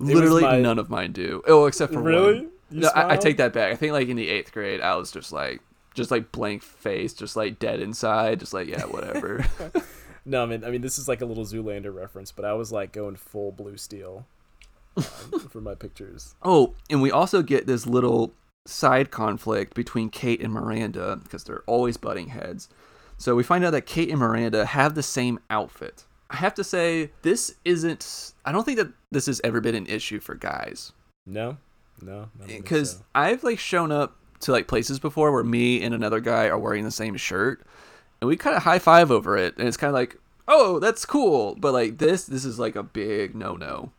Literally 0.00 0.42
my- 0.42 0.60
none 0.60 0.78
of 0.78 0.90
mine 0.90 1.12
do. 1.12 1.42
Oh, 1.46 1.66
except 1.66 1.92
for 1.92 2.00
really? 2.00 2.34
one. 2.40 2.50
No, 2.70 2.88
I, 2.94 3.14
I 3.14 3.16
take 3.16 3.38
that 3.38 3.52
back. 3.52 3.72
I 3.72 3.76
think 3.76 3.92
like 3.92 4.08
in 4.08 4.16
the 4.16 4.28
eighth 4.28 4.52
grade, 4.52 4.80
I 4.80 4.96
was 4.96 5.10
just 5.10 5.32
like, 5.32 5.60
just 5.94 6.10
like 6.10 6.32
blank 6.32 6.62
face, 6.62 7.14
just 7.14 7.34
like 7.36 7.58
dead 7.58 7.80
inside, 7.80 8.40
just 8.40 8.52
like 8.52 8.68
yeah, 8.68 8.84
whatever. 8.84 9.46
No, 10.24 10.42
I 10.42 10.46
mean, 10.46 10.62
I 10.62 10.68
mean, 10.70 10.82
this 10.82 10.98
is 10.98 11.08
like 11.08 11.22
a 11.22 11.24
little 11.24 11.46
Zoolander 11.46 11.94
reference, 11.94 12.32
but 12.32 12.44
I 12.44 12.52
was 12.52 12.70
like 12.70 12.92
going 12.92 13.16
full 13.16 13.50
blue 13.50 13.78
steel 13.78 14.26
Uh, 14.96 15.02
for 15.50 15.60
my 15.60 15.74
pictures. 15.74 16.34
oh, 16.42 16.74
and 16.90 17.02
we 17.02 17.10
also 17.10 17.42
get 17.42 17.66
this 17.66 17.86
little 17.86 18.32
side 18.66 19.10
conflict 19.10 19.74
between 19.74 20.10
Kate 20.10 20.40
and 20.40 20.52
Miranda 20.52 21.18
because 21.22 21.44
they're 21.44 21.62
always 21.66 21.96
butting 21.96 22.28
heads. 22.28 22.68
So 23.16 23.34
we 23.34 23.42
find 23.42 23.64
out 23.64 23.70
that 23.70 23.86
Kate 23.86 24.10
and 24.10 24.18
Miranda 24.18 24.64
have 24.64 24.94
the 24.94 25.02
same 25.02 25.40
outfit. 25.50 26.04
I 26.30 26.36
have 26.36 26.54
to 26.54 26.64
say, 26.64 27.10
this 27.22 27.54
isn't. 27.64 28.32
I 28.44 28.52
don't 28.52 28.64
think 28.64 28.78
that 28.78 28.92
this 29.10 29.26
has 29.26 29.40
ever 29.42 29.60
been 29.60 29.74
an 29.74 29.86
issue 29.86 30.20
for 30.20 30.34
guys. 30.34 30.92
No, 31.26 31.56
no, 32.02 32.12
I 32.12 32.38
don't 32.38 32.48
think 32.48 32.64
because 32.64 32.92
so. 32.92 33.04
I've 33.14 33.42
like 33.44 33.58
shown 33.58 33.90
up 33.90 34.16
to 34.40 34.52
like 34.52 34.68
places 34.68 34.98
before 34.98 35.32
where 35.32 35.44
me 35.44 35.82
and 35.82 35.94
another 35.94 36.20
guy 36.20 36.48
are 36.48 36.58
wearing 36.58 36.84
the 36.84 36.90
same 36.90 37.16
shirt, 37.16 37.62
and 38.20 38.28
we 38.28 38.36
kind 38.36 38.56
of 38.56 38.62
high 38.62 38.78
five 38.78 39.10
over 39.10 39.36
it, 39.36 39.56
and 39.58 39.66
it's 39.66 39.76
kind 39.76 39.88
of 39.88 39.94
like, 39.94 40.16
oh, 40.46 40.78
that's 40.78 41.06
cool, 41.06 41.54
but 41.56 41.72
like 41.72 41.98
this, 41.98 42.24
this 42.24 42.44
is 42.44 42.58
like 42.58 42.76
a 42.76 42.82
big 42.82 43.34
no 43.34 43.56
no. 43.56 43.92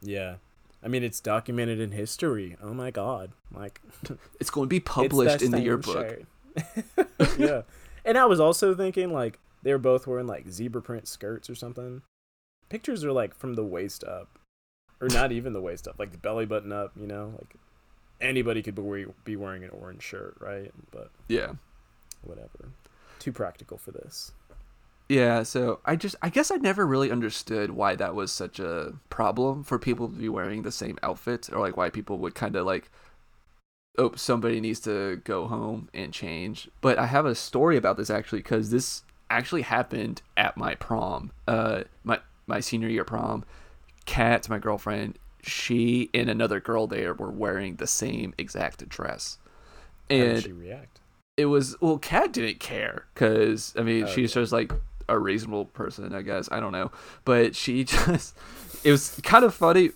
Yeah, 0.00 0.36
I 0.82 0.88
mean, 0.88 1.02
it's 1.02 1.20
documented 1.20 1.80
in 1.80 1.92
history. 1.92 2.56
Oh 2.62 2.72
my 2.72 2.90
god! 2.90 3.32
Like, 3.52 3.80
it's 4.40 4.50
going 4.50 4.66
to 4.66 4.70
be 4.70 4.80
published 4.80 5.42
in 5.42 5.50
the 5.50 5.60
yearbook. 5.60 6.22
yeah, 7.38 7.62
and 8.04 8.16
I 8.16 8.24
was 8.26 8.40
also 8.40 8.74
thinking 8.74 9.12
like 9.12 9.38
they 9.62 9.72
were 9.72 9.78
both 9.78 10.06
wearing 10.06 10.26
like 10.26 10.48
zebra 10.50 10.82
print 10.82 11.08
skirts 11.08 11.50
or 11.50 11.54
something. 11.54 12.02
Pictures 12.68 13.04
are 13.04 13.12
like 13.12 13.34
from 13.34 13.54
the 13.54 13.64
waist 13.64 14.04
up, 14.04 14.38
or 15.00 15.08
not 15.08 15.32
even 15.32 15.52
the 15.52 15.60
waist 15.60 15.88
up, 15.88 15.98
like 15.98 16.12
the 16.12 16.18
belly 16.18 16.46
button 16.46 16.72
up. 16.72 16.92
You 16.96 17.06
know, 17.06 17.32
like 17.38 17.54
anybody 18.20 18.62
could 18.62 18.76
be 19.24 19.36
wearing 19.36 19.64
an 19.64 19.70
orange 19.70 20.02
shirt, 20.02 20.36
right? 20.40 20.72
But 20.90 21.10
yeah, 21.28 21.52
whatever. 22.22 22.72
Too 23.18 23.32
practical 23.32 23.78
for 23.78 23.90
this. 23.90 24.32
Yeah, 25.08 25.42
so 25.42 25.80
I 25.86 25.96
just 25.96 26.16
I 26.20 26.28
guess 26.28 26.50
I 26.50 26.56
never 26.56 26.86
really 26.86 27.10
understood 27.10 27.70
why 27.70 27.96
that 27.96 28.14
was 28.14 28.30
such 28.30 28.60
a 28.60 28.94
problem 29.08 29.64
for 29.64 29.78
people 29.78 30.08
to 30.08 30.14
be 30.14 30.28
wearing 30.28 30.62
the 30.62 30.72
same 30.72 30.98
outfit 31.02 31.48
or 31.50 31.60
like 31.60 31.76
why 31.76 31.88
people 31.88 32.18
would 32.18 32.34
kind 32.34 32.56
of 32.56 32.66
like 32.66 32.90
oh 33.96 34.12
somebody 34.14 34.60
needs 34.60 34.80
to 34.80 35.16
go 35.24 35.46
home 35.46 35.88
and 35.94 36.12
change. 36.12 36.68
But 36.82 36.98
I 36.98 37.06
have 37.06 37.24
a 37.24 37.34
story 37.34 37.78
about 37.78 37.96
this 37.96 38.10
actually 38.10 38.42
cuz 38.42 38.70
this 38.70 39.02
actually 39.30 39.62
happened 39.62 40.20
at 40.36 40.58
my 40.58 40.74
prom. 40.74 41.32
Uh 41.46 41.84
my 42.04 42.20
my 42.46 42.60
senior 42.60 42.88
year 42.88 43.04
prom. 43.04 43.44
Kat, 44.04 44.48
my 44.50 44.58
girlfriend, 44.58 45.18
she 45.42 46.10
and 46.12 46.28
another 46.28 46.60
girl 46.60 46.86
there 46.86 47.14
were 47.14 47.30
wearing 47.30 47.76
the 47.76 47.86
same 47.86 48.34
exact 48.36 48.86
dress. 48.90 49.38
And 50.10 50.28
How 50.28 50.34
did 50.34 50.44
she 50.44 50.52
react? 50.52 51.00
It 51.38 51.46
was 51.46 51.80
well, 51.80 51.96
Kat 51.98 52.32
didn't 52.32 52.60
care 52.60 53.06
because 53.14 53.72
I 53.78 53.82
mean 53.82 54.04
oh, 54.04 54.06
she's 54.06 54.34
just 54.34 54.52
like 54.52 54.70
a 55.08 55.18
reasonable 55.18 55.66
person, 55.66 56.14
I 56.14 56.22
guess. 56.22 56.48
I 56.50 56.60
don't 56.60 56.72
know, 56.72 56.90
but 57.24 57.56
she 57.56 57.84
just 57.84 58.36
it 58.84 58.90
was 58.90 59.20
kind 59.22 59.44
of 59.44 59.54
funny. 59.54 59.90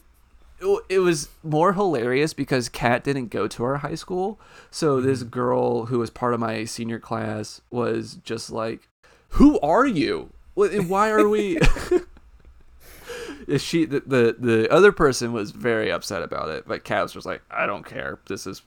It 0.89 1.01
was 1.01 1.29
more 1.43 1.73
hilarious 1.73 2.35
because 2.35 2.69
Kat 2.69 3.03
didn't 3.03 3.29
go 3.29 3.49
to 3.49 3.65
our 3.65 3.79
high 3.79 3.97
school, 3.97 4.41
so 4.71 5.01
this 5.01 5.21
mm-hmm. 5.21 5.31
girl 5.31 5.87
who 5.87 5.99
was 5.99 6.09
part 6.09 6.35
of 6.35 6.41
my 6.41 6.65
senior 6.65 7.01
class 7.01 7.61
was 7.71 8.19
just 8.23 8.51
like, 8.51 8.89
"Who 9.31 9.59
are 9.61 9.87
you? 9.87 10.31
Why 10.55 11.11
are 11.11 11.29
we?" 11.29 11.59
she 13.59 13.85
the, 13.85 14.01
the 14.07 14.37
the 14.39 14.73
other 14.73 14.93
person 14.93 15.33
was 15.33 15.51
very 15.51 15.91
upset 15.91 16.23
about 16.23 16.49
it, 16.49 16.65
but 16.67 16.85
Kat 16.85 17.03
was 17.03 17.13
just 17.13 17.27
like, 17.27 17.43
"I 17.51 17.67
don't 17.67 17.85
care. 17.85 18.21
This 18.29 18.47
is." 18.47 18.63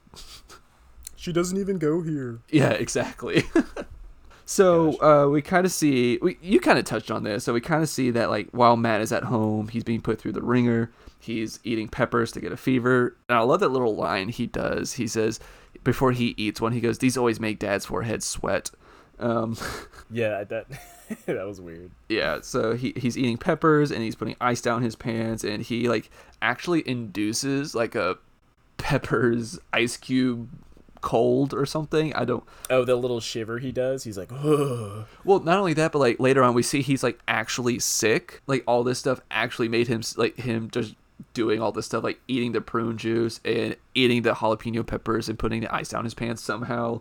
She 1.15 1.31
doesn't 1.31 1.57
even 1.57 1.79
go 1.79 2.01
here. 2.01 2.39
Yeah, 2.49 2.71
exactly. 2.71 3.43
So 4.45 5.01
uh, 5.01 5.27
we 5.29 5.41
kind 5.41 5.65
of 5.65 5.71
see 5.71 6.19
we 6.21 6.37
you 6.41 6.59
kind 6.59 6.77
of 6.77 6.85
touched 6.85 7.09
on 7.09 7.23
this. 7.23 7.43
So 7.43 7.53
we 7.53 7.61
kind 7.61 7.81
of 7.81 7.89
see 7.89 8.11
that 8.11 8.29
like 8.29 8.47
while 8.51 8.77
Matt 8.77 9.01
is 9.01 9.11
at 9.11 9.23
home, 9.23 9.67
he's 9.67 9.83
being 9.83 10.01
put 10.01 10.19
through 10.19 10.33
the 10.33 10.43
ringer. 10.43 10.91
He's 11.19 11.59
eating 11.63 11.87
peppers 11.87 12.31
to 12.33 12.41
get 12.41 12.51
a 12.51 12.57
fever. 12.57 13.15
And 13.27 13.37
I 13.37 13.41
love 13.41 13.59
that 13.61 13.69
little 13.69 13.95
line 13.95 14.29
he 14.29 14.45
does. 14.45 14.93
He 14.93 15.07
says 15.07 15.39
before 15.83 16.11
he 16.11 16.35
eats 16.37 16.61
one, 16.61 16.73
he 16.73 16.81
goes, 16.81 16.99
"These 16.99 17.17
always 17.17 17.39
make 17.39 17.59
Dad's 17.59 17.85
forehead 17.85 18.21
sweat." 18.21 18.69
Um, 19.17 19.57
yeah, 20.11 20.43
that 20.43 20.67
that 21.25 21.45
was 21.45 21.59
weird. 21.59 21.91
Yeah, 22.09 22.39
so 22.41 22.75
he 22.75 22.93
he's 22.95 23.17
eating 23.17 23.37
peppers 23.37 23.91
and 23.91 24.03
he's 24.03 24.15
putting 24.15 24.35
ice 24.39 24.61
down 24.61 24.83
his 24.83 24.95
pants, 24.95 25.43
and 25.43 25.63
he 25.63 25.89
like 25.89 26.11
actually 26.41 26.87
induces 26.87 27.73
like 27.73 27.95
a 27.95 28.17
peppers 28.77 29.57
ice 29.73 29.97
cube 29.97 30.49
cold 31.05 31.53
or 31.53 31.67
something. 31.67 32.13
I 32.15 32.25
don't. 32.25 32.43
Oh, 32.69 32.83
the 32.83 32.95
little 32.95 33.19
shiver 33.19 33.59
he 33.59 33.71
does. 33.71 34.03
He's 34.03 34.17
like, 34.17 34.31
Ugh. 34.31 35.05
well, 35.23 35.39
not 35.39 35.59
only 35.59 35.73
that, 35.75 35.91
but 35.91 35.99
like 35.99 36.19
later 36.19 36.43
on, 36.43 36.55
we 36.55 36.63
see 36.63 36.81
he's 36.81 37.03
like 37.03 37.19
actually 37.27 37.77
sick. 37.77 38.41
Like 38.47 38.63
all 38.67 38.83
this 38.83 38.97
stuff 38.97 39.21
actually 39.29 39.69
made 39.69 39.87
him 39.87 40.01
like 40.17 40.35
him 40.37 40.69
just 40.71 40.95
doing 41.33 41.61
all 41.61 41.71
this 41.71 41.85
stuff, 41.85 42.03
like 42.03 42.19
eating 42.27 42.53
the 42.53 42.59
prune 42.59 42.97
juice 42.97 43.39
and 43.45 43.75
eating 43.93 44.23
the 44.23 44.33
jalapeno 44.33 44.85
peppers 44.85 45.29
and 45.29 45.37
putting 45.37 45.61
the 45.61 45.73
ice 45.73 45.89
down 45.89 46.03
his 46.03 46.15
pants 46.15 46.41
somehow 46.41 46.99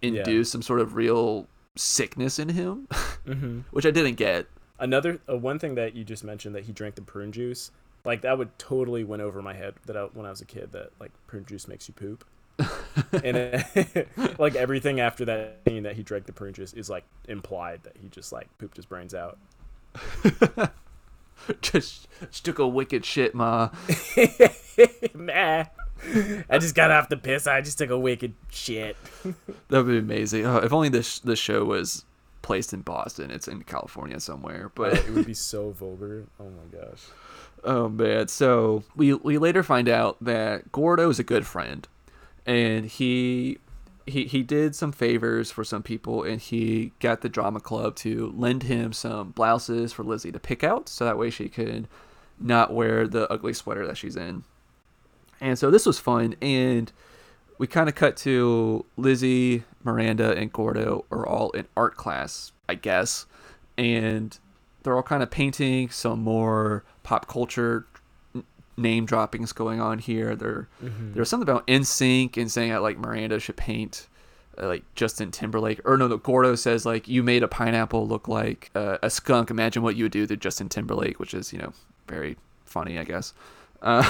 induced 0.00 0.50
yeah. 0.50 0.52
some 0.52 0.62
sort 0.62 0.80
of 0.80 0.96
real 0.96 1.46
sickness 1.76 2.38
in 2.38 2.48
him, 2.48 2.88
mm-hmm. 2.90 3.60
which 3.70 3.84
I 3.84 3.90
didn't 3.90 4.14
get. 4.14 4.46
Another 4.78 5.20
uh, 5.28 5.36
one 5.36 5.58
thing 5.58 5.74
that 5.74 5.94
you 5.94 6.04
just 6.04 6.24
mentioned 6.24 6.54
that 6.54 6.64
he 6.64 6.72
drank 6.72 6.94
the 6.94 7.02
prune 7.02 7.32
juice, 7.32 7.70
like 8.04 8.22
that 8.22 8.38
would 8.38 8.58
totally 8.58 9.04
went 9.04 9.20
over 9.20 9.42
my 9.42 9.52
head 9.52 9.74
that 9.84 9.96
I, 9.96 10.04
when 10.04 10.24
I 10.24 10.30
was 10.30 10.40
a 10.40 10.46
kid 10.46 10.72
that 10.72 10.90
like 10.98 11.12
prune 11.26 11.44
juice 11.44 11.68
makes 11.68 11.86
you 11.86 11.92
poop. 11.92 12.24
And 12.58 13.36
it, 13.36 14.08
uh, 14.16 14.28
like 14.38 14.54
everything 14.54 15.00
after 15.00 15.24
that 15.24 15.60
scene 15.66 15.82
that 15.84 15.96
he 15.96 16.02
drank 16.02 16.26
the 16.26 16.32
prune 16.32 16.52
juice 16.52 16.72
is 16.72 16.90
like 16.90 17.04
implied 17.28 17.82
that 17.84 17.96
he 18.00 18.08
just 18.08 18.32
like 18.32 18.46
pooped 18.58 18.76
his 18.76 18.86
brains 18.86 19.14
out. 19.14 19.38
just, 21.60 22.08
just 22.20 22.44
took 22.44 22.58
a 22.58 22.66
wicked 22.66 23.04
shit, 23.04 23.34
ma. 23.34 23.70
Meh. 25.14 25.64
I 26.50 26.58
just 26.58 26.74
got 26.74 26.90
off 26.90 27.08
the 27.08 27.16
piss. 27.16 27.46
I 27.46 27.60
just 27.60 27.78
took 27.78 27.90
a 27.90 27.98
wicked 27.98 28.34
shit. 28.50 28.96
that 29.22 29.84
would 29.84 29.86
be 29.86 29.98
amazing. 29.98 30.46
Oh, 30.46 30.56
if 30.56 30.72
only 30.72 30.88
this 30.88 31.20
the 31.20 31.36
show 31.36 31.64
was 31.64 32.04
placed 32.42 32.72
in 32.72 32.80
Boston. 32.80 33.30
It's 33.30 33.46
in 33.46 33.62
California 33.62 34.18
somewhere, 34.18 34.70
but 34.74 34.94
it 34.94 35.10
would 35.10 35.26
be 35.26 35.34
so 35.34 35.70
vulgar. 35.70 36.24
Oh 36.40 36.50
my 36.50 36.80
gosh. 36.80 37.04
Oh 37.64 37.88
man. 37.88 38.26
So 38.28 38.82
we 38.96 39.14
we 39.14 39.38
later 39.38 39.62
find 39.62 39.88
out 39.88 40.16
that 40.20 40.72
Gordo 40.72 41.08
is 41.08 41.20
a 41.20 41.24
good 41.24 41.46
friend 41.46 41.86
and 42.46 42.86
he 42.86 43.58
he 44.06 44.24
he 44.24 44.42
did 44.42 44.74
some 44.74 44.92
favors 44.92 45.50
for 45.50 45.64
some 45.64 45.82
people 45.82 46.24
and 46.24 46.40
he 46.40 46.92
got 47.00 47.20
the 47.20 47.28
drama 47.28 47.60
club 47.60 47.94
to 47.96 48.32
lend 48.36 48.64
him 48.64 48.92
some 48.92 49.30
blouses 49.30 49.92
for 49.92 50.02
Lizzie 50.02 50.32
to 50.32 50.40
pick 50.40 50.64
out 50.64 50.88
so 50.88 51.04
that 51.04 51.18
way 51.18 51.30
she 51.30 51.48
could 51.48 51.86
not 52.40 52.72
wear 52.72 53.06
the 53.06 53.30
ugly 53.32 53.52
sweater 53.52 53.86
that 53.86 53.96
she's 53.96 54.16
in. 54.16 54.42
And 55.40 55.58
so 55.58 55.70
this 55.70 55.86
was 55.86 55.98
fun 55.98 56.34
and 56.42 56.92
we 57.58 57.66
kind 57.66 57.88
of 57.88 57.94
cut 57.94 58.16
to 58.18 58.84
Lizzie, 58.96 59.62
Miranda 59.84 60.32
and 60.36 60.52
Gordo 60.52 61.04
are 61.12 61.26
all 61.26 61.50
in 61.50 61.66
art 61.76 61.96
class, 61.96 62.50
I 62.68 62.74
guess. 62.74 63.26
And 63.78 64.36
they're 64.82 64.96
all 64.96 65.02
kind 65.02 65.22
of 65.22 65.30
painting 65.30 65.88
some 65.90 66.20
more 66.22 66.84
pop 67.02 67.28
culture 67.28 67.86
name 68.76 69.06
droppings 69.06 69.52
going 69.52 69.80
on 69.80 69.98
here. 69.98 70.34
There, 70.34 70.68
mm-hmm. 70.82 71.14
there's 71.14 71.28
something 71.28 71.48
about 71.48 71.66
NSYNC 71.66 72.36
and 72.36 72.50
saying 72.50 72.70
that 72.70 72.82
like 72.82 72.98
Miranda 72.98 73.38
should 73.38 73.56
paint 73.56 74.08
uh, 74.58 74.66
like 74.66 74.82
Justin 74.94 75.30
Timberlake, 75.30 75.80
or 75.84 75.96
no, 75.96 76.08
no, 76.08 76.18
Gordo 76.18 76.54
says 76.54 76.84
like 76.84 77.08
you 77.08 77.22
made 77.22 77.42
a 77.42 77.48
pineapple 77.48 78.06
look 78.06 78.28
like 78.28 78.70
uh, 78.74 78.98
a 79.02 79.10
skunk. 79.10 79.50
Imagine 79.50 79.82
what 79.82 79.96
you 79.96 80.04
would 80.04 80.12
do 80.12 80.26
to 80.26 80.36
Justin 80.36 80.68
Timberlake, 80.68 81.18
which 81.18 81.34
is 81.34 81.52
you 81.52 81.58
know 81.58 81.72
very 82.06 82.36
funny, 82.64 82.98
I 82.98 83.04
guess. 83.04 83.32
Uh, 83.80 84.02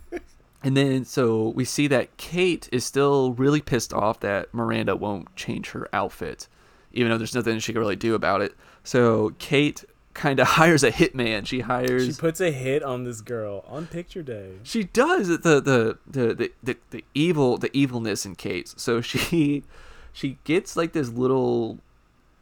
and 0.62 0.76
then 0.76 1.04
so 1.04 1.50
we 1.50 1.64
see 1.64 1.86
that 1.88 2.16
Kate 2.16 2.68
is 2.72 2.84
still 2.84 3.32
really 3.34 3.60
pissed 3.60 3.92
off 3.92 4.20
that 4.20 4.52
Miranda 4.54 4.96
won't 4.96 5.34
change 5.36 5.70
her 5.70 5.88
outfit, 5.92 6.48
even 6.92 7.10
though 7.10 7.18
there's 7.18 7.34
nothing 7.34 7.58
she 7.58 7.72
can 7.72 7.80
really 7.80 7.96
do 7.96 8.14
about 8.14 8.40
it. 8.40 8.54
So 8.82 9.34
Kate 9.38 9.84
kind 10.16 10.40
of 10.40 10.46
hires 10.48 10.82
a 10.82 10.90
hitman. 10.90 11.46
She 11.46 11.60
hires. 11.60 12.06
She 12.06 12.12
puts 12.12 12.40
a 12.40 12.50
hit 12.50 12.82
on 12.82 13.04
this 13.04 13.20
girl 13.20 13.64
on 13.68 13.86
picture 13.86 14.22
day. 14.22 14.54
She 14.64 14.84
does 14.84 15.28
the 15.28 15.38
the 15.38 15.98
the 16.06 16.34
the 16.34 16.52
the, 16.62 16.76
the 16.90 17.04
evil 17.14 17.58
the 17.58 17.74
evilness 17.76 18.26
in 18.26 18.34
Kate. 18.34 18.72
So 18.76 19.00
she 19.02 19.62
she 20.12 20.38
gets 20.44 20.76
like 20.76 20.92
this 20.92 21.10
little. 21.10 21.78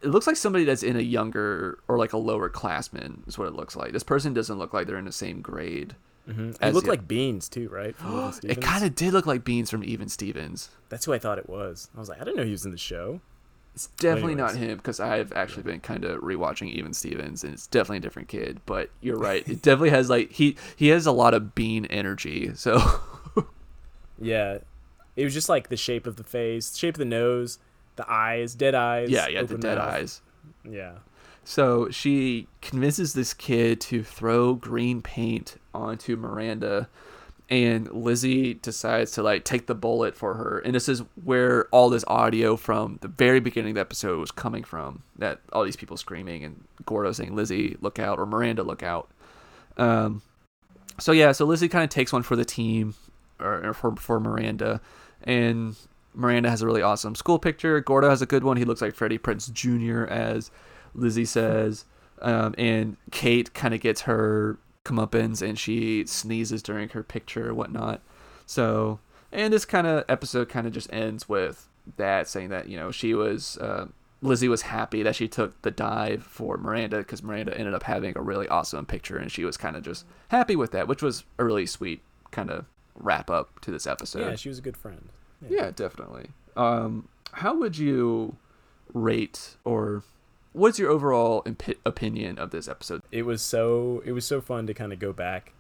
It 0.00 0.08
looks 0.08 0.26
like 0.26 0.36
somebody 0.36 0.64
that's 0.64 0.82
in 0.82 0.96
a 0.96 1.02
younger 1.02 1.78
or 1.88 1.98
like 1.98 2.12
a 2.12 2.18
lower 2.18 2.48
classman 2.50 3.22
is 3.26 3.38
what 3.38 3.48
it 3.48 3.54
looks 3.54 3.74
like. 3.74 3.92
This 3.92 4.02
person 4.02 4.34
doesn't 4.34 4.58
look 4.58 4.74
like 4.74 4.86
they're 4.86 4.98
in 4.98 5.06
the 5.06 5.12
same 5.12 5.40
grade. 5.40 5.96
Mm-hmm. 6.28 6.62
It 6.62 6.74
looked 6.74 6.88
like 6.88 7.08
Beans 7.08 7.48
too, 7.48 7.68
right? 7.68 7.94
it 8.44 8.60
kind 8.60 8.84
of 8.84 8.94
did 8.94 9.12
look 9.12 9.26
like 9.26 9.44
Beans 9.44 9.70
from 9.70 9.82
Even 9.82 10.08
Stevens. 10.08 10.70
That's 10.90 11.04
who 11.06 11.12
I 11.12 11.18
thought 11.18 11.38
it 11.38 11.48
was. 11.48 11.90
I 11.96 12.00
was 12.00 12.08
like, 12.08 12.20
I 12.20 12.24
didn't 12.24 12.36
know 12.36 12.44
he 12.44 12.50
was 12.50 12.64
in 12.64 12.70
the 12.70 12.78
show. 12.78 13.20
It's 13.74 13.88
definitely 13.98 14.36
not 14.36 14.54
him 14.54 14.76
because 14.76 15.00
I've 15.00 15.32
actually 15.32 15.64
been 15.64 15.80
kind 15.80 16.04
of 16.04 16.20
rewatching 16.20 16.70
Even 16.70 16.92
Stevens, 16.92 17.42
and 17.42 17.52
it's 17.52 17.66
definitely 17.66 17.96
a 17.96 18.00
different 18.00 18.28
kid. 18.28 18.60
But 18.66 18.90
you're 19.00 19.18
right; 19.18 19.46
it 19.48 19.62
definitely 19.62 19.90
has 19.90 20.08
like 20.08 20.30
he 20.30 20.56
he 20.76 20.88
has 20.88 21.06
a 21.06 21.12
lot 21.12 21.34
of 21.34 21.56
Bean 21.56 21.84
energy. 21.86 22.52
So 22.54 22.80
yeah, 24.18 24.58
it 25.16 25.24
was 25.24 25.34
just 25.34 25.48
like 25.48 25.70
the 25.70 25.76
shape 25.76 26.06
of 26.06 26.14
the 26.16 26.22
face, 26.22 26.76
shape 26.76 26.94
of 26.94 27.00
the 27.00 27.04
nose, 27.04 27.58
the 27.96 28.08
eyes, 28.08 28.54
dead 28.54 28.76
eyes. 28.76 29.10
Yeah, 29.10 29.26
yeah, 29.26 29.42
the 29.42 29.58
dead 29.58 29.78
mouth. 29.78 29.94
eyes. 29.94 30.20
Yeah. 30.64 30.92
So 31.42 31.90
she 31.90 32.46
convinces 32.62 33.12
this 33.12 33.34
kid 33.34 33.80
to 33.82 34.02
throw 34.02 34.54
green 34.54 35.02
paint 35.02 35.56
onto 35.74 36.16
Miranda 36.16 36.88
and 37.50 37.92
Lizzie 37.92 38.54
decides 38.54 39.12
to 39.12 39.22
like 39.22 39.44
take 39.44 39.66
the 39.66 39.74
bullet 39.74 40.16
for 40.16 40.34
her. 40.34 40.60
And 40.60 40.74
this 40.74 40.88
is 40.88 41.02
where 41.22 41.66
all 41.66 41.90
this 41.90 42.04
audio 42.06 42.56
from 42.56 42.98
the 43.02 43.08
very 43.08 43.40
beginning 43.40 43.72
of 43.72 43.74
the 43.74 43.80
episode 43.82 44.18
was 44.18 44.30
coming 44.30 44.64
from. 44.64 45.02
That 45.18 45.40
all 45.52 45.64
these 45.64 45.76
people 45.76 45.96
screaming 45.96 46.42
and 46.44 46.64
Gordo 46.86 47.12
saying, 47.12 47.34
"Lizzie, 47.34 47.76
look 47.80 47.98
out!" 47.98 48.18
or 48.18 48.26
"Miranda, 48.26 48.62
look 48.62 48.82
out." 48.82 49.10
Um, 49.76 50.22
so 50.98 51.12
yeah, 51.12 51.32
so 51.32 51.44
Lizzie 51.44 51.68
kind 51.68 51.84
of 51.84 51.90
takes 51.90 52.12
one 52.12 52.22
for 52.22 52.36
the 52.36 52.44
team, 52.44 52.94
or, 53.38 53.66
or 53.66 53.74
for 53.74 53.94
for 53.96 54.20
Miranda, 54.20 54.80
and 55.22 55.76
Miranda 56.14 56.48
has 56.48 56.62
a 56.62 56.66
really 56.66 56.82
awesome 56.82 57.14
school 57.14 57.38
picture. 57.38 57.80
Gordo 57.80 58.08
has 58.08 58.22
a 58.22 58.26
good 58.26 58.44
one. 58.44 58.56
He 58.56 58.64
looks 58.64 58.80
like 58.80 58.94
Freddie 58.94 59.18
Prinze 59.18 59.52
Jr. 59.52 60.04
as 60.04 60.50
Lizzie 60.94 61.24
says, 61.24 61.84
um, 62.22 62.54
and 62.56 62.96
Kate 63.10 63.52
kind 63.52 63.74
of 63.74 63.80
gets 63.80 64.02
her 64.02 64.58
comeuppance 64.84 65.40
and 65.46 65.58
she 65.58 66.06
sneezes 66.06 66.62
during 66.62 66.90
her 66.90 67.02
picture 67.02 67.50
or 67.50 67.54
whatnot. 67.54 68.02
So, 68.46 69.00
and 69.32 69.52
this 69.52 69.64
kind 69.64 69.86
of 69.86 70.04
episode 70.08 70.48
kind 70.48 70.66
of 70.66 70.72
just 70.72 70.92
ends 70.92 71.28
with 71.28 71.68
that 71.96 72.28
saying 72.28 72.48
that 72.48 72.68
you 72.68 72.76
know 72.78 72.90
she 72.90 73.14
was 73.14 73.58
uh, 73.58 73.86
Lizzie 74.22 74.48
was 74.48 74.62
happy 74.62 75.02
that 75.02 75.14
she 75.14 75.28
took 75.28 75.60
the 75.62 75.70
dive 75.70 76.22
for 76.24 76.56
Miranda 76.56 76.98
because 76.98 77.22
Miranda 77.22 77.56
ended 77.56 77.74
up 77.74 77.82
having 77.82 78.16
a 78.16 78.22
really 78.22 78.48
awesome 78.48 78.86
picture 78.86 79.18
and 79.18 79.30
she 79.30 79.44
was 79.44 79.56
kind 79.56 79.76
of 79.76 79.82
just 79.82 80.06
happy 80.28 80.56
with 80.56 80.72
that, 80.72 80.88
which 80.88 81.02
was 81.02 81.24
a 81.38 81.44
really 81.44 81.66
sweet 81.66 82.00
kind 82.30 82.50
of 82.50 82.64
wrap 82.94 83.28
up 83.28 83.60
to 83.60 83.70
this 83.70 83.86
episode. 83.86 84.20
Yeah, 84.20 84.36
she 84.36 84.48
was 84.48 84.58
a 84.58 84.62
good 84.62 84.76
friend. 84.76 85.10
Yeah, 85.46 85.70
definitely. 85.70 86.28
Um, 86.56 87.08
how 87.32 87.54
would 87.58 87.76
you 87.76 88.36
rate 88.94 89.56
or 89.64 90.02
what's 90.54 90.78
your 90.78 90.90
overall 90.90 91.42
imp- 91.44 91.78
opinion 91.84 92.38
of 92.38 92.50
this 92.50 92.66
episode? 92.68 93.02
It 93.12 93.22
was 93.26 93.42
so 93.42 94.02
it 94.06 94.12
was 94.12 94.24
so 94.24 94.40
fun 94.40 94.66
to 94.66 94.72
kind 94.74 94.92
of 94.92 94.98
go 94.98 95.12
back 95.12 95.52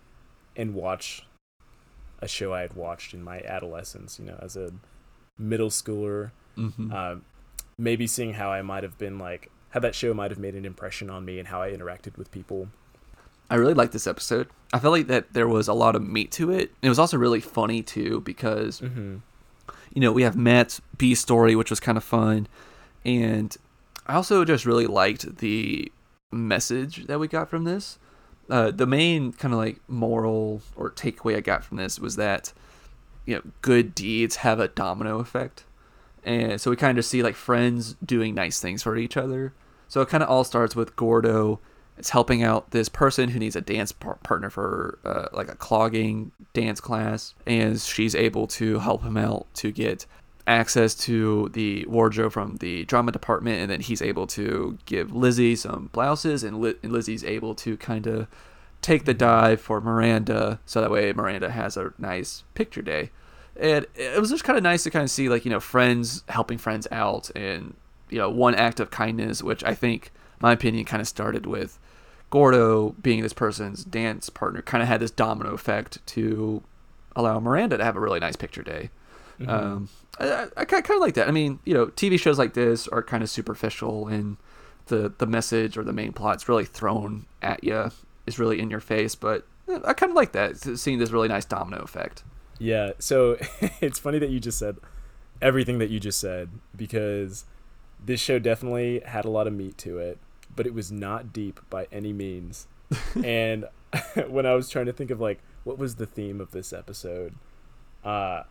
and 0.56 0.74
watch 0.74 1.26
a 2.22 2.28
show 2.28 2.54
I 2.54 2.62
had 2.62 2.72
watched 2.74 3.12
in 3.12 3.22
my 3.22 3.40
adolescence. 3.42 4.18
You 4.18 4.24
know, 4.24 4.38
as 4.40 4.56
a 4.56 4.72
middle 5.38 5.68
schooler, 5.70 6.30
Mm-hmm. 6.56 6.92
uh, 6.94 7.16
maybe 7.76 8.06
seeing 8.06 8.34
how 8.34 8.50
I 8.52 8.62
might 8.62 8.84
have 8.84 8.96
been 8.96 9.18
like 9.18 9.50
how 9.70 9.80
that 9.80 9.94
show 9.94 10.14
might 10.14 10.30
have 10.30 10.38
made 10.38 10.54
an 10.54 10.64
impression 10.64 11.10
on 11.10 11.24
me 11.24 11.38
and 11.40 11.48
how 11.48 11.60
I 11.60 11.70
interacted 11.72 12.16
with 12.16 12.30
people. 12.30 12.68
I 13.50 13.56
really 13.56 13.74
liked 13.74 13.92
this 13.92 14.06
episode. 14.06 14.48
I 14.72 14.78
felt 14.78 14.92
like 14.92 15.08
that 15.08 15.32
there 15.34 15.48
was 15.48 15.66
a 15.68 15.74
lot 15.74 15.94
of 15.96 16.02
meat 16.02 16.30
to 16.32 16.50
it. 16.52 16.72
It 16.80 16.88
was 16.88 16.98
also 17.00 17.16
really 17.18 17.40
funny 17.40 17.82
too 17.82 18.20
because 18.20 18.80
Mm-hmm. 18.80 19.16
you 19.92 20.00
know 20.00 20.12
we 20.12 20.22
have 20.22 20.36
Matt's 20.36 20.80
B 20.96 21.14
story, 21.16 21.56
which 21.56 21.70
was 21.70 21.80
kind 21.80 21.98
of 21.98 22.04
fun, 22.04 22.46
and 23.04 23.56
I 24.06 24.14
also 24.14 24.44
just 24.44 24.66
really 24.66 24.86
liked 24.86 25.38
the 25.38 25.90
message 26.32 27.06
that 27.06 27.18
we 27.18 27.28
got 27.28 27.48
from 27.48 27.64
this. 27.64 27.98
Uh, 28.50 28.70
the 28.70 28.86
main 28.86 29.32
kind 29.32 29.54
of 29.54 29.58
like 29.58 29.80
moral 29.88 30.60
or 30.76 30.90
takeaway 30.90 31.36
I 31.36 31.40
got 31.40 31.64
from 31.64 31.78
this 31.78 31.98
was 31.98 32.16
that 32.16 32.52
you 33.24 33.36
know 33.36 33.42
good 33.62 33.94
deeds 33.94 34.36
have 34.36 34.60
a 34.60 34.68
domino 34.68 35.18
effect, 35.18 35.64
and 36.24 36.60
so 36.60 36.70
we 36.70 36.76
kind 36.76 36.98
of 36.98 37.06
see 37.06 37.22
like 37.22 37.36
friends 37.36 37.96
doing 38.04 38.34
nice 38.34 38.60
things 38.60 38.82
for 38.82 38.96
each 38.96 39.16
other. 39.16 39.54
So 39.88 40.02
it 40.02 40.08
kind 40.08 40.22
of 40.22 40.28
all 40.28 40.44
starts 40.44 40.76
with 40.76 40.96
Gordo. 40.96 41.60
It's 41.96 42.10
helping 42.10 42.42
out 42.42 42.72
this 42.72 42.88
person 42.88 43.30
who 43.30 43.38
needs 43.38 43.56
a 43.56 43.60
dance 43.60 43.92
par- 43.92 44.18
partner 44.24 44.50
for 44.50 44.98
uh, 45.04 45.28
like 45.32 45.48
a 45.48 45.54
clogging 45.54 46.32
dance 46.52 46.80
class, 46.80 47.34
and 47.46 47.80
she's 47.80 48.14
able 48.14 48.46
to 48.48 48.80
help 48.80 49.04
him 49.04 49.16
out 49.16 49.46
to 49.54 49.70
get 49.70 50.04
access 50.46 50.94
to 50.94 51.48
the 51.54 51.86
wardrobe 51.86 52.32
from 52.32 52.56
the 52.56 52.84
drama 52.84 53.12
department, 53.12 53.60
and 53.60 53.70
then 53.70 53.80
he's 53.80 54.02
able 54.02 54.26
to 54.26 54.76
give 54.86 55.14
Lizzie 55.14 55.56
some 55.56 55.88
blouses, 55.92 56.44
and, 56.44 56.60
Li- 56.60 56.74
and 56.82 56.92
Lizzie's 56.92 57.24
able 57.24 57.54
to 57.56 57.76
kind 57.76 58.06
of 58.06 58.26
take 58.82 59.04
the 59.06 59.14
dive 59.14 59.60
for 59.60 59.80
Miranda, 59.80 60.60
so 60.66 60.80
that 60.80 60.90
way 60.90 61.12
Miranda 61.12 61.50
has 61.50 61.76
a 61.76 61.92
nice 61.98 62.44
picture 62.54 62.82
day. 62.82 63.10
And 63.56 63.86
it 63.94 64.20
was 64.20 64.30
just 64.30 64.44
kind 64.44 64.58
of 64.58 64.62
nice 64.62 64.82
to 64.82 64.90
kind 64.90 65.04
of 65.04 65.10
see 65.10 65.28
like 65.28 65.44
you 65.44 65.50
know 65.50 65.60
friends 65.60 66.24
helping 66.28 66.58
friends 66.58 66.86
out, 66.90 67.30
and 67.34 67.74
you 68.10 68.18
know 68.18 68.28
one 68.28 68.54
act 68.54 68.80
of 68.80 68.90
kindness, 68.90 69.42
which 69.42 69.64
I 69.64 69.74
think 69.74 70.10
my 70.40 70.52
opinion 70.52 70.84
kind 70.84 71.00
of 71.00 71.08
started 71.08 71.46
with 71.46 71.78
Gordo 72.30 72.90
being 73.00 73.22
this 73.22 73.32
person's 73.32 73.84
dance 73.84 74.28
partner, 74.28 74.60
kind 74.60 74.82
of 74.82 74.88
had 74.88 75.00
this 75.00 75.12
domino 75.12 75.54
effect 75.54 76.04
to 76.08 76.62
allow 77.16 77.38
Miranda 77.38 77.78
to 77.78 77.84
have 77.84 77.96
a 77.96 78.00
really 78.00 78.20
nice 78.20 78.36
picture 78.36 78.62
day. 78.62 78.90
Mhm. 79.40 79.48
Um, 79.48 79.88
I, 80.18 80.46
I 80.56 80.64
kind 80.64 80.90
of 80.90 81.00
like 81.00 81.14
that. 81.14 81.28
I 81.28 81.30
mean, 81.30 81.58
you 81.64 81.74
know, 81.74 81.86
TV 81.86 82.18
shows 82.18 82.38
like 82.38 82.54
this 82.54 82.86
are 82.88 83.02
kind 83.02 83.22
of 83.22 83.30
superficial, 83.30 84.08
and 84.08 84.36
the 84.86 85.12
the 85.18 85.26
message 85.26 85.76
or 85.76 85.84
the 85.84 85.92
main 85.92 86.12
plot's 86.12 86.48
really 86.48 86.64
thrown 86.64 87.26
at 87.42 87.64
you, 87.64 87.90
is 88.26 88.38
really 88.38 88.60
in 88.60 88.70
your 88.70 88.80
face. 88.80 89.14
But 89.14 89.46
eh, 89.68 89.80
I 89.84 89.92
kind 89.92 90.10
of 90.10 90.16
like 90.16 90.32
that, 90.32 90.58
seeing 90.58 90.98
this 90.98 91.10
really 91.10 91.28
nice 91.28 91.44
domino 91.44 91.82
effect. 91.82 92.22
Yeah, 92.58 92.92
so 92.98 93.36
it's 93.80 93.98
funny 93.98 94.18
that 94.18 94.30
you 94.30 94.40
just 94.40 94.58
said 94.58 94.76
everything 95.42 95.78
that 95.78 95.90
you 95.90 96.00
just 96.00 96.18
said 96.18 96.48
because 96.76 97.44
this 98.02 98.20
show 98.20 98.38
definitely 98.38 99.00
had 99.04 99.24
a 99.24 99.30
lot 99.30 99.46
of 99.46 99.52
meat 99.52 99.76
to 99.78 99.98
it, 99.98 100.18
but 100.54 100.66
it 100.66 100.74
was 100.74 100.92
not 100.92 101.32
deep 101.32 101.60
by 101.70 101.86
any 101.92 102.12
means. 102.12 102.66
and 103.24 103.66
when 104.28 104.46
I 104.46 104.54
was 104.54 104.68
trying 104.68 104.86
to 104.86 104.92
think 104.92 105.10
of 105.10 105.20
like 105.20 105.40
what 105.64 105.78
was 105.78 105.96
the 105.96 106.06
theme 106.06 106.40
of 106.40 106.50
this 106.50 106.72
episode, 106.72 107.34
uh, 108.04 108.44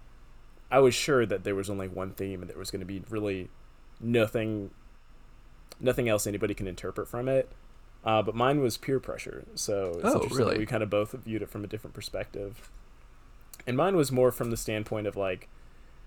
I 0.74 0.80
was 0.80 0.96
sure 0.96 1.24
that 1.26 1.44
there 1.44 1.54
was 1.54 1.70
only 1.70 1.88
one 1.88 2.12
theme 2.12 2.42
and 2.42 2.50
there 2.50 2.58
was 2.58 2.72
going 2.72 2.80
to 2.80 2.86
be 2.86 3.04
really 3.10 3.50
nothing, 4.02 4.72
nothing 5.80 6.10
else 6.10 6.26
anybody 6.26 6.54
can 6.56 6.68
interpret 6.68 7.08
from 7.08 7.28
it. 7.30 7.50
Uh, 8.04 8.22
but 8.24 8.34
mine 8.36 8.60
was 8.60 8.76
peer 8.78 9.00
pressure, 9.00 9.46
so 9.56 9.94
it's 9.96 10.04
Oh, 10.04 10.14
interesting 10.16 10.38
really? 10.38 10.58
we 10.58 10.66
kind 10.66 10.82
of 10.84 10.90
both 10.90 11.12
viewed 11.12 11.42
it 11.44 11.50
from 11.50 11.64
a 11.64 11.68
different 11.68 11.94
perspective. 11.94 12.70
And 13.68 13.78
mine 13.78 13.96
was 13.96 14.12
more 14.12 14.32
from 14.32 14.50
the 14.52 14.58
standpoint 14.58 15.08
of 15.08 15.16
like, 15.16 15.48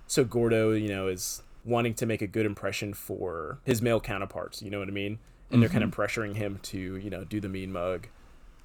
so 0.08 0.24
Gordo, 0.24 0.72
you 0.72 0.88
know, 0.88 1.06
is 1.06 1.42
wanting 1.64 1.94
to 1.94 2.04
make 2.06 2.20
a 2.20 2.26
good 2.26 2.44
impression 2.44 2.92
for 2.92 3.58
his 3.64 3.80
male 3.80 4.00
counterparts. 4.00 4.62
You 4.62 4.70
know 4.70 4.78
what 4.80 4.88
I 4.88 4.92
mean? 4.92 5.18
And 5.50 5.62
they're 5.62 5.68
kind 5.70 5.84
of 5.84 5.90
pressuring 5.92 6.34
him 6.34 6.58
to, 6.64 6.96
you 6.96 7.08
know, 7.08 7.22
do 7.24 7.40
the 7.40 7.48
mean 7.48 7.72
mug. 7.72 8.08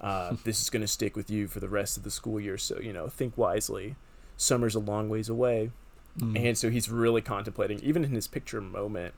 Uh, 0.01 0.35
this 0.43 0.61
is 0.61 0.69
going 0.71 0.81
to 0.81 0.87
stick 0.87 1.15
with 1.15 1.29
you 1.29 1.47
for 1.47 1.59
the 1.59 1.69
rest 1.69 1.95
of 1.95 2.03
the 2.03 2.11
school 2.11 2.39
year. 2.39 2.57
So, 2.57 2.79
you 2.79 2.91
know, 2.91 3.07
think 3.07 3.37
wisely. 3.37 3.95
Summer's 4.35 4.73
a 4.73 4.79
long 4.79 5.07
ways 5.07 5.29
away. 5.29 5.69
Mm. 6.19 6.37
And 6.49 6.57
so 6.57 6.69
he's 6.69 6.89
really 6.89 7.21
contemplating, 7.21 7.79
even 7.79 8.03
in 8.03 8.11
his 8.11 8.27
picture 8.27 8.59
moment, 8.61 9.13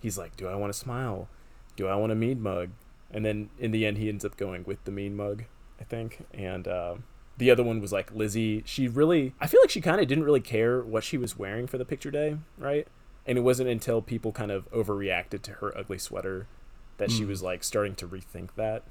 he's 0.00 0.16
like, 0.16 0.36
do 0.36 0.48
I 0.48 0.54
want 0.54 0.72
to 0.72 0.78
smile? 0.78 1.28
Do 1.76 1.86
I 1.88 1.94
want 1.96 2.12
a 2.12 2.14
mean 2.14 2.40
mug? 2.40 2.70
And 3.10 3.24
then 3.24 3.50
in 3.58 3.70
the 3.70 3.86
end, 3.86 3.98
he 3.98 4.08
ends 4.08 4.24
up 4.24 4.36
going 4.36 4.64
with 4.64 4.82
the 4.84 4.90
mean 4.90 5.16
mug, 5.16 5.44
I 5.80 5.84
think. 5.84 6.26
And 6.34 6.66
uh, 6.68 6.96
the 7.36 7.50
other 7.50 7.62
one 7.62 7.80
was 7.80 7.92
like 7.92 8.12
Lizzie. 8.14 8.62
She 8.66 8.88
really, 8.88 9.34
I 9.40 9.46
feel 9.46 9.60
like 9.62 9.70
she 9.70 9.80
kind 9.80 10.00
of 10.00 10.06
didn't 10.08 10.24
really 10.24 10.40
care 10.40 10.82
what 10.82 11.04
she 11.04 11.16
was 11.18 11.38
wearing 11.38 11.66
for 11.66 11.78
the 11.78 11.84
picture 11.84 12.10
day, 12.10 12.36
right? 12.58 12.86
And 13.26 13.36
it 13.36 13.42
wasn't 13.42 13.68
until 13.68 14.00
people 14.02 14.32
kind 14.32 14.50
of 14.50 14.70
overreacted 14.72 15.42
to 15.42 15.52
her 15.54 15.76
ugly 15.76 15.98
sweater 15.98 16.46
that 16.96 17.10
she 17.10 17.22
Mm. 17.24 17.28
was 17.28 17.42
like 17.42 17.62
starting 17.62 17.94
to 17.96 18.08
rethink 18.08 18.50
that. 18.56 18.82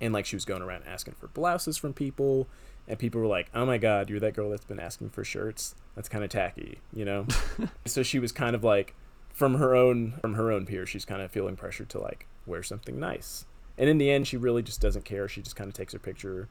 And 0.00 0.12
like 0.12 0.26
she 0.26 0.36
was 0.36 0.44
going 0.44 0.62
around 0.62 0.82
asking 0.86 1.14
for 1.14 1.28
blouses 1.28 1.76
from 1.76 1.92
people, 1.94 2.48
and 2.88 2.98
people 2.98 3.20
were 3.20 3.26
like, 3.26 3.50
"Oh 3.54 3.64
my 3.64 3.78
god, 3.78 4.10
you're 4.10 4.20
that 4.20 4.34
girl 4.34 4.50
that's 4.50 4.64
been 4.64 4.80
asking 4.80 5.10
for 5.10 5.24
shirts. 5.24 5.74
That's 5.94 6.08
kind 6.08 6.24
of 6.24 6.30
tacky," 6.30 6.78
you 6.92 7.04
know. 7.04 7.26
so 7.86 8.02
she 8.02 8.18
was 8.18 8.32
kind 8.32 8.54
of 8.54 8.64
like, 8.64 8.94
from 9.32 9.54
her 9.54 9.74
own 9.74 10.14
from 10.20 10.34
her 10.34 10.50
own 10.52 10.66
peers, 10.66 10.88
she's 10.88 11.04
kind 11.04 11.22
of 11.22 11.30
feeling 11.30 11.56
pressure 11.56 11.84
to 11.86 11.98
like 11.98 12.26
wear 12.46 12.62
something 12.62 12.98
nice. 12.98 13.46
And 13.76 13.88
in 13.90 13.98
the 13.98 14.10
end, 14.10 14.26
she 14.26 14.36
really 14.36 14.62
just 14.62 14.80
doesn't 14.80 15.04
care. 15.04 15.26
She 15.28 15.42
just 15.42 15.56
kind 15.56 15.68
of 15.68 15.74
takes 15.74 15.92
her 15.92 15.98
picture 15.98 16.48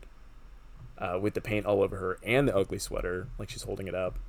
uh, 0.97 1.17
with 1.21 1.33
the 1.33 1.41
paint 1.41 1.65
all 1.65 1.81
over 1.81 1.97
her 1.97 2.19
and 2.23 2.47
the 2.47 2.55
ugly 2.55 2.79
sweater, 2.79 3.27
like 3.37 3.49
she's 3.49 3.63
holding 3.63 3.87
it 3.87 3.95
up. 3.95 4.19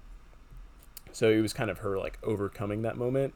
So 1.13 1.29
it 1.31 1.41
was 1.41 1.53
kind 1.53 1.71
of 1.71 1.79
her 1.79 1.99
like 1.99 2.19
overcoming 2.23 2.83
that 2.83 2.97
moment. 2.97 3.35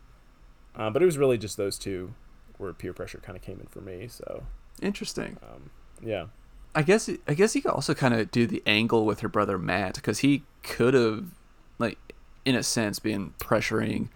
Uh, 0.76 0.90
but 0.90 1.02
it 1.02 1.06
was 1.06 1.18
really 1.18 1.38
just 1.38 1.56
those 1.56 1.78
two 1.78 2.14
where 2.58 2.72
peer 2.72 2.92
pressure 2.92 3.18
kind 3.18 3.36
of 3.36 3.42
came 3.42 3.60
in 3.60 3.66
for 3.66 3.80
me. 3.80 4.06
So 4.08 4.44
Interesting. 4.80 5.38
um, 5.42 5.70
yeah, 6.02 6.26
I 6.78 6.82
guess 6.82 7.10
I 7.26 7.34
guess 7.34 7.54
he 7.54 7.60
could 7.60 7.72
also 7.72 7.92
kind 7.92 8.14
of 8.14 8.30
do 8.30 8.46
the 8.46 8.62
angle 8.64 9.04
with 9.04 9.18
her 9.18 9.28
brother 9.28 9.58
Matt 9.58 9.96
because 9.96 10.20
he 10.20 10.44
could 10.62 10.94
have, 10.94 11.24
like, 11.80 11.98
in 12.44 12.54
a 12.54 12.62
sense, 12.62 13.00
been 13.00 13.34
pressuring 13.40 14.10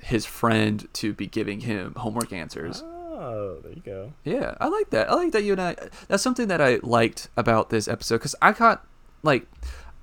his 0.00 0.26
friend 0.26 0.88
to 0.94 1.12
be 1.12 1.28
giving 1.28 1.60
him 1.60 1.94
homework 1.94 2.32
answers. 2.32 2.82
Oh, 2.82 3.60
there 3.62 3.72
you 3.72 3.82
go. 3.84 4.12
Yeah, 4.24 4.56
I 4.60 4.66
like 4.66 4.90
that. 4.90 5.08
I 5.08 5.14
like 5.14 5.30
that 5.30 5.44
you 5.44 5.52
and 5.52 5.60
I. 5.62 5.76
That's 6.08 6.20
something 6.20 6.48
that 6.48 6.60
I 6.60 6.80
liked 6.82 7.28
about 7.36 7.70
this 7.70 7.86
episode 7.86 8.16
because 8.16 8.34
I 8.42 8.54
caught 8.54 8.84
like 9.22 9.46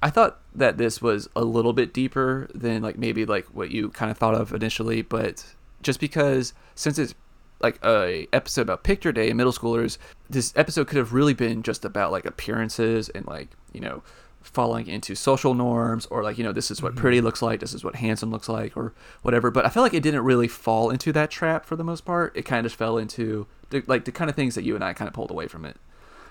I 0.02 0.10
thought 0.10 0.40
that 0.56 0.78
this 0.78 1.02
was 1.02 1.28
a 1.36 1.44
little 1.44 1.74
bit 1.74 1.92
deeper 1.94 2.48
than 2.56 2.84
like 2.84 2.98
maybe 2.98 3.26
like 3.26 3.48
what 3.48 3.72
you 3.72 3.90
kind 3.90 4.10
of 4.10 4.18
thought 4.18 4.34
of 4.34 4.54
initially, 4.54 5.02
but 5.02 5.44
just 5.84 6.00
because 6.00 6.54
since 6.74 6.98
it's 6.98 7.16
like 7.60 7.80
a 7.84 8.28
episode 8.34 8.62
about 8.62 8.84
picture 8.84 9.12
day 9.12 9.30
and 9.30 9.38
middle 9.38 9.54
schoolers, 9.54 9.98
this 10.30 10.54
episode 10.56 10.88
could 10.88 10.98
have 10.98 11.14
really 11.14 11.34
been 11.34 11.64
just 11.64 11.86
about 11.86 12.12
like 12.12 12.26
appearances 12.26 13.10
and 13.10 13.26
like 13.26 13.50
you 13.74 13.80
know 13.80 14.04
falling 14.42 14.88
into 14.88 15.14
social 15.14 15.54
norms 15.54 16.06
or 16.08 16.24
like 16.24 16.38
you 16.38 16.44
know 16.44 16.54
this 16.54 16.72
is 16.72 16.82
what 16.82 16.96
pretty 16.96 17.18
mm-hmm. 17.18 17.26
looks 17.26 17.42
like 17.42 17.60
this 17.60 17.74
is 17.74 17.84
what 17.84 17.96
handsome 17.96 18.32
looks 18.32 18.48
like 18.48 18.78
or 18.78 18.94
whatever. 19.22 19.52
But 19.52 19.66
i 19.66 19.70
feel 19.70 19.84
like 19.84 19.94
it 19.94 20.04
didn't 20.04 20.24
really 20.24 20.48
fall 20.48 20.90
into 20.90 21.12
that 21.14 21.32
trap 21.32 21.66
for 21.66 21.76
the 21.76 21.84
most 21.84 22.06
part. 22.06 22.36
It 22.36 22.44
kind 22.44 22.66
of 22.66 22.74
fell 22.74 22.98
into 22.98 23.48
the, 23.70 23.84
like 23.88 24.06
the 24.06 24.12
kind 24.12 24.30
of 24.30 24.36
things 24.36 24.56
that 24.56 24.64
you 24.64 24.76
and 24.76 24.84
i 24.84 24.94
kind 24.94 25.08
of 25.08 25.14
pulled 25.14 25.32
away 25.32 25.48
from 25.48 25.66
it. 25.66 25.78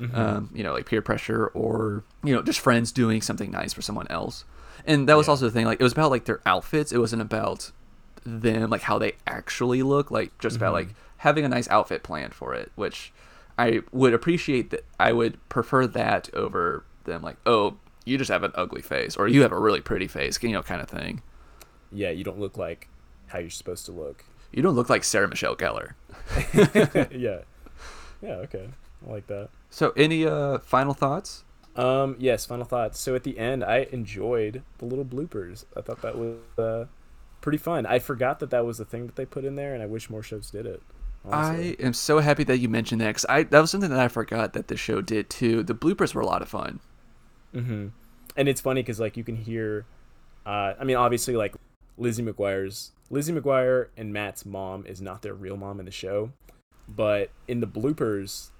Mm-hmm. 0.01 0.15
Um, 0.15 0.51
you 0.55 0.63
know 0.63 0.73
like 0.73 0.87
peer 0.87 1.03
pressure 1.03 1.47
or 1.49 2.05
you 2.23 2.35
know 2.35 2.43
just 2.43 2.61
friends 2.61 2.93
doing 2.93 3.23
something 3.23 3.51
nice 3.51 3.73
for 3.73 3.83
someone 3.83 4.07
else. 4.09 4.45
And 4.87 5.09
that 5.09 5.17
was 5.17 5.27
Yeah. 5.27 5.33
also 5.33 5.47
the 5.47 5.51
thing 5.51 5.67
like 5.67 5.81
it 5.81 5.85
was 5.85 5.93
about 5.93 6.11
like 6.11 6.25
their 6.25 6.41
outfits. 6.47 6.93
It 6.93 6.99
wasn't 6.99 7.23
about 7.23 7.73
them 8.25 8.71
like 8.71 8.83
how 8.83 8.99
they 8.99 9.13
actually 9.27 9.83
look 9.83 10.11
like 10.11 10.37
just 10.39 10.57
about 10.57 10.75
mm-hmm. 10.75 10.89
like 10.89 10.97
having 11.27 11.45
a 11.45 11.49
nice 11.49 11.69
outfit 11.69 12.03
planned 12.03 12.33
for 12.35 12.55
it 12.55 12.71
which 12.77 13.13
i 13.59 13.83
would 13.93 14.15
appreciate 14.15 14.71
that 14.71 14.85
i 14.99 15.11
would 15.13 15.35
prefer 15.49 15.87
that 15.87 16.31
over 16.35 16.85
them 17.05 17.21
like 17.23 17.37
oh 17.47 17.77
you 18.05 18.17
just 18.17 18.31
have 18.31 18.45
an 18.45 18.53
ugly 18.55 18.83
face 18.83 19.17
or 19.17 19.27
you 19.29 19.43
have 19.43 19.53
a 19.53 19.59
really 19.59 19.81
pretty 19.81 20.07
face 20.07 20.41
you 20.43 20.53
know 20.53 20.63
kind 20.63 20.81
of 20.81 20.89
thing 20.89 21.21
Yeah, 21.91 22.11
you 22.11 22.25
don't 22.25 22.39
look 22.39 22.57
like 22.57 22.89
how 23.29 23.39
you're 23.41 23.51
supposed 23.51 23.85
to 23.87 23.93
look. 23.93 24.25
you 24.53 24.63
don't 24.63 24.75
look 24.77 24.89
like 24.89 25.03
sarah 25.05 25.29
michelle 25.29 25.57
gellar 25.57 25.95
yeah. 27.11 27.41
Yeah, 28.23 28.37
okay. 28.47 28.69
I 29.07 29.11
like 29.13 29.27
that. 29.27 29.51
So, 29.69 29.93
any 29.95 30.27
uh, 30.27 30.59
final 30.61 30.95
thoughts? 30.95 31.45
Um, 31.77 32.17
yes, 32.19 32.47
final 32.47 32.65
thoughts. 32.65 32.99
So 32.99 33.15
at 33.15 33.25
the 33.25 33.39
end, 33.39 33.63
I 33.63 33.87
enjoyed 33.93 34.63
the 34.79 34.87
little 34.87 35.05
bloopers. 35.05 35.67
I 35.77 35.83
thought 35.83 36.01
that 36.01 36.17
was 36.17 36.37
uh, 36.59 36.87
pretty 37.43 37.59
fun. 37.59 37.85
I 37.85 37.99
forgot 37.99 38.39
that 38.41 38.49
that 38.51 38.65
was 38.65 38.79
the 38.79 38.87
thing 38.87 39.05
that 39.07 39.17
they 39.17 39.27
put 39.27 39.45
in 39.45 39.55
there, 39.57 39.75
and 39.75 39.83
I 39.83 39.87
wish 39.87 40.09
more 40.09 40.23
shows 40.23 40.51
did 40.51 40.65
it. 40.65 40.83
Honestly. 41.27 41.77
I 41.79 41.87
am 41.87 41.93
so 41.93 42.19
happy 42.19 42.45
that 42.45 42.59
you 42.59 42.69
mentioned 42.69 43.01
that 43.01 43.09
because 43.09 43.27
I 43.29 43.45
that 43.45 43.61
was 43.61 43.71
something 43.71 43.91
that 43.91 43.99
I 43.99 44.09
forgot 44.09 44.53
that 44.55 44.69
the 44.69 44.77
show 44.77 45.01
did 45.01 45.31
too. 45.31 45.63
The 45.63 45.75
bloopers 45.75 46.15
were 46.15 46.21
a 46.21 46.27
lot 46.27 46.43
of 46.43 46.49
fun. 46.49 46.81
Mm-hmm. 47.55 47.89
And 48.37 48.49
it's 48.49 48.61
funny 48.61 48.83
because 48.83 49.01
like 49.01 49.17
you 49.17 49.25
can 49.25 49.37
hear, 49.37 49.87
uh, 50.45 50.75
I 50.79 50.85
mean, 50.85 50.97
obviously 50.97 51.37
like 51.37 51.55
Lizzie 51.97 52.23
McGuire's 52.23 52.93
Lizzie 53.11 53.33
McGuire 53.33 53.89
and 53.97 54.13
Matt's 54.13 54.45
mom 54.45 54.85
is 54.87 55.01
not 55.01 55.23
their 55.23 55.35
real 55.35 55.57
mom 55.57 55.79
in 55.79 55.87
the 55.87 55.93
show, 55.93 56.33
but 56.89 57.31
in 57.49 57.61
the 57.61 57.67
bloopers, 57.67 58.51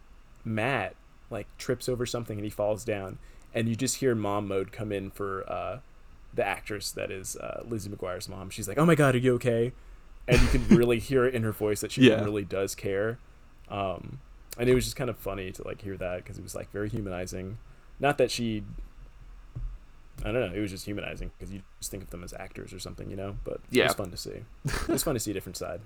Matt 0.45 0.95
like 1.31 1.47
trips 1.59 1.89
over 1.89 2.07
something 2.07 2.39
and 2.39 2.45
he 2.45 2.51
falls 2.51 2.85
down, 2.85 3.19
and 3.55 3.69
you 3.69 3.75
just 3.75 3.97
hear 3.97 4.15
mom 4.15 4.49
mode 4.49 4.73
come 4.73 4.93
in 4.93 5.11
for 5.11 5.51
uh, 5.51 5.81
the 6.33 6.47
actress 6.47 6.93
that 6.93 7.11
is 7.11 7.37
uh, 7.37 7.65
Lizzie 7.67 7.91
McGuire's 7.91 8.29
mom. 8.29 8.51
She's 8.51 8.69
like, 8.69 8.79
"Oh 8.79 8.87
my 8.87 8.95
god, 8.95 9.15
are 9.15 9.19
you 9.19 9.35
okay?" 9.35 9.73
And 10.29 10.41
you 10.43 10.49
can 10.49 10.67
really 10.77 10.99
hear 10.99 11.25
it 11.25 11.35
in 11.35 11.43
her 11.45 11.53
voice 11.53 11.81
that 11.81 11.93
she 11.93 12.03
Yeah. 12.09 12.23
really 12.25 12.45
does 12.45 12.75
care. 12.75 13.19
Um, 13.69 14.19
and 14.59 14.69
it 14.69 14.75
was 14.75 14.85
just 14.85 14.97
kind 14.97 15.11
of 15.11 15.17
funny 15.19 15.53
to 15.53 15.63
like 15.65 15.83
hear 15.83 15.97
that 15.97 16.19
because 16.19 16.39
it 16.39 16.43
was 16.43 16.55
like 16.55 16.71
very 16.73 16.89
humanizing. 16.89 17.59
Not 18.01 18.19
that 18.19 18.31
she, 18.31 18.63
I 20.25 20.33
don't 20.33 20.41
know, 20.51 20.53
it 20.57 20.61
was 20.61 20.71
just 20.71 20.85
humanizing 20.87 21.31
because 21.39 21.53
you 21.53 21.63
just 21.79 21.91
think 21.91 22.03
of 22.03 22.11
them 22.11 22.25
as 22.25 22.33
actors 22.33 22.73
or 22.73 22.79
something, 22.79 23.11
you 23.11 23.17
know. 23.17 23.37
But 23.45 23.55
it 23.71 23.77
Yeah. 23.79 23.85
was 23.87 23.95
fun 23.95 24.11
to 24.11 24.17
see. 24.17 24.45
it's 24.89 25.03
fun 25.03 25.15
to 25.15 25.21
see 25.21 25.31
a 25.31 25.35
different 25.35 25.57
side. 25.57 25.81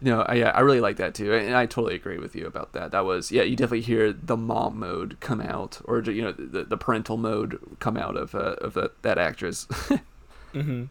No, 0.00 0.22
I 0.22 0.34
yeah, 0.34 0.50
I 0.50 0.60
really 0.60 0.80
like 0.80 0.96
that 0.96 1.14
too, 1.14 1.32
and 1.32 1.54
I 1.54 1.64
totally 1.66 1.94
agree 1.94 2.18
with 2.18 2.34
you 2.34 2.46
about 2.46 2.72
that. 2.72 2.90
That 2.90 3.04
was 3.04 3.30
yeah, 3.30 3.42
you 3.44 3.54
definitely 3.54 3.82
hear 3.82 4.12
the 4.12 4.36
mom 4.36 4.80
mode 4.80 5.16
come 5.20 5.40
out, 5.40 5.80
or 5.84 6.00
you 6.00 6.22
know 6.22 6.32
the, 6.32 6.64
the 6.64 6.76
parental 6.76 7.16
mode 7.16 7.60
come 7.78 7.96
out 7.96 8.16
of 8.16 8.34
uh, 8.34 8.56
of 8.60 8.74
the, 8.74 8.90
that 9.02 9.16
actress. 9.18 9.66
Mm-hmm. 10.54 10.84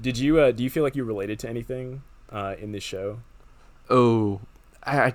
Did 0.00 0.18
you 0.18 0.38
uh, 0.38 0.50
do 0.52 0.62
you 0.62 0.68
feel 0.70 0.82
like 0.82 0.94
you 0.94 1.02
related 1.02 1.38
to 1.40 1.48
anything 1.48 2.02
uh, 2.30 2.54
in 2.58 2.72
this 2.72 2.82
show? 2.82 3.20
oh, 3.90 4.40
I, 4.84 5.00
I 5.00 5.14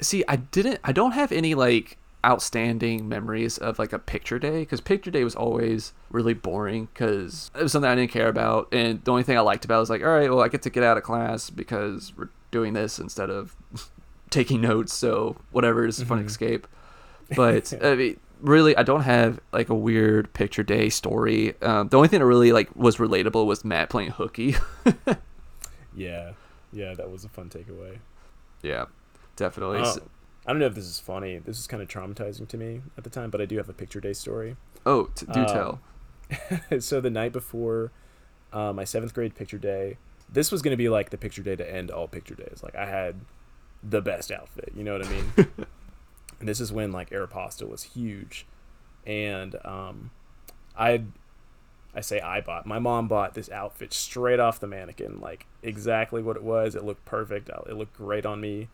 see. 0.00 0.24
I 0.28 0.36
didn't. 0.36 0.80
I 0.84 0.92
don't 0.92 1.12
have 1.12 1.32
any 1.32 1.54
like 1.54 1.98
outstanding 2.24 3.08
memories 3.08 3.56
of 3.58 3.78
like 3.78 3.92
a 3.92 3.98
picture 3.98 4.38
day 4.38 4.60
because 4.60 4.80
picture 4.80 5.10
day 5.10 5.22
was 5.22 5.36
always 5.36 5.92
really 6.10 6.34
boring 6.34 6.88
because 6.92 7.50
it 7.54 7.62
was 7.62 7.72
something 7.72 7.90
I 7.90 7.94
didn't 7.94 8.10
care 8.10 8.28
about, 8.28 8.68
and 8.72 9.02
the 9.04 9.10
only 9.10 9.22
thing 9.22 9.36
I 9.36 9.40
liked 9.40 9.64
about 9.64 9.78
it 9.78 9.80
was 9.80 9.90
like, 9.90 10.02
all 10.02 10.08
right, 10.08 10.30
well, 10.30 10.40
I 10.40 10.48
get 10.48 10.62
to 10.62 10.70
get 10.70 10.82
out 10.82 10.96
of 10.96 11.02
class 11.02 11.50
because 11.50 12.12
we're 12.16 12.28
doing 12.50 12.72
this 12.72 12.98
instead 12.98 13.30
of 13.30 13.54
taking 14.30 14.60
notes, 14.60 14.92
so 14.92 15.36
whatever 15.52 15.86
is 15.86 16.00
a 16.00 16.06
fun 16.06 16.18
escape. 16.20 16.66
But 17.34 17.72
I 17.82 17.94
mean, 17.94 18.20
really, 18.40 18.76
I 18.76 18.82
don't 18.82 19.02
have 19.02 19.40
like 19.52 19.68
a 19.68 19.74
weird 19.74 20.32
picture 20.32 20.62
day 20.62 20.88
story. 20.88 21.60
Um, 21.62 21.88
the 21.88 21.96
only 21.96 22.08
thing 22.08 22.20
that 22.20 22.26
really 22.26 22.52
like 22.52 22.74
was 22.74 22.96
relatable 22.96 23.46
was 23.46 23.64
Matt 23.64 23.90
playing 23.90 24.10
hooky. 24.10 24.56
Yeah, 25.96 26.32
yeah, 26.72 26.94
that 26.94 27.10
was 27.10 27.24
a 27.24 27.28
fun 27.28 27.48
takeaway. 27.48 27.98
yeah, 28.62 28.84
definitely. 29.34 29.78
Oh, 29.82 29.96
I 30.46 30.52
don't 30.52 30.60
know 30.60 30.66
if 30.66 30.74
this 30.74 30.84
is 30.84 31.00
funny. 31.00 31.38
This 31.38 31.58
is 31.58 31.66
kind 31.66 31.82
of 31.82 31.88
traumatizing 31.88 32.46
to 32.48 32.56
me 32.56 32.82
at 32.96 33.02
the 33.04 33.10
time, 33.10 33.30
but 33.30 33.40
I 33.40 33.46
do 33.46 33.56
have 33.56 33.68
a 33.68 33.72
picture 33.72 34.00
day 34.00 34.12
story. 34.12 34.56
oh, 34.84 35.06
t- 35.14 35.26
do 35.32 35.40
Um, 35.40 35.46
tell. 35.46 35.80
so 36.80 37.00
the 37.00 37.10
night 37.10 37.32
before 37.32 37.90
uh, 38.52 38.72
my 38.72 38.84
seventh 38.84 39.14
grade 39.14 39.34
picture 39.34 39.58
day, 39.58 39.96
this 40.32 40.52
was 40.52 40.60
going 40.62 40.72
to 40.72 40.76
be 40.76 40.88
like 40.88 41.10
the 41.10 41.18
picture 41.18 41.42
day 41.42 41.56
to 41.56 41.68
end 41.68 41.90
all 41.90 42.06
picture 42.08 42.34
days. 42.34 42.60
Like 42.62 42.74
I 42.76 42.86
had 42.86 43.20
the 43.82 44.00
best 44.02 44.30
outfit, 44.30 44.72
you 44.76 44.84
know 44.84 44.92
what 44.98 45.06
I 45.06 45.10
mean? 45.10 45.32
and 46.38 46.48
this 46.48 46.60
is 46.60 46.72
when 46.72 46.92
like 46.92 47.10
Aeropostale 47.10 47.68
was 47.68 47.82
huge, 47.84 48.46
and 49.06 49.56
um, 49.64 50.10
I, 50.76 51.02
I 51.96 52.02
say 52.02 52.20
I 52.20 52.42
bought. 52.42 52.66
My 52.66 52.78
mom 52.78 53.08
bought 53.08 53.32
this 53.32 53.50
outfit 53.50 53.94
straight 53.94 54.38
off 54.38 54.60
the 54.60 54.66
mannequin, 54.66 55.18
like 55.18 55.46
exactly 55.62 56.22
what 56.22 56.36
it 56.36 56.42
was. 56.42 56.74
It 56.74 56.84
looked 56.84 57.06
perfect. 57.06 57.48
It 57.48 57.74
looked 57.74 57.96
great 57.96 58.26
on 58.26 58.40
me 58.40 58.68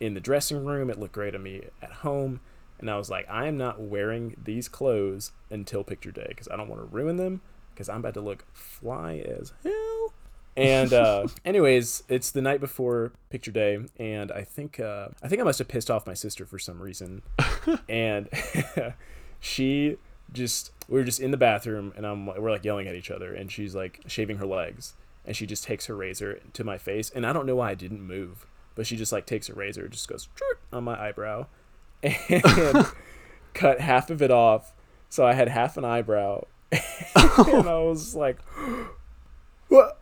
in 0.00 0.14
the 0.14 0.20
dressing 0.20 0.64
room. 0.64 0.90
It 0.90 0.98
looked 0.98 1.12
great 1.12 1.36
on 1.36 1.44
me 1.44 1.62
at 1.80 1.92
home. 1.92 2.40
And 2.80 2.90
I 2.90 2.96
was 2.96 3.08
like, 3.08 3.26
I 3.30 3.46
am 3.46 3.56
not 3.56 3.80
wearing 3.80 4.36
these 4.42 4.68
clothes 4.68 5.30
until 5.50 5.84
picture 5.84 6.10
day 6.10 6.26
because 6.28 6.48
I 6.48 6.56
don't 6.56 6.68
want 6.68 6.82
to 6.82 6.94
ruin 6.94 7.16
them 7.16 7.42
because 7.72 7.88
I'm 7.88 7.98
about 7.98 8.14
to 8.14 8.20
look 8.20 8.44
fly 8.52 9.18
as 9.18 9.52
hell. 9.62 10.12
And 10.56 10.92
uh, 10.92 11.28
anyways, 11.44 12.02
it's 12.08 12.30
the 12.30 12.42
night 12.42 12.60
before 12.60 13.12
picture 13.30 13.52
day, 13.52 13.78
and 13.98 14.32
I 14.32 14.42
think 14.42 14.80
uh, 14.80 15.08
I 15.22 15.28
think 15.28 15.40
I 15.40 15.44
must 15.44 15.58
have 15.58 15.68
pissed 15.68 15.90
off 15.90 16.06
my 16.06 16.14
sister 16.14 16.46
for 16.46 16.58
some 16.58 16.80
reason, 16.80 17.22
and 17.88 18.28
she 19.40 19.96
just 20.32 20.72
we 20.88 20.98
were 20.98 21.04
just 21.04 21.20
in 21.20 21.30
the 21.30 21.36
bathroom, 21.36 21.92
and 21.96 22.06
I'm 22.06 22.26
we're 22.26 22.50
like 22.50 22.64
yelling 22.64 22.86
at 22.88 22.94
each 22.94 23.10
other, 23.10 23.32
and 23.34 23.50
she's 23.50 23.74
like 23.74 24.00
shaving 24.06 24.38
her 24.38 24.46
legs, 24.46 24.94
and 25.24 25.36
she 25.36 25.46
just 25.46 25.64
takes 25.64 25.86
her 25.86 25.96
razor 25.96 26.40
to 26.52 26.64
my 26.64 26.78
face, 26.78 27.10
and 27.10 27.26
I 27.26 27.32
don't 27.32 27.46
know 27.46 27.56
why 27.56 27.70
I 27.70 27.74
didn't 27.74 28.02
move, 28.02 28.46
but 28.74 28.86
she 28.86 28.96
just 28.96 29.12
like 29.12 29.26
takes 29.26 29.46
her 29.48 29.54
razor, 29.54 29.88
just 29.88 30.08
goes 30.08 30.28
on 30.72 30.84
my 30.84 31.00
eyebrow, 31.00 31.46
and 32.02 32.86
cut 33.54 33.80
half 33.80 34.10
of 34.10 34.20
it 34.22 34.30
off, 34.30 34.74
so 35.08 35.26
I 35.26 35.32
had 35.32 35.48
half 35.48 35.76
an 35.76 35.84
eyebrow, 35.84 36.46
and 36.72 37.68
I 37.68 37.78
was 37.78 38.14
like, 38.14 38.38
what? 39.68 40.00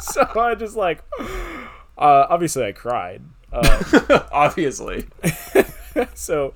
so 0.00 0.26
I 0.34 0.54
just 0.54 0.76
like, 0.76 1.02
uh, 1.98 2.26
obviously 2.28 2.64
I 2.64 2.72
cried. 2.72 3.22
Uh, 3.52 4.20
Obviously. 4.30 5.06
so 6.14 6.52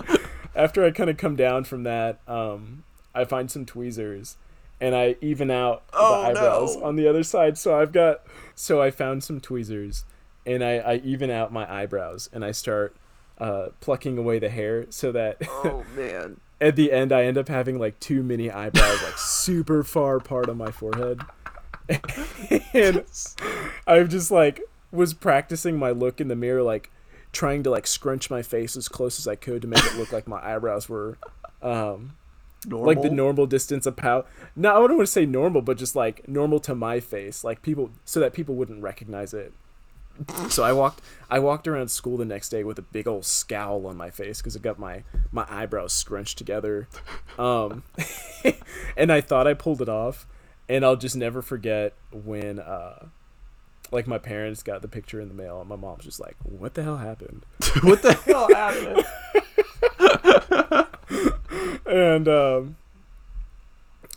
after 0.55 0.83
I 0.85 0.91
kind 0.91 1.09
of 1.09 1.17
come 1.17 1.35
down 1.35 1.63
from 1.65 1.83
that, 1.83 2.19
um, 2.27 2.83
I 3.13 3.25
find 3.25 3.49
some 3.51 3.65
tweezers 3.65 4.37
and 4.81 4.95
I 4.95 5.15
even 5.21 5.49
out 5.51 5.83
Oh, 5.93 6.21
the 6.21 6.27
eyebrows 6.29 6.77
no. 6.77 6.83
on 6.83 6.95
the 6.95 7.07
other 7.07 7.23
side. 7.23 7.57
So 7.57 7.79
I've 7.79 7.91
got, 7.91 8.21
so 8.55 8.81
I 8.81 8.91
found 8.91 9.23
some 9.23 9.39
tweezers 9.39 10.05
and 10.45 10.63
I, 10.63 10.77
I 10.77 10.95
even 11.03 11.29
out 11.29 11.51
my 11.51 11.71
eyebrows 11.71 12.29
and 12.33 12.43
I 12.43 12.51
start 12.51 12.95
uh, 13.37 13.67
plucking 13.81 14.17
away 14.17 14.39
the 14.39 14.49
hair 14.49 14.85
so 14.89 15.11
that 15.11 15.37
oh 15.49 15.83
man. 15.95 16.39
at 16.61 16.75
the 16.77 16.91
end 16.91 17.11
I 17.11 17.23
end 17.25 17.37
up 17.37 17.49
having 17.49 17.77
like 17.77 17.99
two 17.99 18.23
mini 18.23 18.49
eyebrows 18.49 19.03
like 19.03 19.17
super 19.17 19.83
far 19.83 20.17
apart 20.17 20.47
on 20.49 20.57
my 20.57 20.71
forehead. 20.71 21.21
and 22.73 23.03
I've 23.87 24.09
just 24.09 24.31
like 24.31 24.61
was 24.91 25.13
practicing 25.13 25.77
my 25.77 25.91
look 25.91 26.21
in 26.21 26.27
the 26.29 26.35
mirror 26.35 26.63
like 26.63 26.89
trying 27.35 27.61
to 27.63 27.69
like 27.69 27.85
scrunch 27.85 28.29
my 28.29 28.41
face 28.41 28.77
as 28.77 28.87
close 28.87 29.19
as 29.19 29.27
I 29.27 29.35
could 29.35 29.61
to 29.61 29.67
make 29.67 29.85
it 29.85 29.97
look 29.97 30.11
like 30.13 30.25
my 30.27 30.43
eyebrows 30.43 30.87
were 30.87 31.17
um 31.61 32.15
Normal. 32.65 32.87
like 32.87 33.01
the 33.03 33.11
normal 33.11 33.45
distance 33.45 33.85
of 33.85 33.95
pow 33.95 34.25
no 34.55 34.73
I 34.73 34.79
wouldn't 34.79 34.97
want 34.97 35.07
to 35.07 35.11
say 35.11 35.25
normal 35.25 35.61
but 35.61 35.77
just 35.77 35.95
like 35.95 36.27
normal 36.27 36.59
to 36.61 36.73
my 36.73 36.99
face 36.99 37.43
like 37.43 37.61
people 37.61 37.91
so 38.05 38.19
that 38.21 38.33
people 38.33 38.55
wouldn't 38.55 38.81
recognize 38.81 39.33
it 39.33 39.53
so 40.49 40.63
I 40.63 40.71
walked 40.71 41.01
I 41.29 41.39
walked 41.39 41.67
around 41.67 41.89
school 41.89 42.17
the 42.17 42.25
next 42.25 42.49
day 42.49 42.63
with 42.63 42.79
a 42.79 42.81
big 42.81 43.05
old 43.05 43.25
scowl 43.25 43.85
on 43.85 43.97
my 43.97 44.09
face 44.09 44.39
because 44.41 44.55
I 44.55 44.59
got 44.59 44.79
my 44.79 45.03
my 45.31 45.45
eyebrows 45.49 45.93
scrunched 45.93 46.37
together 46.37 46.87
um 47.37 47.83
and 48.97 49.11
I 49.11 49.19
thought 49.21 49.45
I 49.45 49.53
pulled 49.53 49.81
it 49.81 49.89
off 49.89 50.25
and 50.69 50.85
I'll 50.85 50.95
just 50.95 51.17
never 51.17 51.41
forget 51.41 51.93
when 52.11 52.59
uh 52.59 53.07
like 53.95 54.05
my 54.07 54.17
parents 54.19 54.61
got 54.61 54.81
the 54.81 54.87
picture 54.87 55.19
in 55.19 55.27
the 55.29 55.33
mail 55.33 55.59
and 55.59 55.69
my 55.69 55.75
mom's 55.75 56.03
just 56.03 56.19
like 56.19 56.35
what 56.43 56.73
the 56.75 56.83
hell 56.83 56.97
happened 56.97 57.45
what 57.81 58.01
the 58.01 58.13
hell 58.13 58.47
happened? 58.53 59.05
and 61.85 62.27
um 62.27 62.75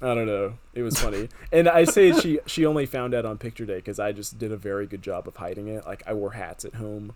I 0.00 0.14
don't 0.14 0.26
know. 0.26 0.54
It 0.74 0.82
was 0.82 0.96
funny, 0.96 1.28
and 1.50 1.68
I 1.68 1.82
say 1.82 2.12
she 2.12 2.38
she 2.46 2.64
only 2.64 2.86
found 2.86 3.14
out 3.14 3.24
on 3.24 3.36
picture 3.36 3.66
day 3.66 3.76
because 3.76 3.98
I 3.98 4.12
just 4.12 4.38
did 4.38 4.52
a 4.52 4.56
very 4.56 4.86
good 4.86 5.02
job 5.02 5.26
of 5.26 5.34
hiding 5.34 5.66
it. 5.66 5.84
Like 5.86 6.04
I 6.06 6.12
wore 6.12 6.30
hats 6.30 6.64
at 6.64 6.74
home. 6.74 7.14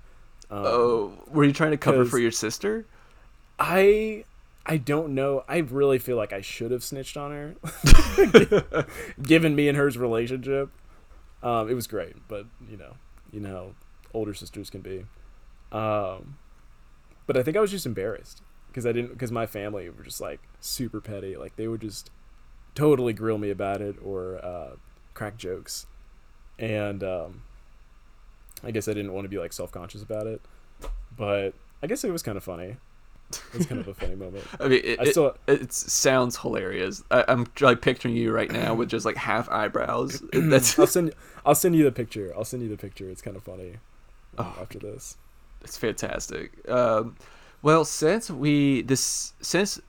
Um, 0.51 0.65
oh, 0.67 1.13
were 1.29 1.45
you 1.45 1.53
trying 1.53 1.71
to 1.71 1.77
cover 1.77 2.05
for 2.05 2.19
your 2.19 2.33
sister? 2.33 2.85
I 3.57 4.25
I 4.67 4.79
don't 4.79 5.15
know. 5.15 5.45
I 5.49 5.59
really 5.59 6.01
feel 6.01 6.17
like 6.17 6.33
I 6.33 6.41
should 6.41 6.73
have 6.73 6.83
snitched 6.83 7.17
on 7.17 7.31
her, 7.31 8.87
given 9.23 9.55
me 9.55 9.69
and 9.69 9.77
her's 9.77 9.97
relationship. 9.97 10.71
Um, 11.43 11.69
it 11.69 11.75
was 11.75 11.87
great, 11.87 12.17
but 12.29 12.47
you 12.69 12.77
know, 12.77 12.95
you 13.33 13.41
know 13.41 13.75
older 14.15 14.35
sisters 14.35 14.71
can 14.71 14.81
be. 14.81 15.05
Um, 15.73 16.37
but 17.27 17.37
I 17.37 17.43
think 17.43 17.57
I 17.57 17.61
was 17.61 17.71
just 17.71 17.87
embarrassed 17.87 18.43
because 18.69 18.87
I 18.87 18.93
didn't 18.93 19.13
because 19.13 19.33
my 19.33 19.47
family 19.47 19.89
were 19.91 20.05
just 20.05 20.21
like 20.21 20.41
super 20.61 21.01
petty. 21.01 21.37
Like 21.37 21.57
they 21.57 21.69
would 21.69 21.81
just 21.81 22.11
totally 22.75 23.13
grill 23.13 23.39
me 23.39 23.51
about 23.51 23.81
it 23.81 23.97
or 24.03 24.45
uh, 24.45 24.77
crack 25.15 25.37
jokes, 25.37 25.87
and 26.59 27.03
um, 27.03 27.43
I 28.63 28.71
guess 28.71 28.89
I 28.89 28.95
didn't 28.95 29.13
want 29.13 29.25
to 29.25 29.29
be 29.29 29.39
like 29.39 29.53
self 29.53 29.73
conscious 29.73 30.03
about 30.03 30.27
it. 30.27 30.41
But 31.17 31.55
I 31.83 31.87
guess 31.87 32.05
it 32.05 32.11
was 32.11 32.23
kind 32.23 32.37
of 32.37 32.45
funny. 32.45 32.77
It 33.53 33.59
was 33.59 33.67
kind 33.67 33.81
of 33.81 33.89
a 33.89 33.95
funny 33.95 34.17
moment. 34.17 34.45
I 34.61 34.69
mean, 34.69 34.81
it, 34.85 35.01
I 35.01 35.05
it, 35.05 35.11
still 35.11 35.37
it 35.47 35.73
sounds 35.73 36.37
hilarious. 36.37 37.03
I, 37.11 37.25
I'm 37.29 37.47
like 37.61 37.81
picturing 37.81 38.17
you 38.17 38.33
right 38.33 38.51
now 38.51 38.75
with 38.75 38.89
just 38.89 39.05
like 39.05 39.17
half 39.17 39.49
eyebrows. 39.51 40.23
That's 40.33 40.79
I'll 40.79 40.87
send 40.87 41.13
I'll 41.45 41.55
send 41.55 41.77
you 41.77 41.85
the 41.85 41.93
picture. 41.93 42.33
I'll 42.37 42.45
send 42.45 42.63
you 42.63 42.69
the 42.69 42.77
picture. 42.77 43.09
It's 43.09 43.23
kind 43.23 43.37
of 43.37 43.43
funny. 43.43 43.77
Oh. 44.39 44.57
after 44.61 44.79
this. 44.79 45.17
It's 45.63 45.77
fantastic. 45.77 46.69
Um, 46.69 47.17
well, 47.63 47.85
since 47.85 48.31
we 48.31 48.83
this 48.83 49.35
since 49.41 49.81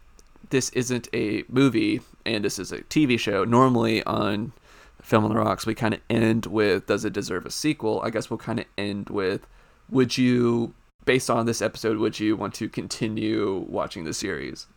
this 0.49 0.69
isn't 0.69 1.07
a 1.13 1.43
movie 1.49 2.01
and 2.25 2.43
this 2.43 2.59
is 2.59 2.71
a 2.71 2.79
TV 2.79 3.19
show, 3.19 3.43
normally 3.43 4.03
on 4.03 4.53
Film 5.01 5.25
on 5.25 5.33
the 5.33 5.37
Rocks 5.37 5.65
we 5.65 5.75
kind 5.75 5.93
of 5.93 6.01
end 6.09 6.45
with 6.45 6.85
"Does 6.85 7.05
it 7.05 7.13
deserve 7.13 7.45
a 7.45 7.51
sequel?" 7.51 8.01
I 8.03 8.09
guess 8.09 8.29
we'll 8.29 8.37
kind 8.37 8.59
of 8.59 8.65
end 8.77 9.09
with 9.09 9.47
"Would 9.89 10.17
you?" 10.17 10.73
Based 11.05 11.29
on 11.29 11.45
this 11.45 11.61
episode, 11.61 11.97
would 11.97 12.19
you 12.19 12.35
want 12.35 12.53
to 12.55 12.69
continue 12.69 13.65
watching 13.67 14.03
the 14.03 14.13
series? 14.13 14.67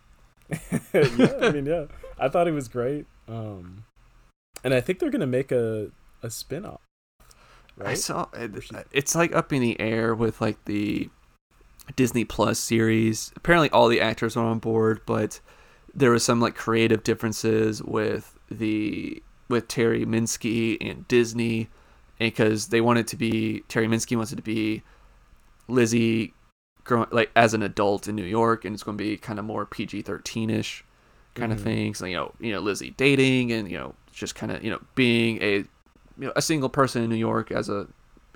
yeah, 0.92 1.32
I 1.40 1.50
mean, 1.50 1.66
yeah, 1.66 1.86
I 2.18 2.28
thought 2.28 2.48
it 2.48 2.52
was 2.52 2.68
great. 2.68 3.06
Um, 3.28 3.84
and 4.64 4.74
I 4.74 4.80
think 4.80 4.98
they're 4.98 5.10
gonna 5.10 5.26
make 5.26 5.52
a 5.52 5.90
a 6.22 6.30
spin-off. 6.30 6.80
Right? 7.76 7.90
I 7.90 7.94
saw 7.94 8.26
it's 8.32 9.14
like 9.14 9.34
up 9.34 9.52
in 9.52 9.60
the 9.60 9.78
air 9.80 10.14
with 10.14 10.40
like 10.40 10.64
the 10.64 11.10
Disney 11.94 12.24
Plus 12.24 12.58
series. 12.58 13.32
Apparently, 13.36 13.70
all 13.70 13.88
the 13.88 14.00
actors 14.00 14.36
are 14.36 14.44
on 14.44 14.58
board, 14.58 15.00
but 15.06 15.40
there 15.94 16.10
was 16.10 16.24
some 16.24 16.40
like 16.40 16.54
creative 16.54 17.02
differences 17.02 17.82
with 17.82 18.38
the 18.50 19.22
with 19.48 19.68
Terri 19.68 20.04
Minsky 20.04 20.76
and 20.80 21.06
Disney, 21.06 21.68
because 22.18 22.68
they 22.68 22.80
wanted 22.80 23.06
to 23.08 23.16
be 23.16 23.62
Terri 23.68 23.88
Minsky 23.88 24.16
wanted 24.16 24.36
to 24.36 24.42
be 24.42 24.82
Lizzie, 25.68 26.34
growing 26.84 27.08
like 27.10 27.30
as 27.36 27.54
an 27.54 27.62
adult 27.62 28.08
in 28.08 28.16
New 28.16 28.24
York, 28.24 28.64
and 28.64 28.74
it's 28.74 28.82
going 28.82 28.96
to 28.98 29.02
be 29.04 29.16
kind 29.16 29.38
of 29.38 29.44
more 29.44 29.66
PG 29.66 30.02
thirteen 30.02 30.50
ish 30.50 30.84
kind 31.34 31.52
Mhm. 31.52 31.56
of 31.56 31.62
things. 31.62 31.98
So 31.98 32.06
you 32.06 32.16
know, 32.16 32.32
you 32.40 32.52
know 32.52 32.60
Lizzie 32.60 32.90
dating 32.96 33.52
and 33.52 33.70
you 33.70 33.76
know 33.78 33.94
just 34.12 34.34
kind 34.34 34.52
of 34.52 34.62
you 34.64 34.70
know 34.70 34.80
being 34.94 35.42
a 35.42 35.56
you 35.58 35.66
know 36.18 36.32
a 36.36 36.42
single 36.42 36.68
person 36.68 37.02
in 37.02 37.10
New 37.10 37.16
York 37.16 37.50
as 37.52 37.68
a 37.68 37.86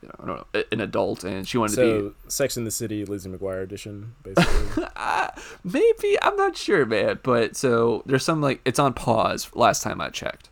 you 0.02 0.08
know, 0.08 0.14
I 0.18 0.26
don't 0.26 0.36
know 0.54 0.62
an 0.72 0.80
adult, 0.80 1.24
and 1.24 1.46
she 1.46 1.58
wanted 1.58 1.76
to 1.76 2.14
So, 2.22 2.28
Sex 2.28 2.56
in 2.56 2.64
the 2.64 2.70
City, 2.70 3.04
Lizzie 3.04 3.28
McGuire 3.28 3.62
edition, 3.62 4.14
basically. 4.22 4.84
uh, 4.96 5.28
maybe 5.62 6.16
I'm 6.22 6.36
not 6.36 6.56
sure, 6.56 6.86
man. 6.86 7.20
But 7.22 7.54
so 7.54 8.02
there's 8.06 8.24
some 8.24 8.40
like 8.40 8.62
it's 8.64 8.78
on 8.78 8.94
pause. 8.94 9.50
Last 9.54 9.82
time 9.82 10.00
I 10.00 10.08
checked, 10.08 10.48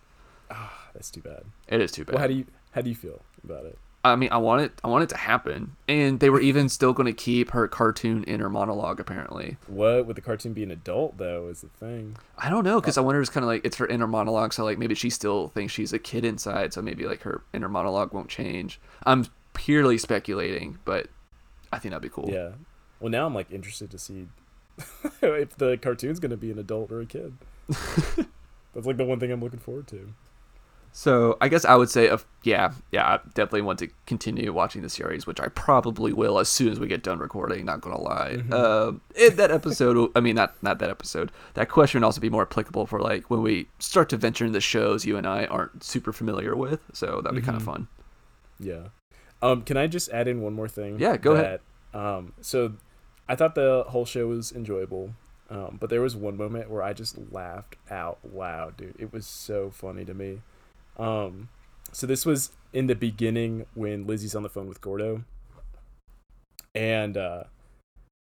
ah, 0.51 0.89
that's 0.93 1.11
too 1.11 1.22
bad. 1.22 1.45
it 1.66 1.81
is 1.81 1.93
too 1.93 2.05
bad. 2.05 2.14
Well, 2.14 2.20
how 2.20 2.26
do 2.29 2.35
you 2.35 2.45
how 2.72 2.83
do 2.83 2.91
you 2.91 2.97
feel 2.97 3.22
about 3.43 3.64
it? 3.64 3.79
I 4.12 4.16
mean, 4.16 4.30
I 4.30 4.38
want 4.38 4.62
it. 4.62 4.72
I 4.82 4.88
want 4.88 5.04
it 5.04 5.09
to 5.11 5.16
happen, 5.16 5.76
and 5.86 6.20
they 6.20 6.30
were 6.30 6.40
even 6.40 6.68
still 6.68 6.92
going 6.92 7.06
to 7.06 7.12
keep 7.12 7.50
her 7.50 7.68
cartoon 7.68 8.24
inner 8.24 8.48
monologue. 8.48 9.00
Apparently, 9.00 9.56
What 9.66 10.06
would 10.06 10.16
the 10.16 10.20
cartoon 10.22 10.52
be 10.52 10.62
an 10.62 10.70
adult 10.70 11.18
though? 11.18 11.48
Is 11.48 11.61
the 11.61 11.68
thing. 11.68 12.16
I 12.36 12.50
don't 12.50 12.64
know 12.64 12.80
because 12.80 12.98
I 12.98 13.00
wonder. 13.00 13.20
It's 13.20 13.30
kind 13.30 13.44
of 13.44 13.48
like 13.48 13.64
it's 13.64 13.76
her 13.76 13.86
inner 13.86 14.06
monologue, 14.06 14.52
so 14.52 14.64
like 14.64 14.78
maybe 14.78 14.94
she 14.94 15.11
still 15.11 15.48
thinks 15.48 15.72
she's 15.72 15.92
a 15.92 15.98
kid 15.98 16.24
inside, 16.24 16.72
so 16.72 16.82
maybe 16.82 17.06
like 17.06 17.22
her 17.22 17.42
inner 17.52 17.68
monologue 17.68 18.12
won't 18.12 18.28
change. 18.28 18.80
I'm 19.04 19.26
purely 19.54 19.98
speculating, 19.98 20.78
but 20.84 21.09
I 21.72 21.78
think 21.78 21.92
that'd 21.92 22.02
be 22.02 22.09
cool. 22.09 22.30
Yeah. 22.30 22.50
Well, 23.00 23.11
now 23.11 23.26
I'm 23.26 23.34
like 23.34 23.50
interested 23.50 23.90
to 23.90 23.98
see 23.98 24.28
if 25.22 25.56
the 25.56 25.76
cartoon's 25.76 26.20
gonna 26.20 26.36
be 26.36 26.50
an 26.50 26.59
adult 26.59 26.90
or 26.92 27.00
a 27.00 27.06
kid. 27.06 27.34
That's 28.74 28.86
like 28.86 28.96
the 28.96 29.04
one 29.04 29.18
thing 29.18 29.32
I'm 29.32 29.40
looking 29.40 29.59
forward 29.59 29.86
to. 29.88 30.14
So 30.93 31.36
I 31.41 31.49
guess 31.49 31.64
I 31.64 31.76
would 31.76 31.91
say, 31.91 32.09
of 32.09 32.26
yeah, 32.43 32.72
yeah, 32.91 33.07
I 33.07 33.16
definitely 33.34 33.62
want 33.62 33.78
to 33.80 33.89
continue 34.07 34.53
watching 34.53 34.82
the 34.82 34.89
series, 34.89 35.26
which 35.26 35.39
I 35.41 35.49
probably 35.49 36.12
will 36.12 36.39
as 36.39 36.49
soon 36.49 36.72
as 36.72 36.80
we 36.80 36.89
get 36.89 37.03
done 37.03 37.18
recording. 37.18 37.64
Not 37.64 37.80
gonna 37.80 38.01
lie, 38.01 38.36
Mhm. 38.39 38.53
um, 38.53 39.01
that 39.36 39.51
episode, 39.51 40.11
I 40.16 40.20
mean, 40.20 40.34
not 40.34 40.55
not 40.62 40.78
that 40.80 40.91
episode. 40.91 41.30
That 41.55 41.68
question 41.68 42.01
would 42.01 42.07
also 42.07 42.20
be 42.20 42.30
more 42.30 42.43
applicable 42.43 42.86
for 42.86 43.01
like 43.01 43.30
when 43.30 43.43
we 43.43 43.68
start 43.78 44.09
to 44.11 44.16
venture 44.16 44.45
into 44.45 44.61
shows 44.61 45.05
you 45.05 45.16
and 45.16 45.26
I 45.26 45.45
aren't 45.47 45.84
super 45.84 46.12
familiar 46.12 46.57
with. 46.57 46.80
So 46.93 47.20
that'd 47.22 47.36
be 47.39 47.43
kind 47.45 47.57
of 47.57 47.62
fun. 47.62 47.86
Yeah. 48.59 48.89
Um, 49.41 49.62
can 49.62 49.76
I 49.76 49.86
just 49.86 50.11
add 50.11 50.26
in 50.26 50.41
one 50.41 50.53
more 50.55 50.68
thing? 50.68 50.99
Yeah, 50.99 51.16
go 51.16 51.32
ahead. 51.34 51.61
Um, 51.95 52.32
so 52.41 52.72
I 53.28 53.36
thought 53.36 53.55
the 53.55 53.84
whole 53.89 54.05
show 54.05 54.26
was 54.26 54.51
enjoyable. 54.53 55.14
Um, 55.51 55.78
but 55.80 55.89
there 55.91 56.01
was 56.03 56.14
one 56.14 56.36
moment 56.36 56.68
where 56.68 56.82
I 56.82 56.93
just 56.93 57.16
laughed 57.32 57.76
out 57.91 58.18
loud, 58.34 58.76
dude. 58.76 58.97
It 58.99 59.12
was 59.12 59.26
so 59.26 59.70
funny 59.70 60.05
to 60.05 60.12
me. 60.12 60.43
Um, 60.99 61.49
so 61.92 62.07
this 62.07 62.26
was 62.26 62.51
in 62.72 62.86
the 62.86 62.94
beginning 62.94 63.66
when 63.74 64.07
Lizzie's 64.07 64.34
on 64.34 64.42
the 64.42 64.49
phone 64.49 64.68
with 64.68 64.80
Gordo. 64.80 65.24
And 66.74 67.16
uh 67.16 67.44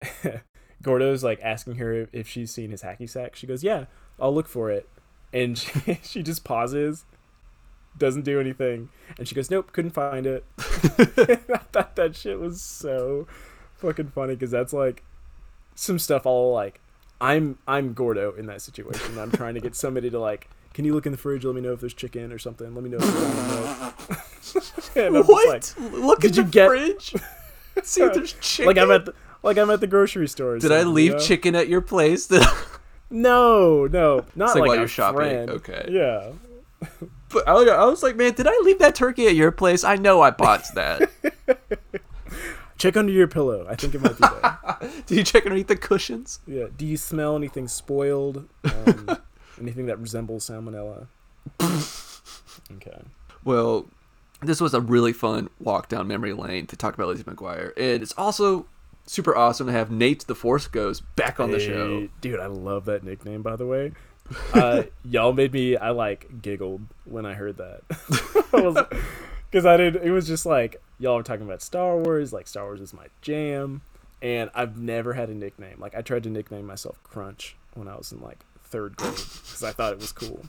Gordo's 0.81 1.23
like 1.23 1.39
asking 1.41 1.75
her 1.75 2.07
if 2.11 2.27
she's 2.27 2.51
seen 2.51 2.71
his 2.71 2.83
hacky 2.83 3.09
sack. 3.09 3.35
She 3.35 3.47
goes, 3.47 3.63
"Yeah, 3.63 3.85
I'll 4.19 4.33
look 4.33 4.47
for 4.47 4.69
it." 4.69 4.87
And 5.31 5.57
she, 5.57 5.99
she 6.03 6.23
just 6.23 6.43
pauses, 6.43 7.05
doesn't 7.97 8.23
do 8.23 8.39
anything, 8.39 8.89
and 9.17 9.27
she 9.27 9.35
goes, 9.35 9.49
"Nope, 9.49 9.71
couldn't 9.71 9.91
find 9.91 10.25
it." 10.25 10.43
I 10.57 11.59
thought 11.71 11.95
that 11.95 12.15
shit 12.15 12.39
was 12.39 12.61
so 12.61 13.27
fucking 13.75 14.09
funny 14.09 14.35
because 14.35 14.51
that's 14.51 14.73
like 14.73 15.03
some 15.75 15.99
stuff 15.99 16.25
all 16.25 16.53
like 16.53 16.79
I'm 17.21 17.57
I'm 17.67 17.93
Gordo 17.93 18.33
in 18.33 18.47
that 18.47 18.61
situation. 18.61 19.17
I'm 19.17 19.31
trying 19.31 19.53
to 19.53 19.61
get 19.61 19.75
somebody 19.75 20.09
to 20.09 20.19
like, 20.19 20.49
can 20.73 20.85
you 20.85 20.93
look 20.93 21.05
in 21.05 21.11
the 21.11 21.17
fridge? 21.17 21.45
Let 21.45 21.55
me 21.55 21.61
know 21.61 21.73
if 21.73 21.79
there's 21.79 21.93
chicken 21.93 22.31
or 22.31 22.37
something. 22.39 22.73
Let 22.73 22.83
me 22.83 22.89
know 22.89 22.97
if 22.97 23.03
there's 23.03 23.23
almond 23.23 23.95
milk." 24.95 24.95
and 25.15 25.27
what? 25.27 25.73
like, 25.77 25.91
Look 25.93 26.19
did 26.21 26.31
at 26.31 26.37
you 26.37 26.43
the 26.43 26.49
get- 26.49 26.67
fridge. 26.67 27.15
See 27.83 28.01
if 28.03 28.13
there's 28.13 28.33
chicken. 28.33 28.67
like 28.67 28.77
I'm 28.77 28.91
at 28.91 29.05
the, 29.05 29.13
like 29.41 29.57
I'm 29.57 29.69
at 29.71 29.79
the 29.79 29.87
grocery 29.87 30.27
store. 30.27 30.59
Did 30.59 30.71
I 30.71 30.83
leave 30.83 31.05
you 31.11 31.17
know? 31.17 31.19
chicken 31.19 31.55
at 31.55 31.67
your 31.67 31.81
place? 31.81 32.29
No, 33.09 33.85
no, 33.85 34.25
not 34.35 34.49
like 34.49 34.55
like, 34.61 34.67
while 34.69 34.71
a 34.71 34.79
you're 34.79 34.87
shopping, 34.87 35.15
friend. 35.17 35.49
okay. 35.51 35.85
Yeah. 35.87 36.31
But 37.29 37.47
I 37.47 37.53
was- 37.53 37.67
I 37.69 37.85
was 37.85 38.01
like, 38.01 38.15
man, 38.15 38.33
did 38.33 38.47
I 38.47 38.57
leave 38.63 38.79
that 38.79 38.95
turkey 38.95 39.27
at 39.27 39.35
your 39.35 39.51
place? 39.51 39.83
I 39.83 39.97
know 39.97 40.21
I 40.21 40.31
bought 40.31 40.63
that. 40.73 41.11
Check 42.79 42.97
under 42.97 43.11
your 43.11 43.27
pillow. 43.27 43.67
I 43.69 43.75
think 43.75 43.93
it 43.95 44.01
might 44.01 44.17
be 44.17 44.25
there. 44.41 44.91
Did 45.05 45.17
you 45.17 45.23
check 45.23 45.45
underneath 45.45 45.67
the 45.67 45.75
cushions? 45.75 46.39
yeah. 46.47 46.65
Do 46.75 46.85
you 46.87 46.97
smell 46.97 47.35
anything 47.35 47.67
spoiled? 47.67 48.49
Um, 48.65 49.17
anything 49.59 49.85
that 49.87 49.99
resembles 49.99 50.49
salmonella? 50.49 51.07
okay. 52.71 53.01
Well, 53.43 53.87
this 54.41 54.61
was 54.61 54.73
a 54.73 54.81
really 54.81 55.13
fun 55.13 55.49
walk 55.59 55.89
down 55.89 56.07
memory 56.07 56.33
lane 56.33 56.67
to 56.67 56.75
talk 56.75 56.93
about 56.93 57.07
Lizzie 57.07 57.23
McGuire. 57.23 57.71
And 57.77 58.01
it's 58.01 58.13
also 58.17 58.67
super 59.05 59.35
awesome 59.35 59.67
to 59.67 59.73
have 59.73 59.91
Nate 59.91 60.25
the 60.27 60.35
Force 60.35 60.67
Ghost 60.67 61.03
back 61.15 61.39
on 61.39 61.51
the 61.51 61.59
show. 61.59 62.07
Dude. 62.21 62.39
I 62.39 62.47
love 62.47 62.85
that 62.85 63.03
nickname. 63.03 63.41
By 63.41 63.55
the 63.55 63.65
way, 63.65 63.91
uh, 64.53 64.83
y'all 65.03 65.33
made 65.33 65.53
me. 65.53 65.77
I 65.77 65.91
like 65.91 66.41
giggled 66.41 66.81
when 67.05 67.25
I 67.25 67.33
heard 67.33 67.57
that. 67.57 67.81
Because 69.49 69.65
I 69.65 69.77
did. 69.77 69.97
It 69.97 70.11
was 70.11 70.27
just 70.27 70.45
like 70.45 70.81
y'all 70.99 71.15
were 71.15 71.23
talking 71.23 71.45
about 71.45 71.61
Star 71.61 71.97
Wars. 71.97 72.33
Like 72.33 72.47
Star 72.47 72.63
Wars 72.63 72.81
is 72.81 72.93
my 72.93 73.07
jam, 73.21 73.81
and 74.21 74.49
I've 74.53 74.77
never 74.77 75.13
had 75.13 75.29
a 75.29 75.35
nickname. 75.35 75.79
Like 75.79 75.95
I 75.95 76.01
tried 76.01 76.23
to 76.23 76.29
nickname 76.29 76.65
myself 76.65 77.01
Crunch 77.03 77.55
when 77.73 77.87
I 77.87 77.95
was 77.95 78.11
in 78.11 78.21
like 78.21 78.45
third 78.73 78.97
grade 78.97 79.13
because 79.13 79.63
I 79.63 79.71
thought 79.71 79.93
it 79.93 79.99
was 79.99 80.11
cool. 80.11 80.43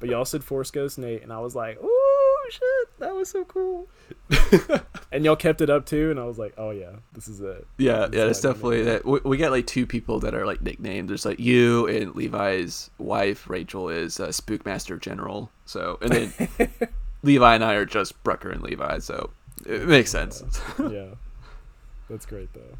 But 0.00 0.08
y'all 0.08 0.24
said 0.24 0.42
Force 0.42 0.70
Ghost 0.70 0.98
Nate, 0.98 1.22
and 1.22 1.32
I 1.32 1.40
was 1.40 1.54
like, 1.54 1.78
"Ooh, 1.82 2.50
shit, 2.50 2.98
that 2.98 3.14
was 3.14 3.28
so 3.28 3.44
cool." 3.44 3.88
and 5.12 5.24
y'all 5.24 5.36
kept 5.36 5.60
it 5.60 5.68
up 5.68 5.84
too, 5.84 6.10
and 6.10 6.18
I 6.18 6.24
was 6.24 6.38
like, 6.38 6.54
"Oh 6.56 6.70
yeah, 6.70 6.92
this 7.12 7.28
is 7.28 7.40
it." 7.40 7.66
Yeah, 7.76 7.98
That's 7.98 8.14
yeah, 8.14 8.24
it's 8.24 8.40
definitely 8.40 8.82
that. 8.84 9.04
We, 9.04 9.20
we 9.22 9.36
got 9.36 9.50
like 9.50 9.66
two 9.66 9.86
people 9.86 10.18
that 10.20 10.34
are 10.34 10.46
like 10.46 10.62
nicknamed. 10.62 11.10
There's 11.10 11.26
like 11.26 11.38
you 11.38 11.86
and 11.88 12.14
Levi's 12.14 12.90
wife, 12.98 13.50
Rachel, 13.50 13.90
is 13.90 14.18
uh, 14.18 14.28
Spookmaster 14.28 14.98
General. 14.98 15.50
So, 15.66 15.98
and 16.00 16.10
then 16.10 16.68
Levi 17.22 17.54
and 17.54 17.64
I 17.64 17.74
are 17.74 17.84
just 17.84 18.22
Brucker 18.22 18.50
and 18.50 18.62
Levi. 18.62 19.00
So 19.00 19.30
it 19.66 19.86
makes 19.86 20.10
sense. 20.10 20.42
yeah, 20.78 21.08
that's 22.08 22.24
great 22.24 22.52
though. 22.54 22.78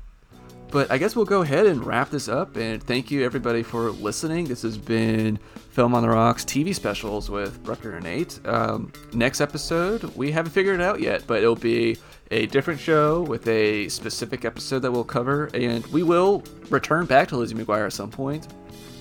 But 0.70 0.90
I 0.90 0.98
guess 0.98 1.16
we'll 1.16 1.24
go 1.24 1.40
ahead 1.40 1.66
and 1.66 1.84
wrap 1.84 2.10
this 2.10 2.28
up. 2.28 2.56
And 2.56 2.82
thank 2.82 3.10
you 3.10 3.24
everybody 3.24 3.62
for 3.62 3.90
listening. 3.90 4.44
This 4.44 4.62
has 4.62 4.76
been 4.76 5.38
Film 5.70 5.94
on 5.94 6.02
the 6.02 6.10
Rocks 6.10 6.44
TV 6.44 6.74
specials 6.74 7.30
with 7.30 7.62
Brucker 7.62 7.92
and 7.92 8.04
Nate. 8.04 8.38
Um, 8.44 8.92
next 9.12 9.40
episode, 9.40 10.02
we 10.16 10.30
haven't 10.30 10.52
figured 10.52 10.80
it 10.80 10.82
out 10.82 11.00
yet, 11.00 11.24
but 11.26 11.38
it'll 11.38 11.56
be 11.56 11.96
a 12.30 12.46
different 12.46 12.80
show 12.80 13.22
with 13.22 13.48
a 13.48 13.88
specific 13.88 14.44
episode 14.44 14.80
that 14.80 14.92
we'll 14.92 15.04
cover. 15.04 15.46
And 15.54 15.86
we 15.86 16.02
will 16.02 16.42
return 16.68 17.06
back 17.06 17.28
to 17.28 17.36
Lizzie 17.36 17.54
McGuire 17.54 17.86
at 17.86 17.94
some 17.94 18.10
point. 18.10 18.48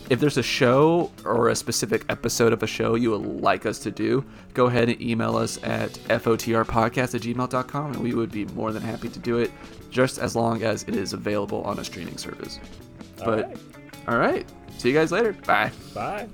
If 0.09 0.21
there's 0.21 0.37
a 0.37 0.43
show 0.43 1.11
or 1.25 1.49
a 1.49 1.55
specific 1.55 2.05
episode 2.07 2.53
of 2.53 2.63
a 2.63 2.67
show 2.67 2.95
you 2.95 3.11
would 3.11 3.41
like 3.41 3.65
us 3.65 3.77
to 3.79 3.91
do, 3.91 4.23
go 4.53 4.67
ahead 4.67 4.87
and 4.87 5.01
email 5.01 5.35
us 5.35 5.61
at 5.63 5.91
fotrpodcast 6.07 7.13
at 7.13 7.21
gmail.com 7.21 7.91
and 7.91 8.01
we 8.01 8.13
would 8.13 8.31
be 8.31 8.45
more 8.45 8.71
than 8.71 8.81
happy 8.81 9.09
to 9.09 9.19
do 9.19 9.37
it 9.37 9.51
just 9.89 10.17
as 10.19 10.35
long 10.35 10.63
as 10.63 10.83
it 10.83 10.95
is 10.95 11.13
available 11.13 11.61
on 11.63 11.79
a 11.79 11.83
streaming 11.83 12.17
service. 12.17 12.59
All 13.19 13.25
But 13.25 13.45
right. 13.47 13.57
all 14.07 14.17
right, 14.17 14.45
see 14.77 14.89
you 14.89 14.95
guys 14.95 15.11
later. 15.11 15.33
Bye. 15.45 15.71
Bye. 15.93 16.27